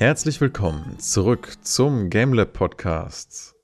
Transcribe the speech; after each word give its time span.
Herzlich 0.00 0.40
willkommen 0.40 0.98
zurück 0.98 1.58
zum 1.60 2.08
GameLab 2.08 2.54
Podcast. 2.54 3.54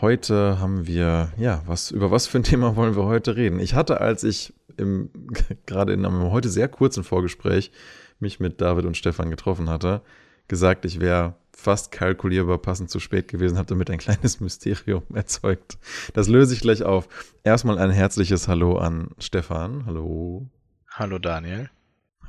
Heute 0.00 0.60
haben 0.60 0.86
wir, 0.86 1.32
ja, 1.38 1.64
was, 1.66 1.90
über 1.90 2.12
was 2.12 2.28
für 2.28 2.38
ein 2.38 2.42
Thema 2.44 2.76
wollen 2.76 2.94
wir 2.94 3.02
heute 3.02 3.34
reden? 3.34 3.58
Ich 3.58 3.74
hatte, 3.74 4.00
als 4.00 4.22
ich 4.22 4.54
im, 4.76 5.10
gerade 5.66 5.92
in 5.92 6.06
einem 6.06 6.30
heute 6.30 6.48
sehr 6.48 6.68
kurzen 6.68 7.02
Vorgespräch 7.02 7.72
mich 8.20 8.38
mit 8.38 8.60
David 8.60 8.84
und 8.84 8.96
Stefan 8.96 9.28
getroffen 9.28 9.68
hatte, 9.68 10.02
gesagt, 10.46 10.84
ich 10.84 11.00
wäre 11.00 11.34
fast 11.50 11.90
kalkulierbar 11.90 12.58
passend 12.58 12.88
zu 12.88 13.00
spät 13.00 13.26
gewesen, 13.26 13.58
habe 13.58 13.66
damit 13.66 13.90
ein 13.90 13.98
kleines 13.98 14.38
Mysterium 14.40 15.02
erzeugt. 15.12 15.78
Das 16.14 16.28
löse 16.28 16.54
ich 16.54 16.60
gleich 16.60 16.84
auf. 16.84 17.08
Erstmal 17.42 17.80
ein 17.80 17.90
herzliches 17.90 18.46
Hallo 18.46 18.78
an 18.78 19.08
Stefan. 19.18 19.84
Hallo. 19.84 20.46
Hallo 20.92 21.18
Daniel. 21.18 21.70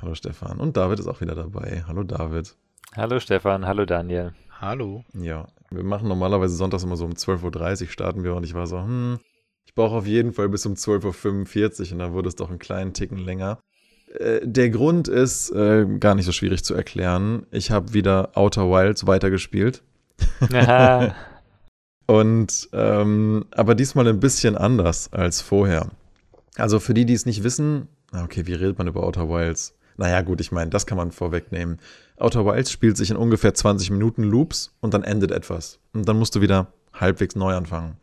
Hallo 0.00 0.16
Stefan. 0.16 0.58
Und 0.58 0.76
David 0.76 0.98
ist 0.98 1.06
auch 1.06 1.20
wieder 1.20 1.36
dabei. 1.36 1.84
Hallo 1.86 2.02
David. 2.02 2.56
Hallo 2.94 3.18
Stefan, 3.20 3.66
hallo 3.66 3.86
Daniel. 3.86 4.34
Hallo. 4.60 5.02
Ja, 5.14 5.46
wir 5.70 5.82
machen 5.82 6.08
normalerweise 6.08 6.54
sonntags 6.54 6.84
immer 6.84 6.98
so 6.98 7.06
um 7.06 7.12
12.30 7.12 7.84
Uhr 7.84 7.88
starten 7.88 8.22
wir 8.22 8.34
und 8.34 8.44
ich 8.44 8.52
war 8.52 8.66
so, 8.66 8.78
hm, 8.78 9.18
ich 9.64 9.74
brauche 9.74 9.96
auf 9.96 10.06
jeden 10.06 10.34
Fall 10.34 10.50
bis 10.50 10.66
um 10.66 10.74
12.45 10.74 11.86
Uhr 11.86 11.92
und 11.92 11.98
dann 12.00 12.12
wurde 12.12 12.28
es 12.28 12.36
doch 12.36 12.50
einen 12.50 12.58
kleinen 12.58 12.92
Ticken 12.92 13.16
länger. 13.16 13.60
Äh, 14.12 14.40
der 14.42 14.68
Grund 14.68 15.08
ist 15.08 15.48
äh, 15.52 15.86
gar 16.00 16.14
nicht 16.14 16.26
so 16.26 16.32
schwierig 16.32 16.64
zu 16.64 16.74
erklären. 16.74 17.46
Ich 17.50 17.70
habe 17.70 17.94
wieder 17.94 18.36
Outer 18.36 18.68
Wilds 18.68 19.06
weitergespielt. 19.06 19.82
Und 22.06 22.68
ähm, 22.74 23.46
aber 23.52 23.74
diesmal 23.74 24.06
ein 24.06 24.20
bisschen 24.20 24.58
anders 24.58 25.10
als 25.14 25.40
vorher. 25.40 25.88
Also 26.56 26.78
für 26.78 26.92
die, 26.92 27.06
die 27.06 27.14
es 27.14 27.24
nicht 27.24 27.42
wissen, 27.42 27.88
okay, 28.12 28.46
wie 28.46 28.52
redet 28.52 28.76
man 28.76 28.86
über 28.86 29.02
Outer 29.02 29.30
Wilds? 29.30 29.74
Naja, 30.02 30.20
gut, 30.22 30.40
ich 30.40 30.50
meine, 30.50 30.68
das 30.68 30.84
kann 30.84 30.98
man 30.98 31.12
vorwegnehmen. 31.12 31.78
Outer 32.16 32.44
Wilds 32.44 32.72
spielt 32.72 32.96
sich 32.96 33.12
in 33.12 33.16
ungefähr 33.16 33.54
20 33.54 33.92
Minuten 33.92 34.24
Loops 34.24 34.74
und 34.80 34.94
dann 34.94 35.04
endet 35.04 35.30
etwas. 35.30 35.78
Und 35.92 36.08
dann 36.08 36.18
musst 36.18 36.34
du 36.34 36.40
wieder 36.40 36.72
halbwegs 36.92 37.36
neu 37.36 37.54
anfangen. 37.54 37.98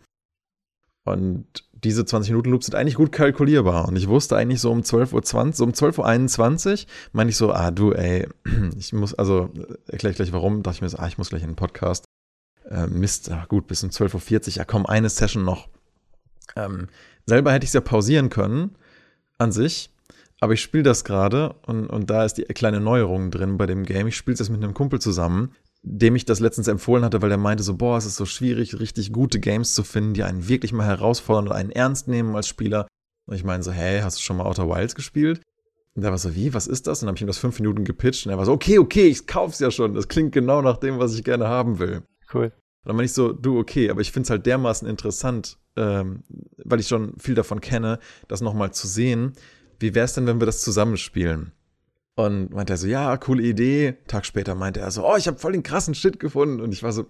Und 1.04 1.46
diese 1.74 2.06
20 2.06 2.32
Minuten 2.32 2.52
Loops 2.52 2.68
sind 2.68 2.76
eigentlich 2.76 2.96
gut 2.96 3.12
kalkulierbar. 3.12 3.86
Und 3.90 3.98
ich 3.98 4.08
wusste 4.08 4.38
eigentlich 4.38 4.62
so 4.62 4.72
um 4.72 4.80
12.20 4.80 5.14
Uhr, 5.14 5.54
so 5.54 5.64
um 5.66 5.72
12.21 5.72 6.72
Uhr, 6.72 6.88
meine 7.12 7.32
ich 7.32 7.36
so, 7.36 7.52
ah 7.52 7.70
du, 7.70 7.92
ey, 7.92 8.30
ich 8.78 8.94
muss, 8.94 9.14
also 9.14 9.50
erkläre 9.88 10.12
ich 10.12 10.16
gleich 10.16 10.32
warum, 10.32 10.64
dachte 10.64 10.78
ich 10.78 10.82
mir 10.82 10.88
so, 10.88 11.00
ah, 11.00 11.08
ich 11.08 11.18
muss 11.18 11.32
gleich 11.32 11.44
in 11.44 11.50
den 11.50 11.56
Podcast. 11.58 12.06
Äh, 12.70 12.88
Mist, 12.88 13.30
ah, 13.30 13.44
gut, 13.50 13.68
bis 13.68 13.84
um 13.84 13.90
12.40 13.90 14.52
Uhr, 14.52 14.54
ja 14.54 14.64
komm, 14.64 14.86
eine 14.86 15.10
Session 15.10 15.44
noch. 15.44 15.68
Ähm, 16.56 16.88
selber 17.26 17.52
hätte 17.52 17.66
ich 17.66 17.72
es 17.72 17.74
ja 17.74 17.82
pausieren 17.82 18.30
können, 18.30 18.78
an 19.38 19.52
sich. 19.52 19.90
Aber 20.40 20.54
ich 20.54 20.62
spiele 20.62 20.84
das 20.84 21.04
gerade 21.04 21.56
und, 21.66 21.88
und 21.88 22.10
da 22.10 22.24
ist 22.24 22.36
die 22.36 22.44
kleine 22.44 22.80
Neuerung 22.80 23.30
drin 23.30 23.58
bei 23.58 23.66
dem 23.66 23.84
Game. 23.84 24.08
Ich 24.08 24.16
spiele 24.16 24.38
das 24.38 24.50
mit 24.50 24.64
einem 24.64 24.74
Kumpel 24.74 25.00
zusammen, 25.00 25.54
dem 25.82 26.16
ich 26.16 26.26
das 26.26 26.40
letztens 26.40 26.68
empfohlen 26.68 27.04
hatte, 27.04 27.22
weil 27.22 27.32
er 27.32 27.38
meinte 27.38 27.64
so, 27.64 27.76
boah, 27.76 27.98
es 27.98 28.06
ist 28.06 28.16
so 28.16 28.26
schwierig, 28.26 28.80
richtig 28.80 29.12
gute 29.12 29.40
Games 29.40 29.74
zu 29.74 29.84
finden, 29.84 30.14
die 30.14 30.24
einen 30.24 30.48
wirklich 30.48 30.72
mal 30.72 30.86
herausfordern 30.86 31.48
und 31.48 31.54
einen 31.54 31.72
ernst 31.72 32.08
nehmen 32.08 32.36
als 32.36 32.48
Spieler. 32.48 32.88
Und 33.26 33.36
ich 33.36 33.44
meine 33.44 33.64
so, 33.64 33.72
hey, 33.72 34.00
hast 34.02 34.18
du 34.18 34.22
schon 34.22 34.38
mal 34.38 34.46
Outer 34.46 34.70
Wilds 34.70 34.96
gespielt? 34.96 35.42
Und 35.96 36.04
er 36.04 36.12
war 36.12 36.18
so, 36.18 36.36
wie, 36.36 36.54
was 36.54 36.68
ist 36.68 36.88
das? 36.88 37.02
Und 37.02 37.06
dann 37.06 37.10
habe 37.10 37.18
ich 37.18 37.22
ihm 37.22 37.28
das 37.28 37.38
fünf 37.38 37.60
Minuten 37.60 37.84
gepitcht 37.84 38.26
und 38.26 38.32
er 38.32 38.38
war 38.38 38.46
so, 38.46 38.54
okay, 38.54 38.80
okay, 38.80 39.08
ich 39.08 39.28
kauf's 39.28 39.60
ja 39.60 39.72
schon. 39.72 39.94
Das 39.94 40.08
klingt 40.08 40.32
genau 40.32 40.62
nach 40.62 40.78
dem, 40.78 41.00
was 41.00 41.16
ich 41.16 41.24
gerne 41.24 41.48
haben 41.48 41.80
will. 41.80 42.04
Cool. 42.34 42.46
Und 42.46 42.54
dann 42.86 42.96
meine 42.96 43.06
ich 43.06 43.14
so, 43.14 43.34
du, 43.34 43.60
okay, 43.60 43.90
aber 43.90 44.00
ich 44.02 44.12
finde 44.12 44.28
es 44.28 44.30
halt 44.30 44.46
dermaßen 44.46 44.88
interessant, 44.88 45.58
ähm, 45.76 46.24
weil 46.64 46.80
ich 46.80 46.88
schon 46.88 47.14
viel 47.20 47.36
davon 47.36 47.60
kenne, 47.60 48.00
das 48.28 48.42
nochmal 48.42 48.72
zu 48.72 48.88
sehen. 48.88 49.34
Wie 49.80 49.96
wäre 49.96 50.06
es 50.06 50.14
denn, 50.14 50.28
wenn 50.28 50.42
wir 50.42 50.46
das 50.46 50.62
zusammenspielen? 50.62 51.54
Und 52.16 52.54
meinte 52.54 52.74
er 52.74 52.78
so, 52.78 52.88
ja, 52.88 53.16
coole 53.16 53.44
Idee. 53.44 53.96
Tag 54.08 54.26
später 54.26 54.54
meinte 54.54 54.82
er 54.82 54.92
so, 54.92 55.08
oh, 55.08 55.16
ich 55.16 55.28
habe 55.28 55.40
voll 55.40 55.54
den 55.54 55.64
krassen 55.64 55.96
Shit 55.96 56.20
gefunden. 56.20 56.60
Und 56.60 56.74
ich 56.74 56.84
war 56.84 56.92
so, 56.92 57.06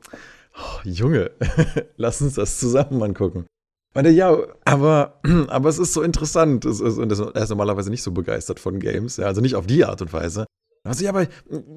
oh, 0.56 0.80
Junge, 0.84 1.32
lass 1.98 2.22
uns 2.22 2.36
das 2.36 2.60
zusammen 2.60 3.02
angucken. 3.02 3.48
Meinte, 3.96 4.12
ja, 4.12 4.38
aber, 4.66 5.20
aber 5.48 5.70
es 5.70 5.80
ist 5.80 5.94
so 5.94 6.04
interessant. 6.04 6.64
Es 6.66 6.80
ist, 6.80 7.00
und 7.00 7.12
er 7.12 7.42
ist 7.42 7.50
normalerweise 7.50 7.90
nicht 7.90 8.04
so 8.04 8.12
begeistert 8.12 8.60
von 8.60 8.80
Games, 8.80 9.18
ja, 9.18 9.26
also 9.26 9.42
nicht 9.42 9.56
auf 9.56 9.66
die 9.66 9.84
Art 9.84 10.02
und 10.04 10.14
Weise. 10.14 10.46
Also, 10.84 11.04
ja, 11.04 11.10
aber 11.10 11.28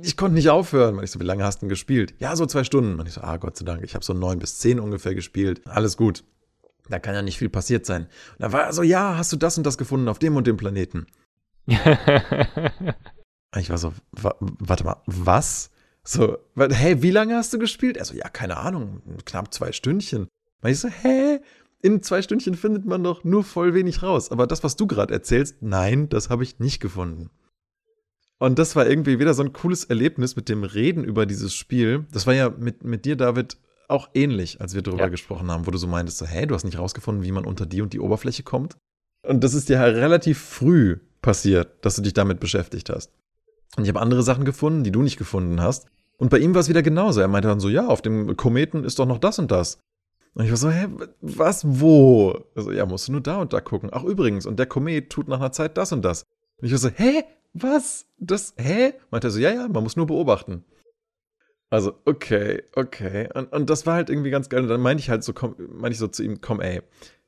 ich 0.03 0.17
konnte 0.17 0.35
nicht 0.35 0.51
aufhören. 0.51 0.95
Meinte 0.95 1.07
ich 1.07 1.11
so, 1.11 1.21
wie 1.21 1.25
lange 1.25 1.43
hast 1.43 1.59
du 1.59 1.61
denn 1.61 1.69
gespielt? 1.71 2.15
Ja, 2.19 2.37
so 2.37 2.45
zwei 2.45 2.65
Stunden. 2.65 2.97
Meinte 2.97 3.09
ich 3.09 3.15
so, 3.15 3.23
ah, 3.23 3.39
Gott 3.39 3.57
sei 3.57 3.65
Dank, 3.65 3.83
ich 3.83 3.95
habe 3.95 4.05
so 4.05 4.13
neun 4.13 4.39
bis 4.39 4.59
zehn 4.59 4.79
ungefähr 4.79 5.15
gespielt. 5.15 5.63
Alles 5.67 5.97
gut. 5.97 6.23
Da 6.89 6.99
kann 6.99 7.15
ja 7.15 7.23
nicht 7.23 7.39
viel 7.39 7.49
passiert 7.49 7.87
sein. 7.87 8.03
Und 8.05 8.41
da 8.41 8.53
war 8.53 8.65
er 8.65 8.73
so, 8.73 8.83
ja, 8.83 9.17
hast 9.17 9.33
du 9.33 9.37
das 9.37 9.57
und 9.57 9.65
das 9.65 9.79
gefunden 9.79 10.09
auf 10.09 10.19
dem 10.19 10.37
und 10.37 10.47
dem 10.47 10.57
Planeten? 10.57 11.07
ich 13.57 13.71
war 13.71 13.79
so, 13.79 13.93
wa 14.13 14.35
warte 14.41 14.85
mal, 14.85 15.03
was? 15.07 15.71
So, 16.05 16.39
hey, 16.57 17.03
wie 17.03 17.13
lange 17.13 17.37
hast 17.37 17.53
du 17.53 17.59
gespielt? 17.59 17.97
Er 17.97 18.05
so, 18.05 18.15
ja, 18.15 18.29
keine 18.29 18.57
Ahnung, 18.57 19.03
knapp 19.25 19.55
zwei 19.55 19.71
Stündchen. 19.71 20.27
Und 20.63 20.71
ich 20.71 20.81
so, 20.81 20.89
hä? 20.89 21.41
In 21.81 22.03
zwei 22.03 22.23
Stündchen 22.23 22.55
findet 22.55 22.85
man 22.85 23.03
doch 23.03 23.25
nur 23.25 23.43
voll 23.43 23.75
wenig 23.75 24.03
raus. 24.03 24.31
Aber 24.31 24.47
das, 24.47 24.63
was 24.63 24.77
du 24.77 24.87
gerade 24.87 25.13
erzählst, 25.13 25.63
nein, 25.63 26.09
das 26.09 26.31
habe 26.31 26.45
ich 26.45 26.61
nicht 26.61 26.81
gefunden. 26.81 27.31
Und 28.39 28.59
das 28.59 28.75
war 28.75 28.89
irgendwie 28.89 29.21
wieder 29.21 29.35
so 29.35 29.43
ein 29.43 29.53
cooles 29.53 29.85
Erlebnis 29.85 30.35
mit 30.35 30.49
dem 30.49 30.65
Reden 30.65 31.05
über 31.05 31.27
dieses 31.27 31.55
Spiel. 31.55 32.07
Das 32.11 32.27
war 32.27 32.35
ja 32.35 32.51
mit, 32.51 32.83
mit 32.83 33.05
dir, 33.05 33.15
David, 33.15 33.57
auch 33.93 34.11
ähnlich, 34.15 34.61
als 34.61 34.75
wir 34.75 34.83
darüber 34.83 35.05
ja. 35.05 35.09
gesprochen 35.09 35.51
haben, 35.51 35.67
wo 35.67 35.71
du 35.71 35.79
so 35.79 35.87
meintest, 35.87 36.19
so, 36.19 36.27
hey, 36.27 36.47
du 36.47 36.55
hast 36.55 36.65
nicht 36.65 36.79
rausgefunden, 36.79 37.25
wie 37.25 37.33
man 37.33 37.45
unter 37.45 37.67
die 37.67 37.83
und 37.83 37.93
die 37.93 38.01
Oberfläche 38.01 38.43
kommt. 38.43 38.77
Und 39.27 39.45
das 39.45 39.55
ist 39.55 39.69
dir 39.69 39.79
halt 39.79 39.97
relativ 39.97 40.41
früh 40.41 40.99
passiert, 41.21 41.85
dass 41.85 41.97
du 41.97 42.03
dich 42.03 42.15
damit 42.15 42.41
beschäftigt 42.41 42.91
hast. 42.91 43.13
Und 43.77 43.85
ich 43.85 43.89
habe 43.89 44.01
andere 44.01 44.23
Sachen 44.23 44.45
gefunden, 44.45 44.85
die 44.85 44.91
du 44.91 45.03
nicht 45.03 45.17
gefunden 45.17 45.61
hast. 45.61 45.87
Und 46.19 46.31
bei 46.31 46.39
ihm 46.39 46.55
war 46.55 46.61
es 46.61 46.69
wieder 46.69 46.83
genauso. 46.83 47.21
Er 47.21 47.29
meinte 47.29 47.49
dann 47.49 47.61
so, 47.61 47.69
ja, 47.69 47.87
auf 47.87 48.03
dem 48.03 48.37
Kometen 48.37 48.85
ist 48.85 48.99
doch 48.99 49.07
noch 49.07 49.19
das 49.19 49.39
und 49.39 49.51
das. 49.51 49.79
Und 50.35 50.45
ich 50.45 50.51
war 50.51 50.57
so, 50.57 50.71
hä, 50.71 50.89
was, 51.21 51.63
wo? 51.65 52.45
Also, 52.55 52.73
ja, 52.73 52.87
musst 52.87 53.09
du 53.09 53.13
nur 53.13 53.21
da 53.21 53.39
und 53.39 53.53
da 53.53 53.61
gucken. 53.61 53.91
Ach, 53.93 54.05
übrigens, 54.05 54.47
und 54.47 54.59
der 54.59 54.67
Komet 54.67 55.11
tut 55.11 55.29
nach 55.29 55.39
einer 55.39 55.53
Zeit 55.53 55.77
das 55.77 55.93
und 55.93 56.05
das. 56.05 56.25
Und 56.57 56.67
ich 56.67 56.73
war 56.73 56.79
so, 56.79 56.89
hä, 56.89 57.25
was? 57.53 58.07
Das, 58.19 58.55
hä? 58.57 58.95
Meinte 59.11 59.29
er 59.29 59.31
so, 59.31 59.41
ja, 59.41 59.51
ja, 59.53 59.69
man 59.69 59.83
muss 59.83 59.97
nur 59.97 60.07
beobachten. 60.07 60.65
Also, 61.73 61.95
okay, 62.05 62.65
okay. 62.77 63.31
Und, 63.33 63.51
und 63.51 63.71
das 63.71 63.87
war 63.87 63.95
halt 63.95 64.11
irgendwie 64.11 64.29
ganz 64.29 64.51
geil. 64.51 64.61
Und 64.61 64.69
dann 64.69 64.83
meinte 64.83 65.01
ich 65.01 65.09
halt 65.09 65.25
so, 65.25 65.33
komm, 65.33 65.55
meinte 65.57 65.93
ich 65.93 65.99
so 65.99 66.07
zu 66.07 66.23
ihm, 66.23 66.43
komm, 66.43 66.61
ey, 66.61 66.83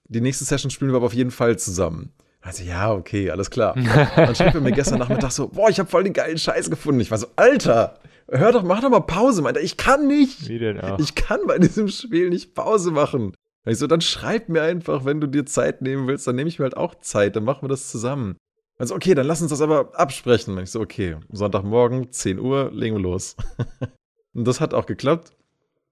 die 0.05 0.21
nächste 0.21 0.45
Session 0.45 0.71
spielen 0.71 0.91
wir 0.91 0.97
aber 0.97 1.07
auf 1.07 1.15
jeden 1.15 1.31
Fall 1.31 1.59
zusammen. 1.59 2.13
Also, 2.43 2.63
ja, 2.63 2.93
okay, 2.93 3.31
alles 3.31 3.49
klar. 3.49 3.75
dann 4.17 4.35
schrieb 4.35 4.55
er 4.55 4.61
mir 4.61 4.73
gestern 4.73 4.99
Nachmittag 4.99 5.33
so, 5.33 5.49
boah, 5.49 5.71
ich 5.71 5.79
habe 5.79 5.89
voll 5.89 6.05
den 6.05 6.13
geilen 6.13 6.37
Scheiß 6.37 6.69
gefunden. 6.69 7.01
Ich 7.01 7.11
war 7.11 7.17
so, 7.17 7.29
Alter, 7.37 7.99
hör 8.29 8.53
doch, 8.53 8.63
mach 8.65 8.83
doch 8.83 8.91
mal 8.91 9.01
Pause, 9.01 9.41
meinte 9.41 9.61
ich 9.61 9.79
kann 9.79 10.09
nicht. 10.09 10.47
Wie 10.47 10.59
denn 10.59 10.79
auch? 10.79 10.99
Ich 10.99 11.15
kann 11.15 11.41
bei 11.47 11.59
diesem 11.59 11.89
Spiel 11.89 12.29
nicht 12.29 12.55
Pause 12.55 12.91
machen. 12.91 13.33
Ich 13.65 13.79
so, 13.79 13.87
dann 13.87 14.03
schreib 14.03 14.51
mir 14.51 14.61
einfach, 14.61 15.07
wenn 15.07 15.23
du 15.23 15.27
dir 15.27 15.47
Zeit 15.47 15.81
nehmen 15.81 16.07
willst, 16.07 16.27
dann 16.27 16.37
nehme 16.37 16.51
ich 16.51 16.59
mir 16.59 16.65
halt 16.65 16.77
auch 16.77 16.97
Zeit, 16.97 17.35
dann 17.35 17.45
machen 17.45 17.63
wir 17.63 17.71
das 17.71 17.91
zusammen. 17.91 18.37
Also, 18.77 18.95
okay, 18.95 19.15
dann 19.15 19.27
lass 19.27 19.41
uns 19.41 19.53
das 19.53 19.63
aber 19.63 19.99
absprechen. 19.99 20.59
Und 20.59 20.65
ich 20.65 20.71
so, 20.71 20.81
okay, 20.81 21.17
Sonntagmorgen, 21.33 22.13
10 22.13 22.39
Uhr, 22.39 22.71
legen 22.75 22.97
wir 22.97 23.03
los. 23.03 23.37
Und 24.35 24.47
das 24.47 24.61
hat 24.61 24.75
auch 24.75 24.87
geklappt. 24.87 25.33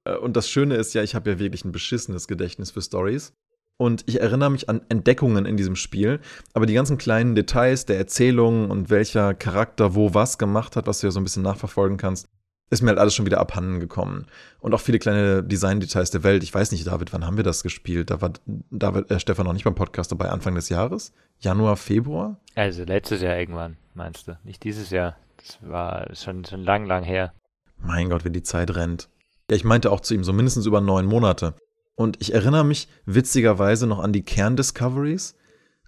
Äh, 0.05 0.17
und 0.17 0.37
das 0.37 0.49
Schöne 0.49 0.77
ist 0.77 0.95
ja, 0.95 1.03
ich 1.03 1.15
habe 1.15 1.31
ja 1.31 1.39
wirklich 1.39 1.65
ein 1.65 1.73
beschissenes 1.73 2.29
Gedächtnis 2.29 2.71
für 2.71 2.83
Stories. 2.83 3.33
Und 3.79 4.05
ich 4.07 4.21
erinnere 4.21 4.51
mich 4.51 4.69
an 4.69 4.83
Entdeckungen 4.89 5.47
in 5.47 5.57
diesem 5.57 5.77
Spiel, 5.77 6.21
aber 6.53 6.67
die 6.67 6.75
ganzen 6.75 6.99
kleinen 6.99 7.35
Details 7.35 7.87
der 7.87 7.99
Erzählung 7.99 8.71
und 8.71 8.91
welcher 8.91 9.35
Charakter 9.35 9.95
wo 9.95 10.15
was 10.15 10.39
gemacht 10.39 10.77
hat, 10.77 10.87
was 10.87 11.01
du 11.01 11.07
ja 11.07 11.11
so 11.11 11.19
ein 11.19 11.25
bisschen 11.25 11.43
nachverfolgen 11.43 11.97
kannst, 11.97 12.29
ist 12.71 12.81
mir 12.83 12.89
halt 12.89 12.99
alles 12.99 13.15
schon 13.15 13.27
wieder 13.27 13.41
abhanden 13.41 13.81
gekommen. 13.81 14.27
Und 14.61 14.73
auch 14.73 14.81
viele 14.81 14.99
kleine 14.99 15.43
Design-Details 15.43 16.11
der 16.11 16.23
Welt. 16.23 16.43
Ich 16.43 16.55
weiß 16.55 16.73
nicht, 16.73 16.87
David, 16.87 17.13
wann 17.13 17.27
haben 17.27 17.37
wir 17.37 17.45
das 17.45 17.63
gespielt? 17.63 18.11
Da 18.11 18.21
war 18.21 18.33
David, 18.71 19.11
äh, 19.11 19.21
Stefan 19.21 19.47
noch 19.47 19.53
nicht 19.53 19.65
beim 19.65 19.75
Podcast 19.75 20.13
dabei, 20.13 20.31
Anfang 20.31 20.55
des 20.55 20.69
Jahres? 20.69 21.13
Januar, 21.41 21.77
Februar? 21.77 22.41
Also 22.55 22.85
letztes 22.85 23.21
Jahr 23.21 23.37
irgendwann, 23.37 23.77
meinst 23.95 24.29
du? 24.29 24.39
Nicht 24.45 24.63
dieses 24.65 24.91
Jahr. 24.91 25.17
Das 25.37 25.59
war 25.61 26.15
schon, 26.15 26.45
schon 26.45 26.63
lang, 26.63 26.87
lang 26.87 27.03
her. 27.03 27.35
Mein 27.83 28.11
Gott, 28.11 28.25
wie 28.25 28.31
die 28.31 28.43
Zeit 28.43 28.75
rennt. 28.75 29.09
Ja, 29.51 29.57
ich 29.57 29.65
meinte 29.65 29.91
auch 29.91 30.01
zu 30.01 30.15
ihm 30.15 30.25
so 30.25 30.33
mindestens 30.33 30.67
über 30.67 30.81
neun 30.81 31.07
Monate. 31.07 31.55
Und 31.95 32.21
ich 32.21 32.33
erinnere 32.33 32.65
mich 32.65 32.89
witzigerweise 33.05 33.87
noch 33.87 33.99
an 33.99 34.13
die 34.13 34.23
Kerndiscoveries, 34.23 35.35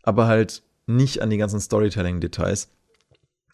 aber 0.02 0.26
halt 0.26 0.62
nicht 0.87 1.23
an 1.23 1.31
die 1.31 1.38
ganzen 1.38 1.61
Storytelling-Details. 1.61 2.70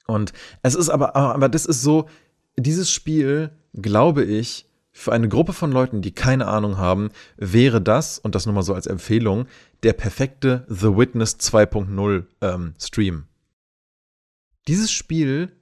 Und 0.06 0.32
es 0.62 0.74
ist 0.74 0.88
aber, 0.88 1.14
aber 1.14 1.48
das 1.48 1.66
ist 1.66 1.82
so, 1.82 2.08
dieses 2.56 2.90
Spiel, 2.90 3.50
glaube 3.74 4.24
ich, 4.24 4.66
für 4.92 5.12
eine 5.12 5.28
Gruppe 5.28 5.52
von 5.52 5.70
Leuten, 5.70 6.02
die 6.02 6.12
keine 6.12 6.48
Ahnung 6.48 6.76
haben, 6.76 7.10
wäre 7.36 7.80
das, 7.80 8.18
und 8.18 8.34
das 8.34 8.46
nur 8.46 8.54
mal 8.54 8.62
so 8.62 8.74
als 8.74 8.86
Empfehlung, 8.86 9.46
der 9.84 9.92
perfekte 9.92 10.66
The 10.68 10.96
Witness 10.96 11.36
2.0 11.36 12.24
ähm, 12.40 12.74
Stream. 12.78 13.24
Dieses 14.66 14.90
Spiel 14.90 15.52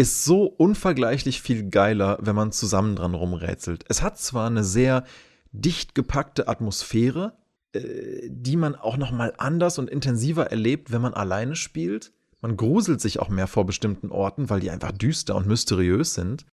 ist 0.00 0.24
so 0.24 0.44
unvergleichlich 0.44 1.42
viel 1.42 1.68
geiler, 1.68 2.16
wenn 2.22 2.34
man 2.34 2.52
zusammen 2.52 2.96
dran 2.96 3.12
rumrätselt. 3.12 3.84
Es 3.86 4.00
hat 4.00 4.18
zwar 4.18 4.46
eine 4.46 4.64
sehr 4.64 5.04
dicht 5.52 5.94
gepackte 5.94 6.48
Atmosphäre, 6.48 7.36
äh, 7.74 8.26
die 8.30 8.56
man 8.56 8.76
auch 8.76 8.96
noch 8.96 9.10
mal 9.10 9.34
anders 9.36 9.78
und 9.78 9.90
intensiver 9.90 10.46
erlebt, 10.46 10.90
wenn 10.90 11.02
man 11.02 11.12
alleine 11.12 11.54
spielt. 11.54 12.12
Man 12.40 12.56
gruselt 12.56 13.02
sich 13.02 13.18
auch 13.18 13.28
mehr 13.28 13.46
vor 13.46 13.66
bestimmten 13.66 14.10
Orten, 14.10 14.48
weil 14.48 14.60
die 14.60 14.70
einfach 14.70 14.92
düster 14.92 15.36
und 15.36 15.46
mysteriös 15.46 16.14
sind. 16.14 16.46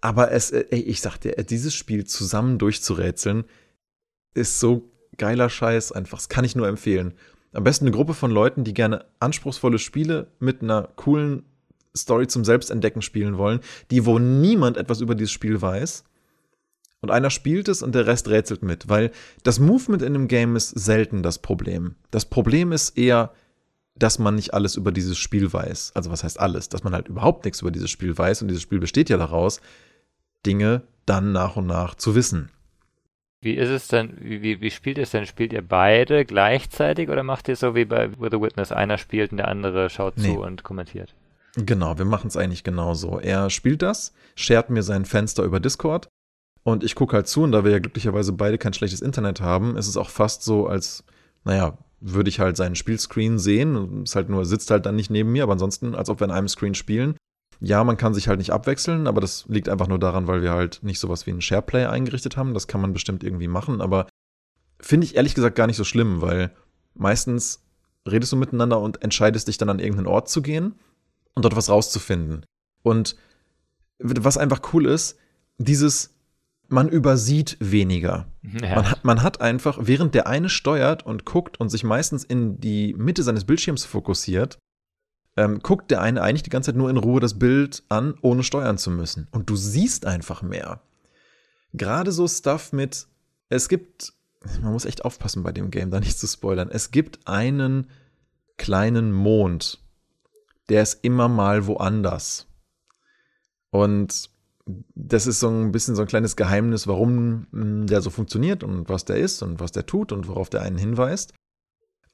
Aber 0.00 0.30
es, 0.30 0.52
äh, 0.52 0.64
ey, 0.70 0.82
ich 0.82 1.00
sag 1.00 1.18
dir, 1.18 1.32
dieses 1.32 1.74
Spiel 1.74 2.04
zusammen 2.04 2.58
durchzurätseln, 2.58 3.42
ist 4.34 4.60
so 4.60 4.88
geiler 5.18 5.50
Scheiß 5.50 5.90
einfach. 5.90 6.18
Das 6.18 6.28
kann 6.28 6.44
ich 6.44 6.54
nur 6.54 6.68
empfehlen. 6.68 7.14
Am 7.52 7.64
besten 7.64 7.86
eine 7.86 7.96
Gruppe 7.96 8.14
von 8.14 8.30
Leuten, 8.30 8.62
die 8.62 8.72
gerne 8.72 9.04
anspruchsvolle 9.18 9.80
Spiele 9.80 10.28
mit 10.38 10.62
einer 10.62 10.90
coolen 10.94 11.42
Story 11.96 12.26
zum 12.26 12.44
Selbstentdecken 12.44 13.02
spielen 13.02 13.38
wollen, 13.38 13.60
die 13.90 14.06
wo 14.06 14.18
niemand 14.18 14.76
etwas 14.76 15.00
über 15.00 15.14
dieses 15.14 15.32
Spiel 15.32 15.60
weiß. 15.60 16.04
Und 17.00 17.10
einer 17.10 17.30
spielt 17.30 17.68
es 17.68 17.82
und 17.82 17.94
der 17.94 18.06
Rest 18.06 18.28
rätselt 18.28 18.62
mit, 18.62 18.88
weil 18.88 19.10
das 19.42 19.58
Movement 19.58 20.02
in 20.02 20.12
dem 20.12 20.28
Game 20.28 20.54
ist 20.54 20.70
selten 20.70 21.22
das 21.22 21.38
Problem. 21.38 21.96
Das 22.12 22.24
Problem 22.24 22.70
ist 22.70 22.96
eher, 22.96 23.32
dass 23.96 24.18
man 24.18 24.36
nicht 24.36 24.54
alles 24.54 24.76
über 24.76 24.92
dieses 24.92 25.18
Spiel 25.18 25.52
weiß. 25.52 25.92
Also 25.94 26.10
was 26.10 26.22
heißt 26.24 26.38
alles? 26.38 26.68
Dass 26.68 26.84
man 26.84 26.94
halt 26.94 27.08
überhaupt 27.08 27.44
nichts 27.44 27.60
über 27.60 27.72
dieses 27.72 27.90
Spiel 27.90 28.16
weiß 28.16 28.42
und 28.42 28.48
dieses 28.48 28.62
Spiel 28.62 28.78
besteht 28.78 29.10
ja 29.10 29.16
daraus, 29.16 29.60
Dinge 30.46 30.82
dann 31.04 31.32
nach 31.32 31.56
und 31.56 31.66
nach 31.66 31.96
zu 31.96 32.14
wissen. 32.14 32.50
Wie 33.40 33.54
ist 33.54 33.70
es 33.70 33.88
denn, 33.88 34.16
wie, 34.20 34.60
wie 34.60 34.70
spielt 34.70 34.98
es 34.98 35.10
denn? 35.10 35.26
Spielt 35.26 35.52
ihr 35.52 35.62
beide 35.62 36.24
gleichzeitig 36.24 37.08
oder 37.08 37.24
macht 37.24 37.48
ihr 37.48 37.56
so 37.56 37.74
wie 37.74 37.84
bei 37.84 38.08
With 38.20 38.32
a 38.32 38.40
Witness, 38.40 38.70
einer 38.70 38.98
spielt 38.98 39.32
und 39.32 39.38
der 39.38 39.48
andere 39.48 39.90
schaut 39.90 40.16
nee. 40.16 40.28
zu 40.28 40.40
und 40.40 40.62
kommentiert? 40.62 41.12
Genau, 41.56 41.98
wir 41.98 42.06
machen 42.06 42.28
es 42.28 42.36
eigentlich 42.36 42.64
genauso. 42.64 43.18
Er 43.18 43.50
spielt 43.50 43.82
das, 43.82 44.14
shared 44.34 44.70
mir 44.70 44.82
sein 44.82 45.04
Fenster 45.04 45.42
über 45.42 45.60
Discord 45.60 46.08
und 46.64 46.82
ich 46.82 46.94
gucke 46.94 47.14
halt 47.14 47.28
zu 47.28 47.42
und 47.42 47.52
da 47.52 47.64
wir 47.64 47.72
ja 47.72 47.78
glücklicherweise 47.78 48.32
beide 48.32 48.56
kein 48.56 48.72
schlechtes 48.72 49.02
Internet 49.02 49.40
haben, 49.40 49.76
ist 49.76 49.88
es 49.88 49.96
auch 49.96 50.08
fast 50.08 50.44
so, 50.44 50.66
als, 50.66 51.04
naja, 51.44 51.76
würde 52.00 52.30
ich 52.30 52.40
halt 52.40 52.56
seinen 52.56 52.74
Spielscreen 52.74 53.38
sehen. 53.38 54.02
Es 54.02 54.16
halt 54.16 54.28
nur, 54.28 54.44
sitzt 54.46 54.70
halt 54.70 54.86
dann 54.86 54.96
nicht 54.96 55.10
neben 55.10 55.30
mir, 55.30 55.42
aber 55.42 55.52
ansonsten, 55.52 55.94
als 55.94 56.08
ob 56.08 56.20
wir 56.20 56.24
in 56.24 56.30
einem 56.30 56.48
Screen 56.48 56.74
spielen. 56.74 57.16
Ja, 57.60 57.84
man 57.84 57.96
kann 57.96 58.14
sich 58.14 58.28
halt 58.28 58.38
nicht 58.38 58.50
abwechseln, 58.50 59.06
aber 59.06 59.20
das 59.20 59.44
liegt 59.48 59.68
einfach 59.68 59.86
nur 59.86 59.98
daran, 59.98 60.26
weil 60.26 60.42
wir 60.42 60.50
halt 60.50 60.80
nicht 60.82 60.98
sowas 60.98 61.26
wie 61.26 61.30
einen 61.30 61.42
SharePlay 61.42 61.86
eingerichtet 61.86 62.36
haben. 62.36 62.54
Das 62.54 62.66
kann 62.66 62.80
man 62.80 62.92
bestimmt 62.92 63.22
irgendwie 63.22 63.46
machen, 63.46 63.80
aber 63.80 64.08
finde 64.80 65.04
ich 65.04 65.14
ehrlich 65.14 65.34
gesagt 65.34 65.54
gar 65.54 65.68
nicht 65.68 65.76
so 65.76 65.84
schlimm, 65.84 66.20
weil 66.22 66.50
meistens 66.94 67.62
redest 68.08 68.32
du 68.32 68.36
miteinander 68.36 68.80
und 68.80 69.02
entscheidest 69.02 69.46
dich 69.46 69.58
dann 69.58 69.68
an 69.68 69.78
irgendeinen 69.78 70.08
Ort 70.08 70.28
zu 70.28 70.42
gehen 70.42 70.74
und 71.34 71.44
dort 71.44 71.56
was 71.56 71.68
rauszufinden. 71.68 72.44
Und 72.82 73.16
was 73.98 74.38
einfach 74.38 74.60
cool 74.72 74.86
ist, 74.86 75.16
dieses, 75.58 76.14
man 76.68 76.88
übersieht 76.88 77.56
weniger. 77.60 78.26
Ja. 78.42 78.74
Man, 78.74 78.90
hat, 78.90 79.04
man 79.04 79.22
hat 79.22 79.40
einfach, 79.40 79.78
während 79.82 80.14
der 80.14 80.26
eine 80.26 80.48
steuert 80.48 81.04
und 81.06 81.24
guckt 81.24 81.60
und 81.60 81.68
sich 81.68 81.84
meistens 81.84 82.24
in 82.24 82.60
die 82.60 82.94
Mitte 82.94 83.22
seines 83.22 83.44
Bildschirms 83.44 83.84
fokussiert, 83.84 84.58
ähm, 85.36 85.60
guckt 85.60 85.90
der 85.90 86.00
eine 86.00 86.22
eigentlich 86.22 86.42
die 86.42 86.50
ganze 86.50 86.70
Zeit 86.70 86.76
nur 86.76 86.90
in 86.90 86.96
Ruhe 86.96 87.20
das 87.20 87.38
Bild 87.38 87.82
an, 87.88 88.14
ohne 88.22 88.42
steuern 88.42 88.78
zu 88.78 88.90
müssen. 88.90 89.28
Und 89.30 89.48
du 89.48 89.56
siehst 89.56 90.06
einfach 90.06 90.42
mehr. 90.42 90.80
Gerade 91.72 92.12
so 92.12 92.28
Stuff 92.28 92.72
mit, 92.72 93.06
es 93.48 93.68
gibt, 93.68 94.12
man 94.60 94.72
muss 94.72 94.84
echt 94.84 95.04
aufpassen 95.04 95.42
bei 95.42 95.52
dem 95.52 95.70
Game, 95.70 95.90
da 95.90 96.00
nicht 96.00 96.18
zu 96.18 96.26
spoilern. 96.26 96.68
Es 96.70 96.90
gibt 96.90 97.26
einen 97.26 97.86
kleinen 98.58 99.12
Mond, 99.12 99.81
der 100.72 100.82
ist 100.82 101.04
immer 101.04 101.28
mal 101.28 101.66
woanders. 101.66 102.48
Und 103.70 104.30
das 104.94 105.26
ist 105.26 105.40
so 105.40 105.48
ein 105.48 105.70
bisschen 105.70 105.94
so 105.96 106.02
ein 106.02 106.08
kleines 106.08 106.34
Geheimnis, 106.34 106.86
warum 106.86 107.46
hm, 107.52 107.86
der 107.86 108.00
so 108.00 108.08
funktioniert 108.08 108.64
und 108.64 108.88
was 108.88 109.04
der 109.04 109.16
ist 109.16 109.42
und 109.42 109.60
was 109.60 109.72
der 109.72 109.84
tut 109.84 110.12
und 110.12 110.28
worauf 110.28 110.48
der 110.48 110.62
einen 110.62 110.78
hinweist. 110.78 111.34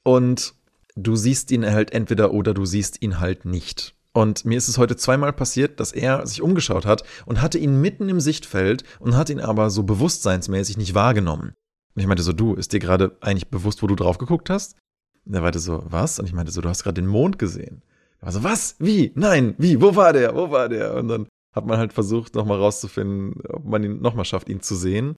Und 0.03 0.55
du 0.97 1.15
siehst 1.15 1.53
ihn 1.53 1.65
halt 1.65 1.93
entweder 1.93 2.33
oder 2.33 2.53
du 2.53 2.65
siehst 2.65 3.01
ihn 3.01 3.21
halt 3.21 3.45
nicht. 3.45 3.95
Und 4.13 4.45
mir 4.45 4.59
ist 4.59 4.67
es 4.67 4.79
heute 4.79 4.97
zweimal 4.97 5.33
passiert, 5.33 5.79
dass 5.79 5.93
er 5.93 6.27
sich 6.27 6.43
umgeschaut 6.43 6.85
hat 6.85 7.05
und 7.27 7.41
hatte 7.41 7.59
ihn 7.59 7.81
mitten 7.81 8.09
im 8.09 8.19
Sichtfeld 8.19 8.83
und 8.99 9.17
hat 9.17 9.31
ihn 9.31 9.41
aber 9.41 9.71
so 9.71 9.85
bewusstseinsmäßig 9.85 10.79
nicht 10.79 10.95
wahrgenommen. 10.95 11.53
Und 11.95 12.01
ich 12.01 12.09
meinte 12.09 12.25
so, 12.25 12.33
du, 12.33 12.55
ist 12.55 12.73
dir 12.73 12.81
gerade 12.81 13.17
eigentlich 13.21 13.51
bewusst, 13.51 13.85
wo 13.85 13.87
du 13.87 13.95
drauf 13.95 14.19
geguckt 14.19 14.51
hast? 14.51 14.77
Und 15.25 15.35
er 15.35 15.43
meinte 15.43 15.61
so, 15.61 15.85
was? 15.87 16.19
Und 16.19 16.27
ich 16.27 16.33
meinte 16.33 16.51
so, 16.51 16.61
du 16.61 16.69
hast 16.69 16.83
gerade 16.83 17.01
den 17.01 17.07
Mond 17.07 17.39
gesehen. 17.39 17.83
Er 18.21 18.27
war 18.27 18.33
so, 18.33 18.45
was? 18.45 18.77
Wie? 18.79 19.13
Nein, 19.15 19.55
wie? 19.59 19.81
Wo 19.81 19.95
war 19.97 20.13
der? 20.13 20.35
Wo 20.35 20.51
war 20.51 20.69
der? 20.69 20.95
Und 20.95 21.09
dann 21.09 21.29
hat 21.53 21.67
man 21.67 21.79
halt 21.79 21.93
versucht, 21.93 22.35
nochmal 22.35 22.59
rauszufinden, 22.59 23.41
ob 23.49 23.65
man 23.65 23.83
ihn 23.83 24.01
nochmal 24.01 24.25
schafft, 24.25 24.49
ihn 24.49 24.61
zu 24.61 24.75
sehen. 24.75 25.17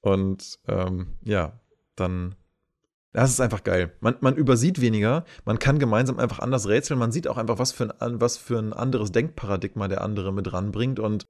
Und 0.00 0.58
ähm, 0.68 1.14
ja, 1.24 1.60
dann 1.96 2.36
das 3.16 3.30
ist 3.30 3.40
einfach 3.40 3.64
geil. 3.64 3.94
Man, 4.00 4.16
man 4.20 4.36
übersieht 4.36 4.78
weniger, 4.82 5.24
man 5.46 5.58
kann 5.58 5.78
gemeinsam 5.78 6.18
einfach 6.18 6.38
anders 6.38 6.68
rätseln, 6.68 7.00
man 7.00 7.12
sieht 7.12 7.28
auch 7.28 7.38
einfach, 7.38 7.58
was 7.58 7.72
für 7.72 7.98
ein, 7.98 8.20
was 8.20 8.36
für 8.36 8.58
ein 8.58 8.74
anderes 8.74 9.10
Denkparadigma 9.10 9.88
der 9.88 10.02
andere 10.02 10.34
mit 10.34 10.52
ranbringt. 10.52 11.00
Und 11.00 11.24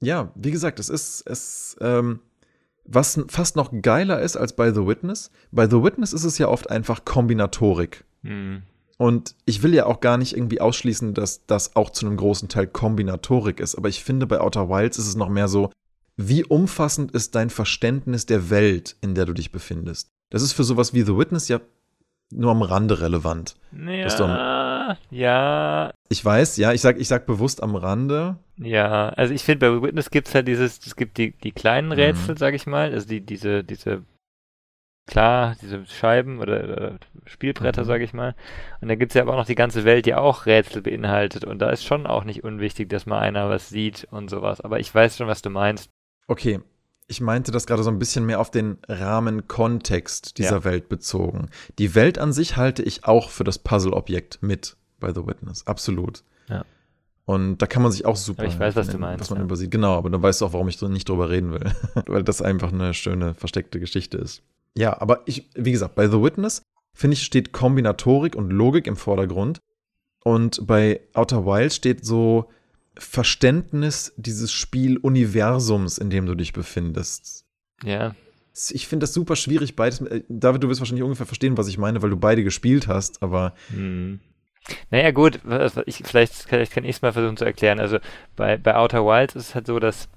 ja, 0.00 0.30
wie 0.36 0.52
gesagt, 0.52 0.78
es 0.78 0.88
ist, 0.88 1.24
es, 1.26 1.76
ähm, 1.80 2.20
was 2.84 3.20
fast 3.26 3.56
noch 3.56 3.72
geiler 3.82 4.20
ist 4.22 4.36
als 4.36 4.54
bei 4.54 4.72
The 4.72 4.86
Witness. 4.86 5.32
Bei 5.50 5.68
The 5.68 5.82
Witness 5.82 6.12
ist 6.12 6.22
es 6.22 6.38
ja 6.38 6.46
oft 6.46 6.70
einfach 6.70 7.04
Kombinatorik. 7.04 8.04
Mhm. 8.22 8.62
Und 8.98 9.36
ich 9.44 9.62
will 9.62 9.74
ja 9.74 9.86
auch 9.86 10.00
gar 10.00 10.18
nicht 10.18 10.36
irgendwie 10.36 10.60
ausschließen, 10.60 11.14
dass 11.14 11.46
das 11.46 11.76
auch 11.76 11.90
zu 11.90 12.04
einem 12.04 12.16
großen 12.16 12.48
Teil 12.48 12.66
Kombinatorik 12.66 13.60
ist. 13.60 13.76
Aber 13.76 13.88
ich 13.88 14.02
finde, 14.02 14.26
bei 14.26 14.40
Outer 14.40 14.68
Wilds 14.68 14.98
ist 14.98 15.06
es 15.06 15.16
noch 15.16 15.28
mehr 15.28 15.46
so, 15.46 15.70
wie 16.16 16.44
umfassend 16.44 17.12
ist 17.12 17.36
dein 17.36 17.48
Verständnis 17.48 18.26
der 18.26 18.50
Welt, 18.50 18.96
in 19.00 19.14
der 19.14 19.24
du 19.24 19.34
dich 19.34 19.52
befindest? 19.52 20.08
Das 20.30 20.42
ist 20.42 20.52
für 20.52 20.64
sowas 20.64 20.92
wie 20.92 21.02
The 21.02 21.16
Witness 21.16 21.46
ja 21.46 21.60
nur 22.30 22.50
am 22.50 22.62
Rande 22.62 23.00
relevant. 23.00 23.56
Ja, 23.72 24.98
ja. 25.10 25.90
Ich 26.08 26.24
weiß, 26.24 26.56
ja, 26.56 26.72
ich 26.72 26.80
sag, 26.80 26.98
ich 26.98 27.08
sag 27.08 27.26
bewusst 27.26 27.62
am 27.62 27.76
Rande. 27.76 28.36
Ja, 28.56 29.10
also 29.10 29.32
ich 29.32 29.42
finde, 29.42 29.70
bei 29.70 29.76
The 29.76 29.82
Witness 29.82 30.10
gibt 30.10 30.28
es 30.28 30.34
halt 30.34 30.48
dieses, 30.48 30.80
es 30.84 30.96
gibt 30.96 31.18
die, 31.18 31.32
die 31.32 31.52
kleinen 31.52 31.88
mhm. 31.88 31.94
Rätsel, 31.94 32.34
mhm. 32.34 32.38
sag 32.38 32.54
ich 32.54 32.66
mal, 32.66 32.92
also 32.92 33.06
die, 33.06 33.20
diese, 33.20 33.64
diese, 33.64 34.02
klar, 35.08 35.56
diese 35.60 35.84
Scheiben 35.86 36.38
oder, 36.38 36.62
oder 36.62 36.98
Spielbretter, 37.24 37.82
mhm. 37.82 37.86
sag 37.86 38.00
ich 38.02 38.12
mal. 38.12 38.36
Und 38.80 38.88
da 38.88 38.94
gibt 38.94 39.10
es 39.10 39.14
ja 39.14 39.22
aber 39.22 39.32
auch 39.32 39.38
noch 39.38 39.46
die 39.46 39.56
ganze 39.56 39.84
Welt, 39.84 40.06
die 40.06 40.14
auch 40.14 40.46
Rätsel 40.46 40.82
beinhaltet. 40.82 41.44
Und 41.44 41.58
da 41.58 41.70
ist 41.70 41.84
schon 41.84 42.06
auch 42.06 42.22
nicht 42.24 42.44
unwichtig, 42.44 42.88
dass 42.88 43.06
mal 43.06 43.18
einer 43.18 43.50
was 43.50 43.68
sieht 43.68 44.06
und 44.10 44.30
sowas. 44.30 44.60
Aber 44.60 44.78
ich 44.78 44.94
weiß 44.94 45.16
schon, 45.16 45.26
was 45.26 45.42
du 45.42 45.50
meinst. 45.50 45.90
Okay, 46.28 46.60
ich 47.08 47.20
meinte 47.20 47.50
das 47.50 47.66
gerade 47.66 47.82
so 47.82 47.90
ein 47.90 47.98
bisschen 47.98 48.26
mehr 48.26 48.38
auf 48.38 48.50
den 48.50 48.78
Rahmenkontext 48.86 50.38
dieser 50.38 50.58
ja. 50.58 50.64
Welt 50.64 50.88
bezogen. 50.88 51.48
Die 51.78 51.94
Welt 51.94 52.18
an 52.18 52.32
sich 52.32 52.56
halte 52.56 52.82
ich 52.82 53.04
auch 53.04 53.30
für 53.30 53.44
das 53.44 53.58
Puzzle-Objekt 53.58 54.42
mit 54.42 54.76
bei 55.00 55.12
The 55.12 55.26
Witness. 55.26 55.66
Absolut. 55.66 56.22
Ja. 56.48 56.64
Und 57.24 57.58
da 57.58 57.66
kann 57.66 57.82
man 57.82 57.92
sich 57.92 58.04
auch 58.04 58.16
super. 58.16 58.42
Aber 58.42 58.52
ich 58.52 58.58
weiß, 58.58 58.76
was 58.76 58.88
du 58.88 58.98
meinst. 58.98 59.20
Was 59.20 59.30
man 59.30 59.38
ja. 59.38 59.44
übersieht. 59.44 59.70
Genau, 59.70 59.94
aber 59.94 60.10
dann 60.10 60.22
weißt 60.22 60.40
du 60.40 60.46
auch, 60.46 60.52
warum 60.52 60.68
ich 60.68 60.76
so 60.76 60.88
nicht 60.88 61.08
drüber 61.08 61.30
reden 61.30 61.52
will. 61.52 61.72
Weil 62.06 62.24
das 62.24 62.42
einfach 62.42 62.72
eine 62.72 62.94
schöne, 62.94 63.34
versteckte 63.34 63.80
Geschichte 63.80 64.18
ist. 64.18 64.42
Ja, 64.76 65.00
aber 65.00 65.22
ich, 65.26 65.50
wie 65.54 65.72
gesagt, 65.72 65.94
bei 65.94 66.08
The 66.08 66.22
Witness, 66.22 66.62
finde 66.94 67.14
ich, 67.14 67.22
steht 67.22 67.52
Kombinatorik 67.52 68.34
und 68.34 68.50
Logik 68.50 68.86
im 68.86 68.96
Vordergrund. 68.96 69.60
Und 70.24 70.66
bei 70.66 71.00
Outer 71.14 71.46
Wilds 71.46 71.76
steht 71.76 72.04
so 72.04 72.50
Verständnis 72.98 74.12
dieses 74.16 74.52
Spieluniversums, 74.52 75.98
in 75.98 76.10
dem 76.10 76.26
du 76.26 76.34
dich 76.34 76.52
befindest. 76.52 77.44
Ja. 77.84 78.14
Ich 78.70 78.88
finde 78.88 79.04
das 79.04 79.14
super 79.14 79.36
schwierig, 79.36 79.76
beides. 79.76 80.00
Äh, 80.00 80.22
David, 80.28 80.64
du 80.64 80.68
wirst 80.68 80.80
wahrscheinlich 80.80 81.04
ungefähr 81.04 81.26
verstehen, 81.26 81.56
was 81.56 81.68
ich 81.68 81.78
meine, 81.78 82.02
weil 82.02 82.10
du 82.10 82.16
beide 82.16 82.42
gespielt 82.42 82.88
hast, 82.88 83.22
aber. 83.22 83.54
Hm. 83.70 84.20
Naja, 84.90 85.12
gut, 85.12 85.40
ich, 85.86 86.02
vielleicht, 86.04 86.34
vielleicht 86.34 86.72
kann 86.72 86.84
ich 86.84 86.96
es 86.96 87.02
mal 87.02 87.12
versuchen 87.12 87.36
zu 87.36 87.44
erklären. 87.44 87.80
Also 87.80 87.98
bei, 88.36 88.58
bei 88.58 88.74
Outer 88.74 89.06
Wilds 89.06 89.34
ist 89.34 89.48
es 89.48 89.54
halt 89.54 89.66
so, 89.66 89.78
dass 89.78 90.08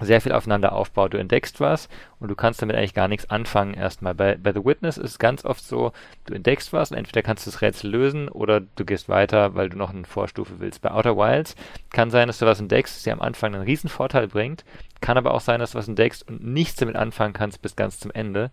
sehr 0.00 0.20
viel 0.20 0.32
aufeinander 0.32 0.72
aufbaut. 0.72 1.14
Du 1.14 1.18
entdeckst 1.18 1.60
was 1.60 1.88
und 2.18 2.28
du 2.28 2.34
kannst 2.34 2.60
damit 2.60 2.76
eigentlich 2.76 2.94
gar 2.94 3.08
nichts 3.08 3.30
anfangen 3.30 3.74
erstmal. 3.74 4.14
Bei, 4.14 4.36
bei 4.36 4.52
The 4.52 4.64
Witness 4.64 4.98
ist 4.98 5.10
es 5.12 5.18
ganz 5.18 5.44
oft 5.44 5.64
so, 5.64 5.92
du 6.26 6.34
entdeckst 6.34 6.72
was 6.72 6.90
und 6.90 6.98
entweder 6.98 7.22
kannst 7.22 7.46
du 7.46 7.50
das 7.50 7.62
Rätsel 7.62 7.90
lösen 7.90 8.28
oder 8.28 8.60
du 8.60 8.84
gehst 8.84 9.08
weiter, 9.08 9.54
weil 9.54 9.70
du 9.70 9.78
noch 9.78 9.90
eine 9.90 10.04
Vorstufe 10.04 10.54
willst. 10.58 10.82
Bei 10.82 10.90
Outer 10.90 11.16
Wilds 11.16 11.56
kann 11.90 12.10
sein, 12.10 12.26
dass 12.26 12.38
du 12.38 12.46
was 12.46 12.60
entdeckst, 12.60 12.96
das 12.96 13.02
dir 13.04 13.14
am 13.14 13.22
Anfang 13.22 13.54
einen 13.54 13.64
riesen 13.64 13.88
Vorteil 13.88 14.28
bringt, 14.28 14.64
kann 15.00 15.16
aber 15.16 15.32
auch 15.32 15.40
sein, 15.40 15.60
dass 15.60 15.72
du 15.72 15.78
was 15.78 15.88
entdeckst 15.88 16.28
und 16.28 16.44
nichts 16.44 16.76
damit 16.76 16.96
anfangen 16.96 17.32
kannst 17.32 17.62
bis 17.62 17.76
ganz 17.76 17.98
zum 17.98 18.10
Ende. 18.10 18.50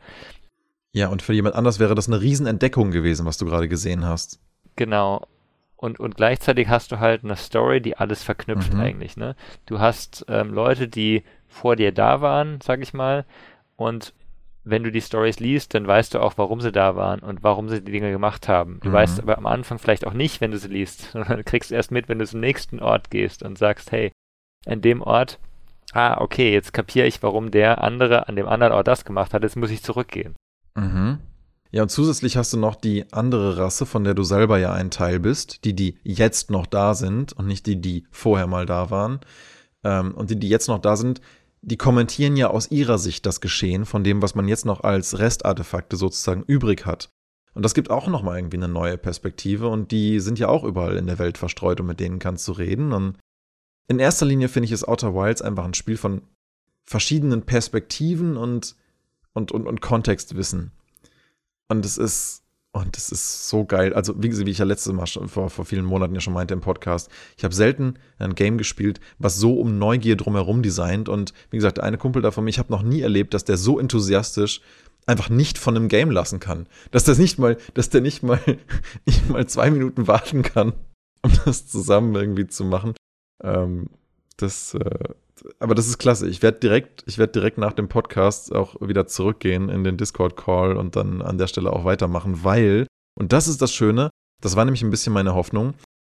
Ja, 0.93 1.09
und 1.09 1.21
für 1.21 1.33
jemand 1.33 1.55
anders 1.55 1.79
wäre 1.79 1.95
das 1.95 2.07
eine 2.07 2.21
Riesenentdeckung 2.21 2.91
gewesen, 2.91 3.25
was 3.25 3.37
du 3.37 3.45
gerade 3.45 3.67
gesehen 3.67 4.05
hast. 4.05 4.39
Genau 4.75 5.25
und, 5.83 5.99
und 5.99 6.15
gleichzeitig 6.15 6.69
hast 6.69 6.93
du 6.93 6.99
halt 7.01 7.25
eine 7.25 7.35
Story, 7.35 7.81
die 7.81 7.97
alles 7.97 8.23
verknüpft 8.23 8.73
mhm. 8.73 8.79
eigentlich. 8.79 9.17
Ne? 9.17 9.35
Du 9.65 9.79
hast 9.79 10.25
ähm, 10.29 10.53
Leute, 10.53 10.87
die 10.87 11.23
vor 11.49 11.75
dir 11.75 11.91
da 11.91 12.21
waren, 12.21 12.61
sag 12.63 12.81
ich 12.81 12.93
mal, 12.93 13.25
und 13.75 14.13
wenn 14.63 14.83
du 14.83 14.93
die 14.93 15.01
Stories 15.01 15.41
liest, 15.41 15.73
dann 15.73 15.85
weißt 15.85 16.13
du 16.13 16.21
auch, 16.21 16.37
warum 16.37 16.61
sie 16.61 16.71
da 16.71 16.95
waren 16.95 17.19
und 17.19 17.43
warum 17.43 17.67
sie 17.67 17.81
die 17.81 17.91
Dinge 17.91 18.11
gemacht 18.11 18.47
haben. 18.47 18.79
Du 18.81 18.87
mhm. 18.87 18.93
weißt 18.93 19.19
aber 19.19 19.37
am 19.37 19.45
Anfang 19.45 19.77
vielleicht 19.77 20.07
auch 20.07 20.13
nicht, 20.13 20.39
wenn 20.39 20.51
du 20.51 20.57
sie 20.57 20.69
liest, 20.69 21.01
sondern 21.11 21.43
kriegst 21.43 21.73
erst 21.73 21.91
mit, 21.91 22.07
wenn 22.07 22.19
du 22.19 22.25
zum 22.25 22.39
nächsten 22.39 22.79
Ort 22.79 23.11
gehst 23.11 23.43
und 23.43 23.57
sagst, 23.57 23.91
hey, 23.91 24.13
an 24.65 24.79
dem 24.79 25.01
Ort, 25.01 25.37
ah, 25.91 26.21
okay, 26.21 26.53
jetzt 26.53 26.71
kapiere 26.71 27.07
ich, 27.07 27.21
warum 27.21 27.51
der 27.51 27.83
andere 27.83 28.29
an 28.29 28.37
dem 28.37 28.47
anderen 28.47 28.71
Ort 28.71 28.87
das 28.87 29.03
gemacht 29.03 29.33
hat, 29.33 29.43
jetzt 29.43 29.57
muss 29.57 29.69
ich 29.69 29.83
zurückgehen. 29.83 30.33
Mhm. 30.75 31.19
Ja, 31.73 31.81
und 31.81 31.89
zusätzlich 31.89 32.37
hast 32.37 32.53
du 32.53 32.57
noch 32.57 32.75
die 32.75 33.11
andere 33.11 33.57
Rasse, 33.57 33.87
von 33.87 34.03
der 34.03 34.13
du 34.13 34.21
selber 34.23 34.59
ja 34.59 34.71
ein 34.71 34.91
Teil 34.91 35.19
bist, 35.19 35.65
die, 35.65 35.75
die 35.75 35.97
jetzt 36.03 36.51
noch 36.51 36.67
da 36.67 36.93
sind 36.93 37.33
und 37.33 37.47
nicht 37.47 37.65
die, 37.65 37.81
die 37.81 38.05
vorher 38.11 38.45
mal 38.45 38.67
da 38.67 38.91
waren. 38.91 39.21
ähm, 39.83 40.13
und 40.13 40.29
die, 40.29 40.39
die 40.39 40.49
jetzt 40.49 40.67
noch 40.67 40.79
da 40.79 40.95
sind, 40.95 41.19
die 41.63 41.77
kommentieren 41.77 42.37
ja 42.37 42.49
aus 42.49 42.69
ihrer 42.69 42.99
Sicht 42.99 43.25
das 43.25 43.41
Geschehen 43.41 43.85
von 43.85 44.03
dem, 44.03 44.21
was 44.21 44.35
man 44.35 44.47
jetzt 44.47 44.65
noch 44.65 44.81
als 44.81 45.17
Restartefakte 45.17 45.97
sozusagen 45.97 46.43
übrig 46.43 46.85
hat. 46.85 47.09
Und 47.55 47.63
das 47.63 47.73
gibt 47.73 47.89
auch 47.89 48.07
nochmal 48.07 48.37
irgendwie 48.37 48.57
eine 48.57 48.67
neue 48.67 48.99
Perspektive 48.99 49.67
und 49.67 49.91
die 49.91 50.19
sind 50.19 50.37
ja 50.37 50.49
auch 50.49 50.63
überall 50.63 50.97
in 50.97 51.07
der 51.07 51.19
Welt 51.19 51.39
verstreut 51.39 51.79
und 51.79 51.87
mit 51.87 51.99
denen 51.99 52.19
kannst 52.19 52.47
du 52.47 52.51
reden. 52.51 52.93
Und 52.93 53.17
in 53.87 53.97
erster 53.97 54.27
Linie 54.27 54.47
finde 54.47 54.65
ich 54.65 54.71
es 54.71 54.87
Outer 54.87 55.15
Wilds 55.15 55.41
einfach 55.41 55.65
ein 55.65 55.73
Spiel 55.73 55.97
von 55.97 56.21
verschiedenen 56.85 57.43
Perspektiven 57.43 58.37
und, 58.37 58.75
und, 59.33 59.51
und, 59.51 59.65
und 59.65 59.81
Kontextwissen. 59.81 60.71
Und 61.69 61.85
es 61.85 61.97
ist, 61.97 62.43
und 62.71 62.97
es 62.97 63.11
ist 63.11 63.49
so 63.49 63.65
geil. 63.65 63.93
Also, 63.93 64.21
wie, 64.21 64.35
wie 64.45 64.49
ich 64.49 64.57
ja 64.57 64.65
letztes 64.65 64.91
Mal 64.93 65.05
schon, 65.05 65.27
vor, 65.27 65.49
vor 65.49 65.65
vielen 65.65 65.85
Monaten 65.85 66.15
ja 66.15 66.21
schon 66.21 66.33
meinte 66.33 66.53
im 66.53 66.61
Podcast, 66.61 67.09
ich 67.37 67.43
habe 67.43 67.53
selten 67.53 67.99
ein 68.17 68.35
Game 68.35 68.57
gespielt, 68.57 68.99
was 69.19 69.37
so 69.37 69.59
um 69.59 69.77
Neugier 69.77 70.15
drumherum 70.15 70.63
designt. 70.63 71.07
Und 71.07 71.33
wie 71.51 71.57
gesagt, 71.57 71.79
eine 71.79 71.97
Kumpel 71.97 72.21
da 72.21 72.31
von 72.31 72.43
mir, 72.43 72.49
ich 72.49 72.59
habe 72.59 72.71
noch 72.71 72.81
nie 72.81 73.01
erlebt, 73.01 73.33
dass 73.33 73.45
der 73.45 73.57
so 73.57 73.79
enthusiastisch 73.79 74.61
einfach 75.05 75.29
nicht 75.29 75.57
von 75.57 75.75
einem 75.75 75.87
Game 75.87 76.11
lassen 76.11 76.39
kann. 76.39 76.67
Dass 76.91 77.03
das 77.03 77.19
nicht 77.19 77.37
mal, 77.37 77.57
dass 77.73 77.89
der 77.89 78.01
nicht 78.01 78.23
mal, 78.23 78.39
nicht 79.05 79.29
mal 79.29 79.45
zwei 79.47 79.69
Minuten 79.69 80.07
warten 80.07 80.41
kann, 80.41 80.73
um 81.21 81.31
das 81.45 81.67
zusammen 81.67 82.15
irgendwie 82.15 82.47
zu 82.47 82.65
machen. 82.65 82.93
Ähm, 83.43 83.87
das, 84.37 84.73
äh, 84.73 85.09
aber 85.59 85.75
das 85.75 85.87
ist 85.87 85.97
klasse. 85.97 86.27
Ich 86.27 86.41
werde 86.41 86.59
direkt, 86.59 87.03
ich 87.05 87.17
werde 87.17 87.33
direkt 87.33 87.57
nach 87.57 87.73
dem 87.73 87.87
Podcast 87.87 88.53
auch 88.53 88.75
wieder 88.81 89.07
zurückgehen 89.07 89.69
in 89.69 89.83
den 89.83 89.97
Discord-Call 89.97 90.77
und 90.77 90.95
dann 90.95 91.21
an 91.21 91.37
der 91.37 91.47
Stelle 91.47 91.71
auch 91.71 91.85
weitermachen, 91.85 92.43
weil, 92.43 92.87
und 93.15 93.33
das 93.33 93.47
ist 93.47 93.61
das 93.61 93.73
Schöne, 93.73 94.09
das 94.41 94.55
war 94.55 94.65
nämlich 94.65 94.83
ein 94.83 94.89
bisschen 94.89 95.13
meine 95.13 95.35
Hoffnung, 95.35 95.73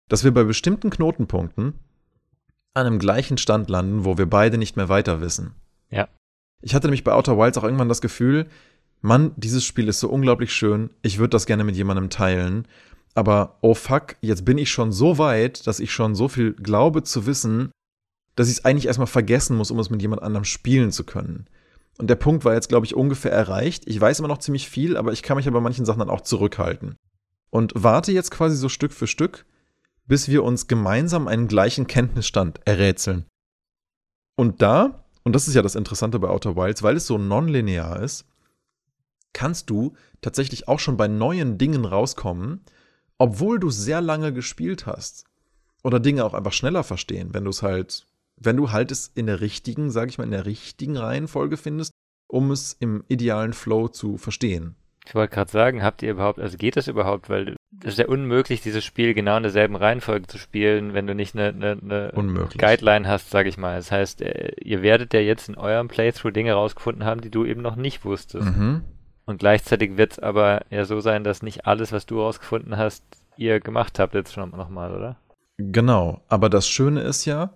dass 0.09 0.25
wir 0.25 0.33
bei 0.33 0.45
bestimmten 0.45 0.90
Knotenpunkten 0.90 1.75
an 2.75 2.87
einem 2.87 2.99
gleichen 2.99 3.38
Stand 3.38 3.71
landen, 3.71 4.04
wo 4.04 4.19
wir 4.19 4.26
beide 4.26 4.59
nicht 4.59 4.76
mehr 4.76 4.88
weiter 4.88 5.21
wissen. 5.21 5.54
Ja. 5.90 6.09
Ich 6.62 6.75
hatte 6.75 6.87
nämlich 6.87 7.04
bei 7.04 7.12
Outer 7.12 7.38
Wilds 7.38 7.59
auch 7.59 7.64
irgendwann 7.64 7.88
das 7.88 8.00
Gefühl, 8.00 8.47
Mann, 9.00 9.33
dieses 9.37 9.64
Spiel 9.64 9.88
ist 9.88 10.00
so 10.00 10.09
unglaublich 10.09 10.52
schön, 10.52 10.90
ich 11.02 11.19
würde 11.19 11.31
das 11.31 11.47
gerne 11.47 11.64
mit 11.64 11.76
jemandem 11.76 12.09
teilen. 12.09 12.66
Aber 13.14 13.59
oh 13.61 13.75
fuck, 13.75 14.16
jetzt 14.23 14.45
bin 14.45 14.59
ich 14.59 14.71
schon 14.71 14.90
so 14.90 15.19
weit, 15.19 15.66
dass 15.66 15.78
ich 15.78 15.93
schon 15.93 16.14
so 16.14 16.26
viel 16.26 16.54
glaube 16.54 17.02
zu 17.02 17.26
wissen, 17.26 17.71
dass 18.37 18.49
ich 18.49 18.59
es 18.59 18.64
eigentlich 18.64 18.87
erstmal 18.87 19.07
vergessen 19.07 19.57
muss, 19.57 19.71
um 19.71 19.79
es 19.79 19.91
mit 19.91 20.03
jemand 20.03 20.23
anderem 20.23 20.45
spielen 20.45 20.93
zu 20.93 21.05
können. 21.05 21.47
Und 21.99 22.09
der 22.09 22.17
Punkt 22.17 22.45
war 22.45 22.55
jetzt, 22.55 22.69
glaube 22.69 22.87
ich, 22.87 22.95
ungefähr 22.95 23.33
erreicht. 23.33 23.85
Ich 23.87 24.00
weiß 24.00 24.19
immer 24.19 24.29
noch 24.29 24.38
ziemlich 24.38 24.69
viel, 24.69 24.97
aber 24.97 25.12
ich 25.12 25.23
kann 25.23 25.37
mich 25.37 25.47
aber 25.47 25.61
bei 25.61 25.64
manchen 25.64 25.85
Sachen 25.85 26.00
dann 26.00 26.11
auch 26.11 26.23
zurückhalten. 26.23 26.97
Und 27.50 27.73
warte 27.76 28.11
jetzt 28.11 28.33
quasi 28.33 28.57
so 28.57 28.69
Stück 28.69 28.93
für 28.93 29.07
Stück, 29.07 29.47
bis 30.07 30.29
wir 30.29 30.43
uns 30.43 30.67
gemeinsam 30.67 31.29
einen 31.29 31.47
gleichen 31.47 31.87
Kenntnisstand 31.87 32.61
errätseln. 32.64 33.26
Und 34.37 34.61
da, 34.61 35.05
und 35.23 35.35
das 35.35 35.47
ist 35.47 35.55
ja 35.55 35.62
das 35.62 35.76
Interessante 35.76 36.19
bei 36.19 36.29
Outer 36.29 36.57
Wilds, 36.57 36.83
weil 36.83 36.97
es 36.97 37.07
so 37.07 37.17
nonlinear 37.17 38.03
ist, 38.03 38.26
kannst 39.33 39.71
du 39.71 39.95
tatsächlich 40.21 40.67
auch 40.67 40.81
schon 40.81 40.97
bei 40.97 41.07
neuen 41.07 41.57
Dingen 41.57 41.85
rauskommen, 41.85 42.64
obwohl 43.19 43.61
du 43.61 43.71
sehr 43.71 44.00
lange 44.00 44.33
gespielt 44.33 44.87
hast. 44.87 45.25
Oder 45.85 46.00
Dinge 46.00 46.25
auch 46.25 46.35
einfach 46.35 46.53
schneller 46.53 46.83
verstehen, 46.83 47.35
wenn 47.35 47.45
du 47.45 47.50
es 47.50 47.62
halt 47.62 48.07
wenn 48.37 48.57
du 48.57 48.73
halt 48.73 48.91
es 48.91 49.11
in 49.14 49.26
der 49.26 49.41
richtigen, 49.41 49.91
sag 49.91 50.09
ich 50.09 50.19
mal, 50.19 50.25
in 50.25 50.31
der 50.31 50.47
richtigen 50.47 50.97
Reihenfolge 50.97 51.57
findest, 51.57 51.93
um 52.29 52.50
es 52.50 52.76
im 52.79 53.05
idealen 53.09 53.53
Flow 53.53 53.88
zu 53.88 54.17
verstehen. 54.17 54.76
Ich 55.07 55.14
wollte 55.14 55.35
gerade 55.35 55.50
sagen, 55.50 55.83
habt 55.83 56.03
ihr 56.03 56.12
überhaupt, 56.12 56.38
also 56.41 56.57
geht 56.57 56.76
das 56.76 56.88
überhaupt, 56.88 57.29
weil 57.29 57.57
es 57.81 57.93
ist 57.93 57.99
ja 57.99 58.07
unmöglich, 58.07 58.62
dieses 58.62 58.85
Spiel 58.85 59.12
genau 59.12 59.37
in 59.37 59.43
derselben 59.43 59.76
Reihenfolge 59.76 60.26
zu 60.26 60.38
spielen, 60.38 60.95
wenn 60.95 61.07
du 61.07 61.14
nicht 61.14 61.37
eine, 61.37 61.49
eine, 61.49 61.79
eine 61.83 62.49
Guideline 62.57 63.07
hast, 63.07 63.31
sag 63.31 63.47
ich 63.47 63.59
mal. 63.59 63.76
Das 63.76 63.93
heißt, 63.93 64.23
äh, 64.23 64.53
ihr 64.62 64.83
werdet 64.83 65.12
ja 65.12 65.21
jetzt 65.21 65.49
in 65.49 65.57
eurem 65.57 65.88
Playthrough 65.88 66.33
Dinge 66.33 66.55
rausgefunden 66.55 67.05
haben, 67.05 67.21
die 67.21 67.31
du 67.31 67.45
eben 67.45 67.61
noch 67.61 67.76
nicht 67.76 68.05
wusstest. 68.07 68.57
Mhm. 68.57 68.83
Und 69.26 69.38
gleichzeitig 69.38 69.97
wird 69.97 70.12
es 70.12 70.19
aber 70.19 70.62
ja 70.71 70.85
so 70.87 71.00
sein, 71.00 71.23
dass 71.23 71.43
nicht 71.43 71.67
alles, 71.67 71.93
was 71.93 72.07
du 72.07 72.21
rausgefunden 72.21 72.76
hast, 72.76 73.05
ihr 73.37 73.61
gemacht 73.61 73.99
habt 73.99 74.14
jetzt 74.14 74.33
schon 74.33 74.50
nochmal, 74.50 74.95
oder? 74.95 75.17
Genau, 75.59 76.23
aber 76.29 76.49
das 76.49 76.67
Schöne 76.67 77.03
ist 77.03 77.25
ja, 77.26 77.50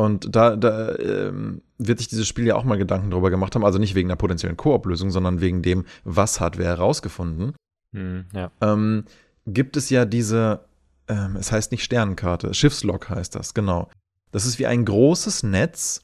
und 0.00 0.34
da, 0.34 0.56
da 0.56 0.96
ähm, 0.96 1.60
wird 1.76 1.98
sich 1.98 2.08
dieses 2.08 2.26
Spiel 2.26 2.46
ja 2.46 2.56
auch 2.56 2.64
mal 2.64 2.78
Gedanken 2.78 3.10
darüber 3.10 3.28
gemacht 3.28 3.54
haben, 3.54 3.66
also 3.66 3.78
nicht 3.78 3.94
wegen 3.94 4.08
einer 4.08 4.16
potenziellen 4.16 4.56
Koop-Lösung, 4.56 5.10
sondern 5.10 5.42
wegen 5.42 5.60
dem, 5.60 5.84
was 6.04 6.40
hat 6.40 6.56
wer 6.56 6.68
herausgefunden. 6.68 7.52
Hm, 7.92 8.24
ja. 8.32 8.50
ähm, 8.62 9.04
gibt 9.46 9.76
es 9.76 9.90
ja 9.90 10.06
diese, 10.06 10.64
ähm, 11.06 11.36
es 11.36 11.52
heißt 11.52 11.70
nicht 11.70 11.84
Sternenkarte, 11.84 12.54
Schiffslog 12.54 13.10
heißt 13.10 13.34
das, 13.34 13.52
genau. 13.52 13.90
Das 14.32 14.46
ist 14.46 14.58
wie 14.58 14.66
ein 14.66 14.86
großes 14.86 15.42
Netz 15.42 16.02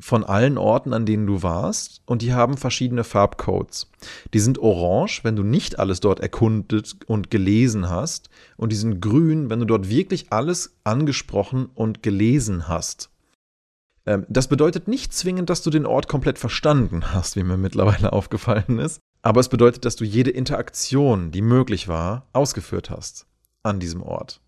von 0.00 0.24
allen 0.24 0.56
Orten, 0.56 0.94
an 0.94 1.04
denen 1.04 1.26
du 1.26 1.42
warst, 1.42 2.00
und 2.06 2.22
die 2.22 2.32
haben 2.32 2.56
verschiedene 2.56 3.04
Farbcodes. 3.04 3.90
Die 4.32 4.40
sind 4.40 4.58
orange, 4.58 5.22
wenn 5.22 5.36
du 5.36 5.42
nicht 5.42 5.78
alles 5.78 6.00
dort 6.00 6.20
erkundet 6.20 6.96
und 7.06 7.30
gelesen 7.30 7.90
hast, 7.90 8.30
und 8.56 8.72
die 8.72 8.76
sind 8.76 9.02
grün, 9.02 9.50
wenn 9.50 9.60
du 9.60 9.66
dort 9.66 9.90
wirklich 9.90 10.32
alles 10.32 10.78
angesprochen 10.82 11.66
und 11.74 12.02
gelesen 12.02 12.68
hast. 12.68 13.10
Ähm, 14.06 14.26
das 14.28 14.48
bedeutet 14.48 14.88
nicht 14.88 15.12
zwingend, 15.12 15.50
dass 15.50 15.62
du 15.62 15.70
den 15.70 15.86
Ort 15.86 16.08
komplett 16.08 16.38
verstanden 16.38 17.12
hast, 17.12 17.36
wie 17.36 17.42
mir 17.42 17.56
mittlerweile 17.56 18.12
aufgefallen 18.12 18.78
ist. 18.78 19.00
Aber 19.22 19.40
es 19.40 19.48
bedeutet, 19.48 19.84
dass 19.84 19.96
du 19.96 20.04
jede 20.04 20.30
Interaktion, 20.30 21.30
die 21.30 21.42
möglich 21.42 21.88
war, 21.88 22.26
ausgeführt 22.32 22.90
hast 22.90 23.26
an 23.62 23.80
diesem 23.80 24.02
Ort. 24.02 24.40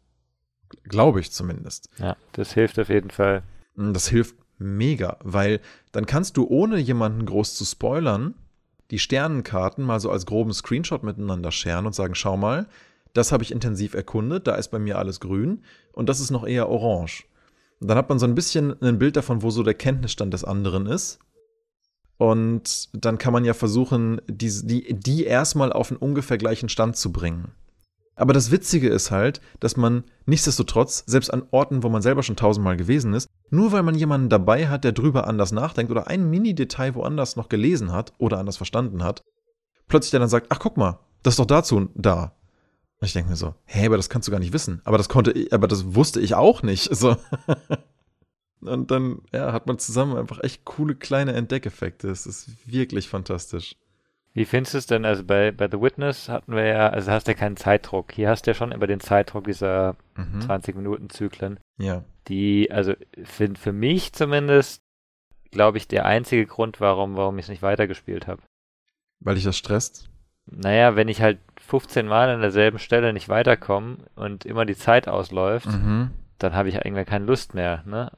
Glaube 0.84 1.20
ich 1.20 1.32
zumindest. 1.32 1.88
Ja, 1.98 2.16
das 2.32 2.52
hilft 2.52 2.78
auf 2.78 2.88
jeden 2.88 3.10
Fall. 3.10 3.42
Hm, 3.76 3.94
das 3.94 4.08
hilft 4.08 4.34
mega, 4.58 5.16
weil 5.22 5.60
dann 5.92 6.06
kannst 6.06 6.36
du, 6.36 6.46
ohne 6.46 6.78
jemanden 6.78 7.25
groß 7.25 7.54
zu 7.54 7.64
spoilern, 7.64 8.34
die 8.90 8.98
Sternenkarten 8.98 9.84
mal 9.84 10.00
so 10.00 10.10
als 10.10 10.26
groben 10.26 10.52
Screenshot 10.52 11.02
miteinander 11.02 11.50
scheren 11.50 11.86
und 11.86 11.94
sagen, 11.94 12.14
schau 12.14 12.36
mal, 12.36 12.66
das 13.14 13.32
habe 13.32 13.42
ich 13.42 13.52
intensiv 13.52 13.94
erkundet, 13.94 14.46
da 14.46 14.54
ist 14.54 14.68
bei 14.68 14.78
mir 14.78 14.98
alles 14.98 15.20
grün 15.20 15.62
und 15.92 16.08
das 16.08 16.20
ist 16.20 16.30
noch 16.30 16.46
eher 16.46 16.68
orange. 16.68 17.25
Und 17.80 17.88
dann 17.88 17.99
hat 17.99 18.09
man 18.09 18.18
so 18.18 18.26
ein 18.26 18.35
bisschen 18.35 18.80
ein 18.83 18.99
Bild 18.99 19.16
davon, 19.16 19.42
wo 19.42 19.50
so 19.50 19.62
der 19.62 19.75
Kenntnisstand 19.75 20.33
des 20.33 20.45
anderen 20.45 20.87
ist. 20.87 21.18
Und 22.18 22.88
dann 22.92 23.18
kann 23.18 23.33
man 23.33 23.45
ja 23.45 23.52
versuchen, 23.52 24.21
die, 24.26 24.50
die, 24.64 24.95
die 24.95 25.25
erstmal 25.25 25.73
auf 25.73 25.90
einen 25.90 25.99
ungefähr 25.99 26.38
gleichen 26.38 26.71
Stand 26.71 26.97
zu 26.97 27.12
bringen. 27.12 27.52
Aber 28.14 28.33
das 28.33 28.50
Witzige 28.50 28.88
ist 28.88 29.11
halt, 29.11 29.42
dass 29.61 29.76
man 29.76 30.04
nichtsdestotrotz, 30.25 31.04
selbst 31.06 31.33
an 31.33 31.42
Orten, 31.50 31.83
wo 31.83 31.90
man 31.90 32.00
selber 32.00 32.23
schon 32.23 32.37
tausendmal 32.37 32.78
gewesen 32.78 33.12
ist, 33.12 33.28
nur 33.50 33.73
weil 33.73 33.83
man 33.83 33.95
jemanden 33.95 34.30
dabei 34.30 34.68
hat, 34.68 34.85
der 34.85 34.92
drüber 34.92 35.26
anders 35.26 35.52
nachdenkt 35.52 35.90
oder 35.90 36.06
ein 36.06 36.30
Mini-Detail 36.30 36.95
woanders 36.95 37.37
noch 37.37 37.50
gelesen 37.50 37.92
hat 37.92 38.14
oder 38.16 38.38
anders 38.38 38.56
verstanden 38.56 39.04
hat, 39.04 39.23
plötzlich 39.87 40.12
dann 40.12 40.28
sagt, 40.28 40.47
ach 40.49 40.59
guck 40.59 40.78
mal, 40.78 40.99
das 41.23 41.35
ist 41.35 41.38
doch 41.38 41.47
dazu 41.47 41.90
da. 41.95 42.35
Und 43.00 43.06
ich 43.06 43.12
denke 43.12 43.30
mir 43.30 43.36
so, 43.36 43.54
hä, 43.64 43.86
aber 43.86 43.96
das 43.96 44.08
kannst 44.08 44.26
du 44.26 44.32
gar 44.32 44.38
nicht 44.38 44.52
wissen. 44.52 44.80
Aber 44.84 44.98
das 44.98 45.08
konnte 45.08 45.32
ich, 45.32 45.52
aber 45.52 45.68
das 45.68 45.94
wusste 45.94 46.20
ich 46.20 46.34
auch 46.34 46.62
nicht. 46.62 46.94
So. 46.94 47.16
Und 48.60 48.90
dann, 48.90 49.20
ja, 49.32 49.52
hat 49.52 49.66
man 49.66 49.78
zusammen 49.78 50.16
einfach 50.16 50.42
echt 50.42 50.64
coole 50.64 50.94
kleine 50.94 51.34
Entdeckeffekte. 51.34 52.08
Es 52.08 52.26
ist 52.26 52.66
wirklich 52.66 53.08
fantastisch. 53.08 53.76
Wie 54.32 54.44
findest 54.44 54.74
du 54.74 54.78
es 54.78 54.86
denn? 54.86 55.04
Also 55.04 55.24
bei, 55.24 55.50
bei 55.50 55.68
The 55.70 55.80
Witness 55.80 56.28
hatten 56.28 56.54
wir 56.54 56.64
ja, 56.64 56.88
also 56.88 57.10
hast 57.10 57.26
du 57.26 57.32
ja 57.32 57.38
keinen 57.38 57.56
Zeitdruck. 57.56 58.12
Hier 58.12 58.28
hast 58.28 58.46
du 58.46 58.50
ja 58.50 58.54
schon 58.54 58.72
über 58.72 58.86
den 58.86 59.00
Zeitdruck 59.00 59.44
dieser 59.44 59.96
mhm. 60.14 60.40
20-Minuten-Zyklen. 60.40 61.58
Ja. 61.78 62.04
Die, 62.28 62.70
also 62.70 62.92
für, 63.24 63.54
für 63.54 63.72
mich 63.72 64.12
zumindest, 64.12 64.82
glaube 65.50 65.78
ich, 65.78 65.88
der 65.88 66.04
einzige 66.04 66.44
Grund, 66.44 66.80
warum, 66.80 67.16
warum 67.16 67.38
ich 67.38 67.46
es 67.46 67.48
nicht 67.48 67.62
weitergespielt 67.62 68.26
habe. 68.26 68.42
Weil 69.20 69.36
dich 69.36 69.44
das 69.44 69.56
stresst? 69.56 70.10
Naja, 70.44 70.96
wenn 70.96 71.08
ich 71.08 71.22
halt 71.22 71.38
15 71.66 72.06
Mal 72.06 72.30
an 72.30 72.40
derselben 72.40 72.78
Stelle 72.78 73.12
nicht 73.12 73.28
weiterkomme 73.28 73.99
und 74.14 74.44
immer 74.44 74.64
die 74.64 74.76
Zeit 74.76 75.08
ausläuft, 75.08 75.66
mhm. 75.66 76.11
dann 76.38 76.54
habe 76.54 76.68
ich 76.68 76.76
irgendwann 76.76 77.06
keine 77.06 77.26
Lust 77.26 77.54
mehr. 77.54 77.82
Ne? 77.87 78.11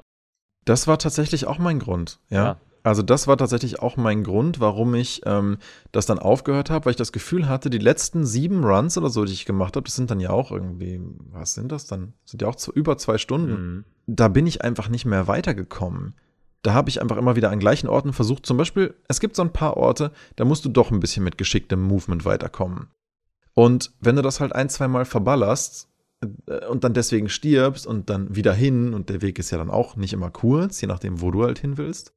Das 0.64 0.86
war 0.86 0.98
tatsächlich 0.98 1.46
auch 1.46 1.58
mein 1.58 1.78
Grund, 1.78 2.20
ja. 2.28 2.44
ja. 2.44 2.56
Also 2.84 3.02
das 3.02 3.26
war 3.26 3.36
tatsächlich 3.36 3.80
auch 3.80 3.96
mein 3.96 4.22
Grund, 4.22 4.60
warum 4.60 4.94
ich 4.94 5.22
ähm, 5.26 5.58
das 5.92 6.06
dann 6.06 6.18
aufgehört 6.18 6.70
habe, 6.70 6.86
weil 6.86 6.92
ich 6.92 6.96
das 6.96 7.12
Gefühl 7.12 7.48
hatte, 7.48 7.70
die 7.70 7.78
letzten 7.78 8.24
sieben 8.24 8.64
Runs 8.64 8.96
oder 8.96 9.10
so, 9.10 9.24
die 9.24 9.32
ich 9.32 9.44
gemacht 9.44 9.76
habe, 9.76 9.84
das 9.84 9.96
sind 9.96 10.10
dann 10.10 10.20
ja 10.20 10.30
auch 10.30 10.52
irgendwie, 10.52 11.00
was 11.30 11.54
sind 11.54 11.72
das 11.72 11.86
dann? 11.86 12.14
Das 12.22 12.30
sind 12.30 12.42
ja 12.42 12.48
auch 12.48 12.54
zu, 12.54 12.72
über 12.72 12.96
zwei 12.96 13.18
Stunden. 13.18 13.50
Mhm. 13.50 13.84
Da 14.06 14.28
bin 14.28 14.46
ich 14.46 14.62
einfach 14.62 14.88
nicht 14.88 15.04
mehr 15.04 15.26
weitergekommen 15.26 16.14
da 16.62 16.74
habe 16.74 16.90
ich 16.90 17.00
einfach 17.00 17.16
immer 17.16 17.36
wieder 17.36 17.50
an 17.50 17.60
gleichen 17.60 17.88
Orten 17.88 18.12
versucht. 18.12 18.44
Zum 18.44 18.56
Beispiel, 18.56 18.94
es 19.08 19.20
gibt 19.20 19.36
so 19.36 19.42
ein 19.42 19.52
paar 19.52 19.76
Orte, 19.76 20.12
da 20.36 20.44
musst 20.44 20.64
du 20.64 20.68
doch 20.68 20.90
ein 20.90 21.00
bisschen 21.00 21.24
mit 21.24 21.38
geschicktem 21.38 21.82
Movement 21.82 22.24
weiterkommen. 22.24 22.88
Und 23.58 23.90
wenn 23.98 24.14
du 24.14 24.22
das 24.22 24.38
halt 24.38 24.54
ein, 24.54 24.68
zwei 24.68 24.86
Mal 24.86 25.04
verballerst 25.04 25.88
äh, 26.46 26.64
und 26.66 26.84
dann 26.84 26.94
deswegen 26.94 27.28
stirbst 27.28 27.88
und 27.88 28.08
dann 28.08 28.36
wieder 28.36 28.54
hin, 28.54 28.94
und 28.94 29.08
der 29.08 29.20
Weg 29.20 29.40
ist 29.40 29.50
ja 29.50 29.58
dann 29.58 29.68
auch 29.68 29.96
nicht 29.96 30.12
immer 30.12 30.30
kurz, 30.30 30.80
je 30.80 30.86
nachdem, 30.86 31.20
wo 31.20 31.32
du 31.32 31.42
halt 31.42 31.58
hin 31.58 31.76
willst, 31.76 32.12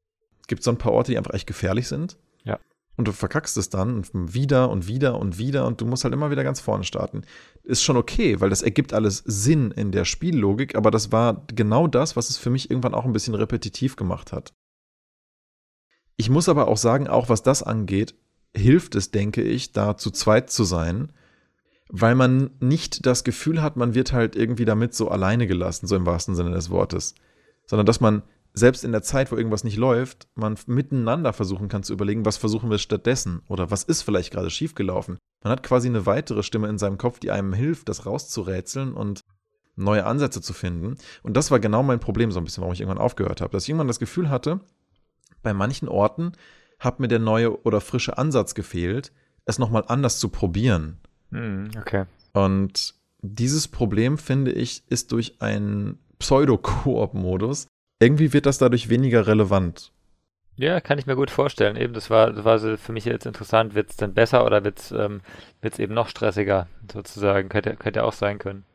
gibt 0.46 0.60
es 0.60 0.66
so 0.66 0.72
ein 0.72 0.78
paar 0.78 0.92
Orte, 0.92 1.12
die 1.12 1.18
einfach 1.18 1.34
echt 1.34 1.48
gefährlich 1.48 1.88
sind. 1.88 2.20
Ja. 2.44 2.60
und 2.96 3.08
du 3.08 3.12
verkackst 3.12 3.58
es 3.58 3.70
dann 3.70 3.96
und 3.96 4.36
wieder 4.36 4.70
und 4.70 4.88
wieder 4.88 5.18
und 5.18 5.40
wieder 5.40 5.66
und 5.66 5.82
du 5.82 5.88
musst 5.88 6.04
halt 6.04 6.14
immer 6.14 6.30
wieder 6.30 6.44
ganz 6.44 6.60
vorne 6.60 6.84
starten. 6.84 7.24
Ist 7.64 7.82
schon 7.82 7.98
okay, 7.98 8.40
weil 8.40 8.52
das 8.52 8.62
ergibt 8.62 8.94
alles 8.94 9.24
Sinn 9.26 9.72
in 9.72 9.92
der 9.92 10.06
Spiellogik, 10.06 10.76
aber 10.76 10.92
das 10.92 11.12
war 11.12 11.48
genau 11.48 11.88
das, 11.88 12.16
was 12.16 12.30
es 12.30 12.38
für 12.38 12.52
mich 12.52 12.70
irgendwann 12.70 12.94
auch 12.94 13.06
ein 13.06 13.14
bisschen 13.14 13.34
repetitiv 13.34 13.96
gemacht 13.96 14.32
hat. 14.32 14.54
Ich 16.18 16.30
muss 16.30 16.50
aber 16.50 16.68
auch 16.68 16.78
sagen, 16.78 17.08
auch 17.08 17.30
was 17.30 17.42
das 17.42 17.64
angeht, 17.64 18.14
hilft 18.56 18.94
es, 18.94 19.10
denke 19.10 19.42
ich, 19.42 19.72
da 19.72 19.98
zu 19.98 20.12
zweit 20.12 20.52
zu 20.52 20.66
sein, 20.66 21.12
weil 21.92 22.16
man 22.16 22.52
nicht 22.62 23.06
das 23.06 23.24
Gefühl 23.24 23.62
hat, 23.62 23.76
man 23.76 23.94
wird 23.94 24.14
halt 24.14 24.36
irgendwie 24.36 24.66
damit 24.66 24.96
so 24.96 25.10
alleine 25.10 25.46
gelassen, 25.46 25.88
so 25.88 25.96
im 25.96 26.06
wahrsten 26.06 26.36
Sinne 26.36 26.52
des 26.52 26.70
Wortes, 26.70 27.16
sondern 27.68 27.86
dass 27.86 28.00
man 28.00 28.24
selbst 28.54 28.84
in 28.84 28.92
der 28.92 29.02
Zeit, 29.02 29.32
wo 29.32 29.36
irgendwas 29.36 29.64
nicht 29.64 29.78
läuft, 29.78 30.28
man 30.36 30.58
miteinander 30.68 31.34
versuchen 31.34 31.68
kann 31.68 31.84
zu 31.84 31.94
überlegen, 31.94 32.26
was 32.26 32.38
versuchen 32.38 32.70
wir 32.70 32.78
stattdessen 32.78 33.42
oder 33.48 33.72
was 33.72 33.84
ist 33.84 34.02
vielleicht 34.02 34.32
gerade 34.32 34.50
schiefgelaufen. 34.50 35.18
Man 35.44 35.52
hat 35.52 35.64
quasi 35.64 35.88
eine 35.88 36.06
weitere 36.06 36.44
Stimme 36.44 36.68
in 36.68 36.78
seinem 36.78 36.98
Kopf, 36.98 37.20
die 37.20 37.32
einem 37.32 37.54
hilft, 37.54 37.90
das 37.90 38.06
rauszurätseln 38.06 38.94
und 38.94 39.22
neue 39.76 40.06
Ansätze 40.06 40.42
zu 40.42 40.54
finden. 40.54 40.96
Und 41.24 41.38
das 41.38 41.52
war 41.52 41.60
genau 41.60 41.84
mein 41.84 42.00
Problem 42.00 42.32
so 42.32 42.40
ein 42.40 42.44
bisschen, 42.44 42.62
warum 42.62 42.74
ich 42.74 42.82
irgendwann 42.82 43.04
aufgehört 43.04 43.42
habe, 43.42 43.52
dass 43.52 43.64
ich 43.64 43.70
irgendwann 43.70 43.88
das 43.88 44.00
Gefühl 44.00 44.30
hatte, 44.30 44.60
bei 45.44 45.54
manchen 45.54 45.88
Orten 45.88 46.34
hat 46.80 47.00
mir 47.00 47.08
der 47.08 47.20
neue 47.20 47.64
oder 47.64 47.82
frische 47.82 48.18
Ansatz 48.18 48.54
gefehlt, 48.54 49.12
es 49.46 49.60
nochmal 49.60 49.86
anders 49.88 50.20
zu 50.20 50.30
probieren. 50.30 51.00
Hm, 51.32 51.72
okay. 51.80 52.06
Und 52.34 52.94
dieses 53.22 53.68
Problem, 53.68 54.18
finde 54.18 54.52
ich, 54.52 54.84
ist 54.90 55.12
durch 55.12 55.42
einen 55.42 56.00
Pseudo-Koop-Modus 56.20 57.68
irgendwie 58.02 58.34
wird 58.34 58.48
das 58.48 58.58
dadurch 58.58 58.90
weniger 58.90 59.28
relevant. 59.28 59.92
Ja, 60.58 60.82
kann 60.82 60.98
ich 60.98 61.06
mir 61.06 61.16
gut 61.16 61.30
vorstellen. 61.30 61.76
Eben, 61.76 61.94
das 61.94 62.10
war, 62.10 62.34
das 62.34 62.44
war 62.44 62.78
für 62.78 62.92
mich 62.92 63.06
jetzt 63.06 63.28
interessant. 63.28 63.76
Wird 63.76 63.92
es 63.92 63.98
denn 63.98 64.16
besser 64.16 64.44
oder 64.44 64.64
wird 64.64 64.80
es 64.80 64.92
ähm, 64.92 65.22
eben 65.78 65.94
noch 65.94 66.10
stressiger, 66.10 66.68
sozusagen? 66.92 67.48
Könnte, 67.48 67.76
könnte 67.76 68.04
auch 68.04 68.14
sein 68.14 68.40
können. 68.40 68.66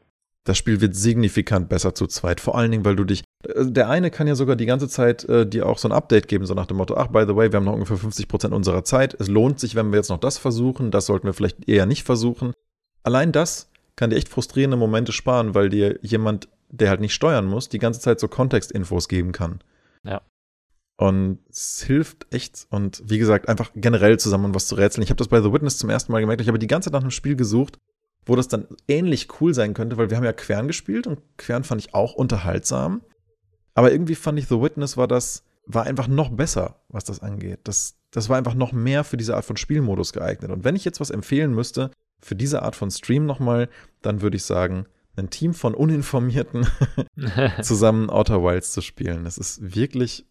Das 0.47 0.57
Spiel 0.57 0.81
wird 0.81 0.95
signifikant 0.95 1.69
besser 1.69 1.95
zu 1.95 2.07
zweit. 2.07 2.41
Vor 2.41 2.57
allen 2.57 2.71
Dingen, 2.71 2.85
weil 2.85 2.97
du 2.97 3.05
dich. 3.05 3.25
Äh, 3.45 3.67
der 3.67 3.91
eine 3.91 4.11
kann 4.11 4.27
ja 4.27 4.35
sogar 4.35 4.57
die 4.57 4.67
ganze 4.67 4.89
Zeit 4.89 5.25
äh, 5.25 5.47
dir 5.47 5.67
auch 5.67 5.77
so 5.77 5.89
ein 5.89 5.93
Update 5.93 6.29
geben, 6.29 6.47
so 6.47 6.55
nach 6.55 6.67
dem 6.67 6.79
Motto: 6.79 6.97
Ach, 6.97 7.09
by 7.09 7.25
the 7.27 7.37
way, 7.37 7.53
wir 7.53 7.59
haben 7.59 7.65
noch 7.65 7.75
ungefähr 7.75 7.99
50 7.99 8.29
Prozent 8.29 8.55
unserer 8.55 8.85
Zeit. 8.85 9.15
Es 9.21 9.29
lohnt 9.29 9.61
sich, 9.61 9.75
wenn 9.75 9.91
wir 9.91 9.99
jetzt 9.99 10.09
noch 10.09 10.21
das 10.21 10.39
versuchen. 10.39 10.91
Das 10.91 11.07
sollten 11.07 11.27
wir 11.27 11.35
vielleicht 11.35 11.69
eher 11.69 11.85
nicht 11.85 12.05
versuchen. 12.05 12.53
Allein 13.03 13.33
das 13.33 13.69
kann 13.97 14.11
dir 14.11 14.17
echt 14.17 14.29
frustrierende 14.29 14.77
Momente 14.77 15.13
sparen, 15.13 15.55
weil 15.55 15.69
dir 15.69 15.99
jemand 16.03 16.49
der 16.69 16.91
halt 16.91 17.01
nicht 17.01 17.15
steuern 17.15 17.47
muss, 17.47 17.69
die 17.69 17.79
ganze 17.79 18.01
Zeit 18.01 18.21
so 18.21 18.29
Kontextinfos 18.29 19.09
geben 19.09 19.33
kann. 19.33 19.61
Ja. 20.05 20.23
Und 20.97 21.39
es 21.51 21.83
hilft 21.83 22.27
echt. 22.33 22.67
Und 22.71 23.03
wie 23.05 23.19
gesagt, 23.19 23.49
einfach 23.49 23.71
generell 23.75 24.19
zusammen 24.19 24.55
was 24.55 24.67
zu 24.67 24.77
rätseln. 24.77 25.03
Ich 25.03 25.11
habe 25.11 25.19
das 25.19 25.29
bei 25.29 25.41
The 25.43 25.53
Witness 25.53 25.79
zum 25.79 25.91
ersten 25.91 26.13
Mal 26.13 26.21
gemerkt. 26.21 26.41
Ich 26.41 26.49
habe 26.49 26.59
die 26.59 26.67
ganze 26.67 26.87
Zeit 26.87 26.95
nach 26.95 27.03
einem 27.03 27.11
Spiel 27.11 27.37
gesucht, 27.37 27.79
wo 28.27 28.35
das 28.37 28.49
dann 28.49 28.67
ähnlich 28.89 29.29
cool 29.41 29.55
sein 29.55 29.73
könnte, 29.73 29.97
weil 29.97 30.11
wir 30.11 30.17
haben 30.17 30.25
ja 30.25 30.33
Quern 30.33 30.67
gespielt 30.67 31.07
und 31.07 31.21
Quern 31.39 31.65
fand 31.65 31.81
ich 31.81 31.95
auch 31.95 32.15
unterhaltsam. 32.15 33.03
Aber 33.75 33.93
irgendwie 33.93 34.17
fand 34.17 34.39
ich 34.39 34.49
The 34.49 34.61
Witness 34.61 34.97
war 34.97 35.07
das, 35.07 35.45
war 35.65 35.85
einfach 35.85 36.09
noch 36.09 36.31
besser, 36.31 36.81
was 36.89 37.05
das 37.05 37.21
angeht. 37.21 37.61
Das, 37.65 37.97
das 38.11 38.29
war 38.29 38.37
einfach 38.37 38.55
noch 38.55 38.73
mehr 38.73 39.05
für 39.05 39.17
diese 39.17 39.37
Art 39.37 39.45
von 39.45 39.57
Spielmodus 39.57 40.13
geeignet. 40.13 40.51
Und 40.51 40.65
wenn 40.65 40.77
ich 40.77 40.85
jetzt 40.85 41.01
was 41.01 41.11
empfehlen 41.11 41.55
müsste 41.55 41.91
für 42.21 42.35
diese 42.35 42.63
Art 42.63 42.75
von 42.75 42.91
Stream 42.91 43.27
nochmal, 43.27 43.69
dann 44.03 44.23
würde 44.23 44.37
ich 44.37 44.45
sagen, 44.45 44.87
ein 45.17 45.31
Team 45.31 45.55
von 45.55 45.75
Uninformierten 45.75 46.67
zusammen 47.63 48.11
Outer 48.11 48.43
Wilds 48.43 48.73
zu 48.73 48.81
spielen. 48.81 49.25
Das 49.25 49.39
ist 49.39 49.75
wirklich 49.75 50.27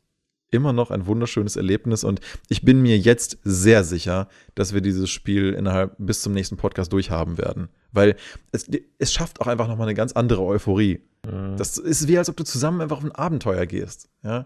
immer 0.52 0.74
noch 0.74 0.92
ein 0.92 1.06
wunderschönes 1.06 1.56
Erlebnis 1.56 2.04
und 2.04 2.20
ich 2.50 2.64
bin 2.64 2.82
mir 2.82 2.98
jetzt 2.98 3.38
sehr 3.44 3.84
sicher, 3.84 4.28
dass 4.54 4.74
wir 4.74 4.82
dieses 4.82 5.10
Spiel 5.10 5.54
innerhalb 5.54 5.96
bis 5.98 6.22
zum 6.22 6.34
nächsten 6.34 6.58
Podcast 6.58 6.94
durchhaben 6.94 7.38
werden, 7.38 7.70
weil 7.92 8.16
es, 8.52 8.70
es 8.98 9.14
schafft 9.14 9.42
auch 9.42 9.48
einfach 9.48 9.68
nochmal 9.68 9.88
eine 9.88 9.96
ganz 9.96 10.14
andere 10.14 10.44
Euphorie. 10.44 11.02
Mhm. 11.26 11.58
Das 11.58 11.78
ist 11.78 12.08
wie, 12.08 12.18
als 12.18 12.30
ob 12.30 12.38
du 12.38 12.44
zusammen 12.44 12.82
einfach 12.82 12.98
auf 12.98 13.04
ein 13.04 13.12
Abenteuer 13.12 13.66
gehst. 13.66 14.10
Ja? 14.24 14.46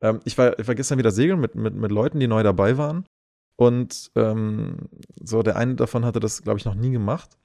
Ähm, 0.00 0.20
ich, 0.24 0.38
war, 0.38 0.58
ich 0.58 0.66
war 0.66 0.74
gestern 0.74 0.98
wieder 0.98 1.10
segeln 1.10 1.40
mit, 1.40 1.54
mit, 1.54 1.74
mit 1.74 1.90
Leuten, 1.90 2.20
die 2.20 2.28
neu 2.28 2.42
dabei 2.42 2.78
waren 2.78 3.04
und 3.56 4.10
ähm, 4.16 4.88
so 5.22 5.42
der 5.42 5.56
eine 5.56 5.74
davon 5.74 6.04
hatte 6.04 6.20
das, 6.20 6.42
glaube 6.42 6.58
ich, 6.58 6.64
noch 6.64 6.74
nie 6.74 6.90
gemacht, 6.90 7.36